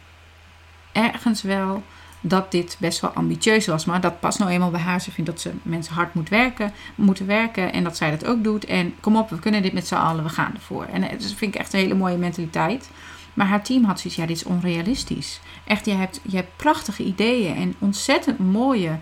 ergens 0.92 1.42
wel 1.42 1.82
dat 2.20 2.50
dit 2.50 2.76
best 2.80 3.00
wel 3.00 3.10
ambitieus 3.10 3.66
was. 3.66 3.84
Maar 3.84 4.00
dat 4.00 4.20
past 4.20 4.38
nou 4.38 4.50
eenmaal 4.50 4.70
bij 4.70 4.80
haar. 4.80 5.00
Ze 5.00 5.10
vindt 5.10 5.30
dat 5.30 5.40
ze 5.40 5.52
mensen 5.62 5.94
hard 5.94 6.14
moet 6.14 6.28
werken, 6.28 6.72
moeten 6.94 7.26
werken 7.26 7.72
en 7.72 7.84
dat 7.84 7.96
zij 7.96 8.10
dat 8.10 8.26
ook 8.26 8.44
doet. 8.44 8.64
En 8.64 8.94
kom 9.00 9.16
op, 9.16 9.30
we 9.30 9.38
kunnen 9.38 9.62
dit 9.62 9.72
met 9.72 9.86
z'n 9.86 9.94
allen, 9.94 10.24
we 10.24 10.30
gaan 10.30 10.54
ervoor. 10.54 10.84
En 10.84 11.00
dat 11.00 11.32
vind 11.36 11.54
ik 11.54 11.60
echt 11.60 11.72
een 11.72 11.80
hele 11.80 11.94
mooie 11.94 12.16
mentaliteit. 12.16 12.90
Maar 13.34 13.46
haar 13.46 13.62
team 13.62 13.84
had 13.84 14.00
zoiets, 14.00 14.20
ja, 14.20 14.26
dit 14.26 14.36
is 14.36 14.44
onrealistisch. 14.44 15.40
Echt, 15.64 15.86
je 15.86 15.92
hebt, 15.92 16.20
je 16.22 16.36
hebt 16.36 16.56
prachtige 16.56 17.04
ideeën 17.04 17.56
en 17.56 17.74
ontzettend 17.78 18.38
mooie 18.38 18.98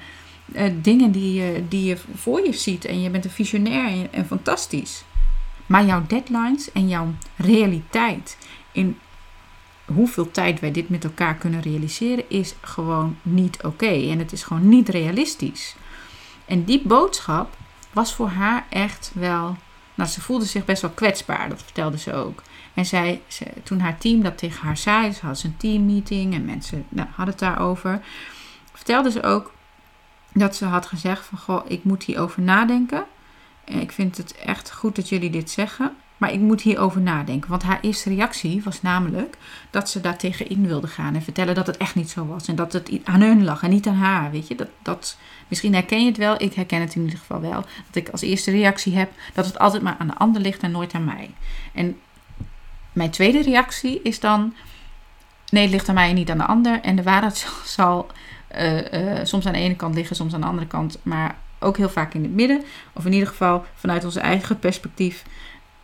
uh, 0.55 0.63
dingen 0.83 1.13
die 1.13 1.35
je, 1.43 1.65
die 1.69 1.85
je 1.85 1.97
voor 2.15 2.45
je 2.45 2.53
ziet. 2.53 2.85
En 2.85 3.03
je 3.03 3.11
bent 3.11 3.25
een 3.25 3.31
visionair 3.31 3.87
en, 3.87 4.13
en 4.13 4.27
fantastisch. 4.27 5.05
Maar 5.67 5.85
jouw 5.85 6.03
deadlines 6.07 6.73
en 6.73 6.89
jouw 6.89 7.15
realiteit 7.37 8.39
in 8.73 8.99
hoeveel 9.85 10.31
tijd 10.31 10.61
wij 10.61 10.71
dit 10.71 10.89
met 10.89 11.05
elkaar 11.05 11.35
kunnen 11.35 11.61
realiseren, 11.61 12.31
is 12.31 12.55
gewoon 12.61 13.19
niet 13.23 13.63
oké. 13.63 14.09
En 14.11 14.19
het 14.19 14.33
is 14.33 14.43
gewoon 14.43 14.69
niet 14.69 14.89
realistisch. 14.89 15.77
En 16.45 16.65
die 16.65 16.83
boodschap 16.87 17.57
was 17.93 18.15
voor 18.15 18.29
haar 18.29 18.67
echt 18.69 19.11
wel. 19.15 19.57
Nou, 19.95 20.11
ze 20.11 20.21
voelde 20.21 20.45
zich 20.45 20.65
best 20.65 20.83
wel 20.83 20.91
kwetsbaar, 20.91 21.49
dat 21.49 21.63
vertelde 21.63 21.99
ze 21.99 22.13
ook. 22.13 22.43
En 22.75 22.87
zij, 22.87 23.23
toen 23.63 23.81
haar 23.81 23.99
team 23.99 24.23
dat 24.23 24.39
tegen 24.39 24.67
haar 24.67 24.77
zei, 24.77 25.13
ze 25.13 25.27
had 25.27 25.43
een 25.43 25.57
teammeeting 25.57 26.35
en 26.35 26.45
mensen 26.45 26.87
nou, 26.89 27.09
hadden 27.09 27.35
het 27.35 27.39
daarover, 27.39 28.01
vertelde 28.73 29.11
ze 29.11 29.23
ook 29.23 29.53
dat 30.33 30.57
ze 30.57 30.65
had 30.65 30.87
gezegd 30.87 31.27
van, 31.27 31.39
goh, 31.39 31.65
ik 31.69 31.85
moet 31.85 32.03
hierover 32.03 32.43
nadenken. 32.43 33.05
En 33.65 33.81
ik 33.81 33.93
vind 33.93 34.17
het 34.17 34.35
echt 34.35 34.73
goed 34.73 34.97
dat 34.97 35.09
jullie 35.09 35.31
dit 35.31 35.51
zeggen. 35.51 35.97
Maar 36.17 36.33
ik 36.33 36.41
moet 36.41 36.63
hierover 36.63 37.01
nadenken. 37.01 37.51
Want 37.51 37.63
haar 37.63 37.79
eerste 37.81 38.09
reactie 38.09 38.63
was 38.63 38.83
namelijk 38.83 39.37
dat 39.71 39.91
ze 39.91 40.01
daar 40.01 40.17
tegenin 40.17 40.67
wilde 40.67 40.87
gaan 40.87 41.15
en 41.15 41.23
vertellen 41.23 41.55
dat 41.55 41.67
het 41.67 41.77
echt 41.77 41.95
niet 41.95 42.11
zo 42.11 42.27
was. 42.27 42.49
En 42.49 42.57
dat 42.57 42.73
het 42.73 42.91
aan 43.05 43.21
hun 43.21 43.45
lag 43.45 43.63
en 43.63 43.71
niet 43.71 43.87
aan 43.87 43.95
haar. 43.95 44.31
Weet 44.31 44.49
je, 44.49 44.55
dat, 44.55 44.69
dat, 44.83 45.19
misschien 45.49 45.75
herken 45.75 46.01
je 46.01 46.07
het 46.07 46.17
wel. 46.17 46.43
Ik 46.43 46.55
herken 46.55 46.81
het 46.81 46.95
in 46.95 47.03
ieder 47.03 47.19
geval 47.19 47.41
wel. 47.41 47.65
Dat 47.87 47.95
ik 47.95 48.09
als 48.09 48.21
eerste 48.21 48.51
reactie 48.51 48.97
heb 48.97 49.13
dat 49.33 49.47
het 49.47 49.59
altijd 49.59 49.83
maar 49.83 49.97
aan 49.99 50.07
de 50.07 50.17
ander 50.17 50.43
ligt 50.43 50.63
en 50.63 50.71
nooit 50.71 50.93
aan 50.93 51.05
mij. 51.05 51.31
En 51.73 51.99
mijn 52.93 53.11
tweede 53.11 53.43
reactie 53.43 54.01
is 54.03 54.21
dan: 54.21 54.55
nee, 55.49 55.63
het 55.63 55.73
ligt 55.73 55.89
aan 55.89 55.95
mij 55.95 56.09
en 56.09 56.15
niet 56.15 56.31
aan 56.31 56.39
de 56.39 56.47
ander. 56.47 56.81
En 56.81 56.97
de 56.97 57.03
waarheid 57.03 57.49
zal 57.65 58.07
uh, 58.57 58.93
uh, 58.93 59.21
soms 59.23 59.47
aan 59.47 59.53
de 59.53 59.59
ene 59.59 59.77
kant 59.77 59.95
liggen, 59.95 60.17
soms 60.17 60.35
aan 60.35 60.41
de 60.41 60.47
andere 60.47 60.67
kant. 60.67 60.99
Maar 61.03 61.37
ook 61.59 61.77
heel 61.77 61.89
vaak 61.89 62.15
in 62.15 62.23
het 62.23 62.35
midden. 62.35 62.65
Of 62.93 63.05
in 63.05 63.13
ieder 63.13 63.29
geval 63.29 63.65
vanuit 63.75 64.05
onze 64.05 64.21
eigen 64.21 64.59
perspectief 64.59 65.25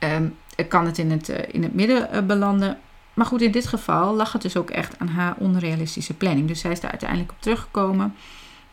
um, 0.00 0.36
kan 0.68 0.86
het 0.86 0.98
in 0.98 1.10
het, 1.10 1.28
uh, 1.28 1.36
in 1.48 1.62
het 1.62 1.74
midden 1.74 2.08
uh, 2.14 2.22
belanden. 2.22 2.78
Maar 3.14 3.26
goed, 3.26 3.42
in 3.42 3.50
dit 3.50 3.66
geval 3.66 4.14
lag 4.14 4.32
het 4.32 4.42
dus 4.42 4.56
ook 4.56 4.70
echt 4.70 4.98
aan 4.98 5.08
haar 5.08 5.34
onrealistische 5.38 6.14
planning. 6.14 6.48
Dus 6.48 6.60
zij 6.60 6.70
is 6.70 6.80
daar 6.80 6.90
uiteindelijk 6.90 7.30
op 7.30 7.40
teruggekomen. 7.40 8.14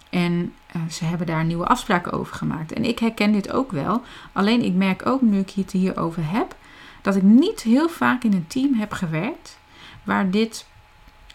En 0.10 0.54
uh, 0.76 0.82
ze 0.90 1.06
hebben 1.06 1.28
daar 1.28 1.46
nieuwe 1.46 1.66
afspraken 1.66 2.12
over 2.12 2.36
gemaakt. 2.36 2.74
En 2.74 2.86
ik 2.86 3.00
herken 3.00 3.32
dit 3.32 3.52
ook 3.52 3.72
wel. 3.72 4.02
Alleen 4.34 4.64
ik 4.64 4.74
merk 4.74 5.06
ook 5.06 5.22
nu 5.22 5.40
ik 5.40 5.50
het 5.50 5.72
hierover 5.72 6.30
heb, 6.30 6.56
dat 7.02 7.16
ik 7.16 7.24
niet 7.24 7.62
heel 7.62 7.90
vaak 7.90 8.24
in 8.24 8.34
een 8.34 8.48
team 8.48 8.74
heb 8.74 8.92
gewerkt 8.92 9.58
waar 10.04 10.30
dit 10.30 10.66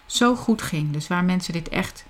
zo 0.06 0.34
goed 0.34 0.62
ging. 0.62 0.92
Dus 0.92 1.08
waar 1.08 1.24
mensen 1.24 1.52
dit 1.52 1.68
echt 1.68 2.04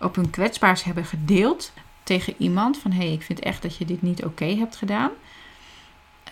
op 0.00 0.14
hun 0.14 0.30
kwetsbaars 0.30 0.84
hebben 0.84 1.04
gedeeld 1.04 1.72
tegen 2.02 2.34
iemand. 2.38 2.78
Van 2.78 2.90
hé, 2.90 2.98
hey, 3.04 3.12
ik 3.12 3.22
vind 3.22 3.40
echt 3.40 3.62
dat 3.62 3.76
je 3.76 3.84
dit 3.84 4.02
niet 4.02 4.24
oké 4.24 4.44
hebt 4.44 4.76
gedaan. 4.76 5.10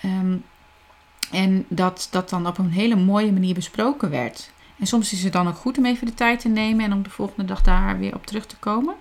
Um, 0.05 0.45
en 1.31 1.65
dat 1.69 2.09
dat 2.11 2.31
dan 2.31 2.47
op 2.47 2.59
een 2.59 2.71
hele 2.71 2.97
mooie 2.97 3.33
manier 3.33 3.55
besproken 3.55 4.11
werd. 4.11 4.51
En 4.79 4.87
soms 4.87 5.13
is 5.13 5.23
het 5.23 5.33
dan 5.33 5.49
ook 5.49 5.57
goed 5.57 5.79
om 5.79 5.87
even 5.87 6.07
de 6.07 6.15
tijd 6.15 6.41
te 6.41 6.49
nemen 6.49 6.85
en 6.85 6.93
om 6.93 7.03
de 7.03 7.11
volgende 7.11 7.45
dag 7.45 7.63
daar 7.63 7.99
weer 7.99 8.15
op 8.15 8.27
terug 8.27 8.47
te 8.47 8.57
komen. 8.57 8.95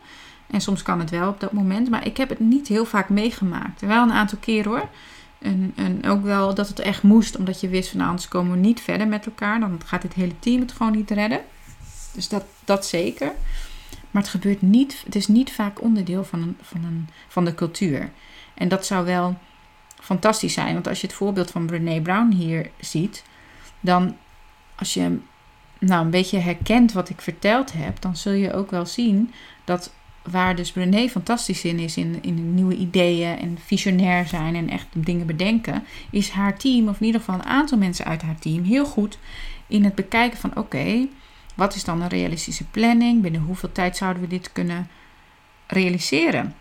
En 0.48 0.62
soms 0.62 0.82
kan 0.82 1.00
het 1.00 1.10
wel 1.10 1.30
op 1.30 1.40
dat 1.40 1.52
moment, 1.52 1.90
maar 1.90 2.06
ik 2.06 2.18
heb 2.18 2.30
het 2.30 2.40
niet 2.40 2.68
heel 2.68 2.86
vaak 2.86 3.10
meegemaakt. 3.10 3.82
Wel 3.82 4.04
een 4.04 4.12
aantal 4.12 4.38
keer 4.38 4.68
hoor. 4.68 4.90
En, 5.40 6.06
ook 6.08 6.24
wel 6.24 6.54
dat 6.54 6.68
het 6.68 6.80
echt 6.80 7.04
moest, 7.04 7.38
omdat 7.38 7.62
je 7.62 7.70
wist 7.70 7.90
van 7.90 7.98
nou, 7.98 8.10
anders 8.10 8.28
komen 8.28 8.52
we 8.52 8.58
niet 8.58 8.82
verder 8.82 9.08
met 9.08 9.26
elkaar. 9.26 9.60
Dan 9.60 9.82
gaat 9.86 10.02
dit 10.02 10.14
hele 10.14 10.40
team 10.40 10.62
het 10.62 10.72
gewoon 10.72 10.92
niet 10.92 11.12
redden. 11.12 11.42
Dus 12.14 12.28
dat, 12.28 12.46
dat 12.64 12.86
zeker. 12.86 13.32
Maar 14.12 14.22
het 14.22 14.32
gebeurt 14.32 14.62
niet, 14.62 15.02
het 15.06 15.16
is 15.16 15.28
niet 15.28 15.52
vaak 15.52 15.82
onderdeel 15.82 16.24
van, 16.24 16.42
een, 16.42 16.58
van, 16.62 16.84
een, 16.84 17.10
van 17.28 17.46
de 17.46 17.56
cultuur. 17.56 18.12
En 18.54 18.68
dat 18.68 18.86
zou 18.86 19.06
wel 19.06 19.38
fantastisch 20.06 20.54
zijn. 20.54 20.74
Want 20.74 20.88
als 20.88 21.02
je 21.02 21.08
het 21.08 21.16
voorbeeld 21.16 21.52
van 21.52 21.66
Brené 21.66 22.02
Brown 22.02 22.32
hier 22.32 22.70
ziet, 22.80 23.24
dan 23.80 24.16
als 24.76 24.94
je 24.94 25.18
nou 25.80 26.06
een 26.06 26.12
beetje 26.12 26.38
herkent 26.38 26.92
wat 26.92 27.10
ik 27.10 27.22
verteld 27.22 27.74
heb, 27.74 28.02
dan 28.02 28.16
zul 28.16 28.34
je 28.34 28.54
ook 28.54 28.72
wel 28.72 28.86
zien 28.86 29.34
dat 29.64 29.94
waar 30.24 30.56
dus 30.56 30.72
Brené 30.72 31.10
fantastisch 31.10 31.64
in 31.64 31.80
is, 31.80 31.98
in, 31.98 32.18
in 32.22 32.54
nieuwe 32.56 32.76
ideeën 32.76 33.38
en 33.38 33.58
visionair 33.66 34.28
zijn 34.28 34.56
en 34.56 34.70
echt 34.70 34.88
dingen 34.94 35.26
bedenken, 35.26 35.84
is 36.10 36.30
haar 36.30 36.58
team, 36.58 36.88
of 36.88 37.00
in 37.00 37.06
ieder 37.06 37.22
geval 37.22 37.36
een 37.36 37.46
aantal 37.46 37.78
mensen 37.78 38.06
uit 38.06 38.22
haar 38.22 38.40
team, 38.40 38.64
heel 38.64 38.86
goed 38.86 39.18
in 39.68 39.84
het 39.84 39.96
bekijken 39.96 40.40
van 40.40 40.58
oké, 40.58 41.08
wat 41.56 41.76
is 41.76 41.84
dan 41.84 42.02
een 42.02 42.08
realistische 42.08 42.64
planning? 42.64 43.22
Binnen 43.22 43.42
hoeveel 43.42 43.72
tijd 43.72 43.98
zouden 43.98 44.22
we 44.22 44.28
dit 44.28 44.52
kunnen 44.52 44.88
realiseren? 45.68 46.56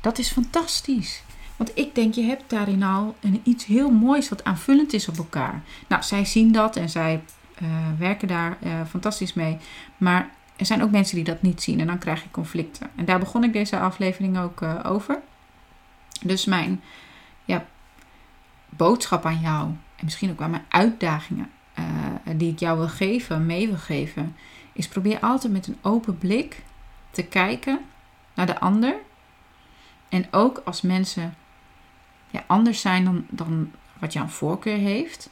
Dat 0.00 0.18
is 0.18 0.30
fantastisch. 0.30 1.22
Want 1.60 1.78
ik 1.78 1.94
denk, 1.94 2.14
je 2.14 2.22
hebt 2.22 2.50
daarin 2.50 2.82
al 2.82 3.16
een, 3.20 3.40
iets 3.44 3.64
heel 3.64 3.90
moois 3.90 4.28
wat 4.28 4.44
aanvullend 4.44 4.92
is 4.92 5.08
op 5.08 5.16
elkaar. 5.16 5.62
Nou, 5.88 6.02
zij 6.02 6.24
zien 6.24 6.52
dat 6.52 6.76
en 6.76 6.88
zij 6.88 7.22
uh, 7.62 7.68
werken 7.98 8.28
daar 8.28 8.58
uh, 8.62 8.72
fantastisch 8.88 9.34
mee. 9.34 9.58
Maar 9.96 10.30
er 10.56 10.66
zijn 10.66 10.82
ook 10.82 10.90
mensen 10.90 11.16
die 11.16 11.24
dat 11.24 11.42
niet 11.42 11.62
zien 11.62 11.80
en 11.80 11.86
dan 11.86 11.98
krijg 11.98 12.22
je 12.22 12.30
conflicten. 12.30 12.90
En 12.96 13.04
daar 13.04 13.18
begon 13.18 13.44
ik 13.44 13.52
deze 13.52 13.78
aflevering 13.78 14.38
ook 14.38 14.60
uh, 14.60 14.80
over. 14.82 15.18
Dus 16.22 16.44
mijn 16.44 16.82
ja, 17.44 17.64
boodschap 18.68 19.26
aan 19.26 19.40
jou 19.40 19.64
en 19.96 20.04
misschien 20.04 20.30
ook 20.30 20.40
aan 20.40 20.50
mijn 20.50 20.66
uitdagingen 20.68 21.50
die 22.36 22.52
ik 22.52 22.58
jou 22.58 22.78
wil 22.78 22.88
geven, 22.88 23.46
mee 23.46 23.66
wil 23.66 23.76
geven, 23.76 24.36
is 24.72 24.88
probeer 24.88 25.20
altijd 25.20 25.52
met 25.52 25.66
een 25.66 25.78
open 25.82 26.18
blik 26.18 26.62
te 27.10 27.22
kijken 27.22 27.80
naar 28.34 28.46
de 28.46 28.60
ander. 28.60 28.94
En 30.08 30.26
ook 30.30 30.62
als 30.64 30.82
mensen 30.82 31.34
anders 32.46 32.80
zijn 32.80 33.04
dan, 33.04 33.24
dan 33.28 33.70
wat 33.98 34.12
jouw 34.12 34.26
voorkeur 34.26 34.76
heeft. 34.76 35.30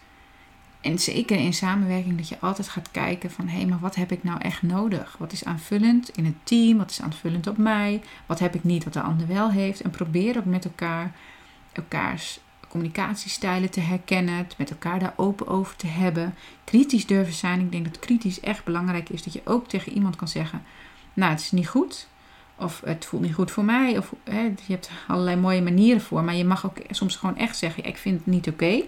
En 0.81 0.99
zeker 0.99 1.37
in 1.37 1.55
samenwerking 1.55 2.17
dat 2.17 2.29
je 2.29 2.41
altijd 2.41 2.69
gaat 2.69 2.91
kijken 2.91 3.31
van 3.31 3.49
hé, 3.49 3.57
hey, 3.57 3.67
maar 3.67 3.79
wat 3.79 3.95
heb 3.95 4.13
ik 4.13 4.23
nou 4.23 4.41
echt 4.41 4.63
nodig? 4.63 5.17
Wat 5.19 5.33
is 5.33 5.45
aanvullend 5.45 6.17
in 6.17 6.25
het 6.25 6.35
team? 6.43 6.79
Wat 6.79 6.91
is 6.91 7.03
aanvullend 7.03 7.47
op 7.47 7.57
mij? 7.57 8.03
Wat 8.27 8.39
heb 8.39 8.55
ik 8.55 8.65
niet 8.65 8.85
wat 8.85 8.93
de 8.93 9.01
ander 9.01 9.27
wel 9.27 9.51
heeft? 9.51 9.81
En 9.81 9.91
probeer 9.91 10.39
ook 10.39 10.45
met 10.45 10.65
elkaar 10.65 11.13
elkaars 11.73 12.41
communicatiestijlen 12.69 13.71
te 13.71 13.81
herkennen, 13.81 14.37
het 14.37 14.55
met 14.59 14.71
elkaar 14.71 14.99
daar 14.99 15.13
open 15.17 15.47
over 15.47 15.77
te 15.77 15.87
hebben, 15.87 16.35
kritisch 16.65 17.07
durven 17.07 17.35
zijn. 17.35 17.61
Ik 17.61 17.73
denk 17.73 17.85
dat 17.85 17.99
kritisch 17.99 18.41
echt 18.41 18.65
belangrijk 18.65 19.09
is 19.09 19.23
dat 19.23 19.33
je 19.33 19.41
ook 19.45 19.69
tegen 19.69 19.93
iemand 19.93 20.17
kan 20.17 20.29
zeggen: 20.29 20.63
Nou, 21.13 21.31
het 21.31 21.41
is 21.41 21.51
niet 21.51 21.69
goed. 21.69 22.09
Of 22.59 22.81
het 22.85 23.05
voelt 23.05 23.23
niet 23.23 23.35
goed 23.35 23.51
voor 23.51 23.65
mij. 23.65 23.99
Of 23.99 24.15
hè, 24.25 24.41
je 24.41 24.55
hebt 24.73 24.91
allerlei 25.07 25.37
mooie 25.37 25.63
manieren 25.63 26.01
voor. 26.01 26.25
Maar 26.25 26.35
je 26.35 26.45
mag 26.45 26.67
ook 26.67 26.77
soms 26.91 27.17
gewoon 27.17 27.37
echt 27.37 27.57
zeggen: 27.57 27.85
Ik 27.85 27.97
vind 27.97 28.19
het 28.19 28.27
niet 28.27 28.49
oké. 28.49 28.83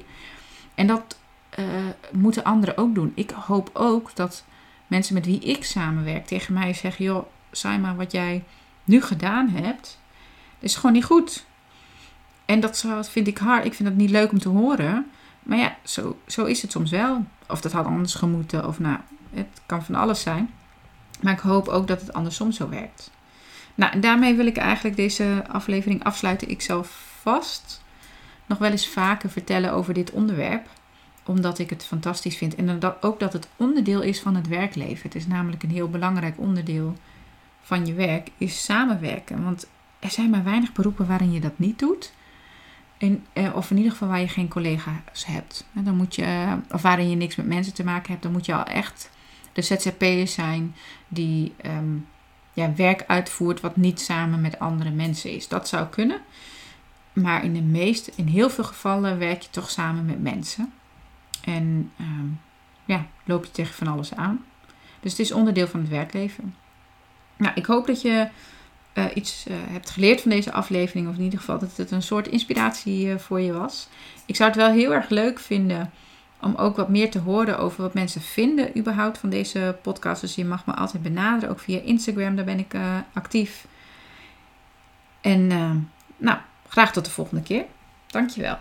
En 0.75 0.87
dat 0.87 1.19
uh, 1.59 1.65
moeten 2.13 2.45
anderen 2.45 2.77
ook 2.77 2.95
doen. 2.95 3.13
Ik 3.15 3.31
hoop 3.31 3.71
ook 3.73 4.11
dat 4.15 4.45
mensen 4.87 5.15
met 5.15 5.27
wie 5.27 5.41
ik 5.41 5.65
samenwerk 5.65 6.27
tegen 6.27 6.55
mij 6.55 6.75
zeggen: 6.75 7.05
Joh, 7.05 7.27
Saima, 7.51 7.95
wat 7.95 8.13
jij 8.13 8.45
nu 8.85 9.03
gedaan 9.03 9.49
hebt, 9.49 9.99
is 10.59 10.77
gewoon 10.77 10.93
niet 10.93 11.05
goed. 11.05 11.45
En 12.45 12.61
dat 12.61 12.87
vind 13.01 13.27
ik 13.27 13.39
hard. 13.39 13.65
Ik 13.65 13.75
vind 13.75 13.89
dat 13.89 13.99
niet 13.99 14.11
leuk 14.11 14.31
om 14.31 14.39
te 14.39 14.49
horen. 14.49 15.11
Maar 15.43 15.59
ja, 15.59 15.77
zo, 15.83 16.19
zo 16.27 16.45
is 16.45 16.63
het 16.63 16.71
soms 16.71 16.91
wel. 16.91 17.25
Of 17.49 17.61
dat 17.61 17.73
had 17.73 17.87
anders 17.87 18.15
gemoeten. 18.15 18.67
Of 18.67 18.79
nou, 18.79 18.99
het 19.35 19.61
kan 19.67 19.85
van 19.85 19.95
alles 19.95 20.21
zijn. 20.21 20.51
Maar 21.21 21.33
ik 21.33 21.39
hoop 21.39 21.69
ook 21.69 21.87
dat 21.87 22.01
het 22.01 22.13
andersom 22.13 22.53
zo 22.53 22.69
werkt. 22.69 23.11
Nou, 23.81 23.93
en 23.93 24.01
daarmee 24.01 24.35
wil 24.35 24.47
ik 24.47 24.57
eigenlijk 24.57 24.97
deze 24.97 25.45
aflevering 25.49 26.05
afsluiten. 26.05 26.49
Ik 26.49 26.61
zal 26.61 26.85
vast 27.23 27.83
nog 28.47 28.59
wel 28.59 28.71
eens 28.71 28.89
vaker 28.89 29.31
vertellen 29.31 29.73
over 29.73 29.95
dit 29.95 30.11
onderwerp. 30.11 30.69
Omdat 31.25 31.59
ik 31.59 31.71
het 31.71 31.85
fantastisch 31.85 32.37
vind. 32.37 32.55
En 32.55 32.81
ook 33.01 33.21
dat 33.21 33.33
het 33.33 33.49
onderdeel 33.57 34.01
is 34.01 34.21
van 34.21 34.35
het 34.35 34.49
werkleven. 34.49 35.03
Het 35.03 35.15
is 35.15 35.27
namelijk 35.27 35.63
een 35.63 35.71
heel 35.71 35.91
belangrijk 35.91 36.35
onderdeel 36.39 36.97
van 37.63 37.87
je 37.87 37.95
werk. 37.95 38.29
Is 38.39 38.65
samenwerken. 38.65 39.45
Want 39.45 39.67
er 39.99 40.11
zijn 40.11 40.31
maar 40.31 40.45
weinig 40.45 40.73
beroepen 40.73 41.07
waarin 41.07 41.33
je 41.33 41.41
dat 41.41 41.59
niet 41.59 41.79
doet. 41.79 42.13
Eh, 42.99 43.55
of 43.55 43.71
in 43.71 43.77
ieder 43.77 43.93
geval 43.93 44.09
waar 44.09 44.21
je 44.21 44.29
geen 44.29 44.49
collega's 44.49 45.27
hebt. 45.27 45.67
Dan 45.73 45.97
moet 45.97 46.15
je, 46.15 46.23
eh, 46.23 46.53
of 46.71 46.83
waarin 46.83 47.11
je 47.11 47.17
niks 47.17 47.37
met 47.37 47.47
mensen 47.47 47.75
te 47.75 47.85
maken 47.85 48.11
hebt, 48.11 48.23
dan 48.23 48.33
moet 48.33 48.47
je 48.47 48.55
al 48.55 48.65
echt 48.65 49.11
de 49.53 49.63
ZZP'er 49.63 50.29
zijn 50.29 50.75
die 51.09 51.55
ehm, 51.57 51.97
werk 52.69 53.05
uitvoert 53.07 53.61
wat 53.61 53.77
niet 53.77 54.01
samen 54.01 54.41
met 54.41 54.59
andere 54.59 54.91
mensen 54.91 55.31
is. 55.31 55.49
Dat 55.49 55.69
zou 55.69 55.87
kunnen. 55.87 56.21
Maar 57.13 57.45
in 57.45 57.53
de 57.53 57.63
meeste, 57.63 58.13
in 58.15 58.27
heel 58.27 58.51
veel 58.51 58.65
gevallen 58.65 59.19
werk 59.19 59.43
je 59.43 59.51
toch 59.51 59.71
samen 59.71 60.07
met 60.07 60.23
mensen. 60.23 60.73
En 61.45 61.93
ehm, 61.99 62.27
ja, 62.85 63.07
loop 63.25 63.45
je 63.45 63.51
tegen 63.51 63.75
van 63.75 63.87
alles 63.87 64.15
aan. 64.15 64.45
Dus 65.01 65.11
het 65.11 65.21
is 65.21 65.33
onderdeel 65.33 65.67
van 65.67 65.81
het 65.81 65.89
werkleven. 65.89 66.55
Nou, 67.37 67.55
ik 67.55 67.67
hoop 67.67 67.87
dat 67.87 68.01
je 68.03 68.29
uh, 68.95 69.05
iets 69.15 69.45
uh, 69.49 69.55
hebt 69.59 69.91
geleerd 69.91 70.21
van 70.21 70.31
deze 70.31 70.53
aflevering. 70.53 71.09
Of 71.09 71.17
in 71.17 71.23
ieder 71.23 71.39
geval 71.39 71.59
dat 71.59 71.77
het 71.77 71.91
een 71.91 72.03
soort 72.03 72.29
inspiratie 72.29 73.07
uh, 73.07 73.19
voor 73.19 73.41
je 73.41 73.53
was. 73.53 73.89
Ik 74.27 74.37
zou 74.37 74.49
het 74.49 74.59
wel 74.59 74.71
heel 74.71 74.95
erg 74.95 75.09
leuk 75.09 75.39
vinden 75.39 75.91
om 76.41 76.55
ook 76.55 76.77
wat 76.77 76.89
meer 76.89 77.11
te 77.11 77.19
horen 77.19 77.59
over 77.59 77.83
wat 77.83 77.95
mensen 77.95 78.21
vinden 78.21 78.79
überhaupt 78.79 79.19
van 79.19 79.31
deze 79.31 79.77
podcast. 79.83 80.21
Dus 80.21 80.35
je 80.35 80.45
mag 80.45 80.67
me 80.67 80.75
altijd 80.75 81.03
benaderen, 81.03 81.51
ook 81.51 81.61
via 81.61 81.81
Instagram, 81.81 82.37
daar 82.37 82.45
ben 82.45 82.59
ik 82.59 82.75
actief. 83.13 83.67
En 85.21 85.47
nou, 86.17 86.39
graag 86.69 86.93
tot 86.93 87.05
de 87.05 87.11
volgende 87.11 87.43
keer. 87.43 87.65
Dankjewel. 88.07 88.59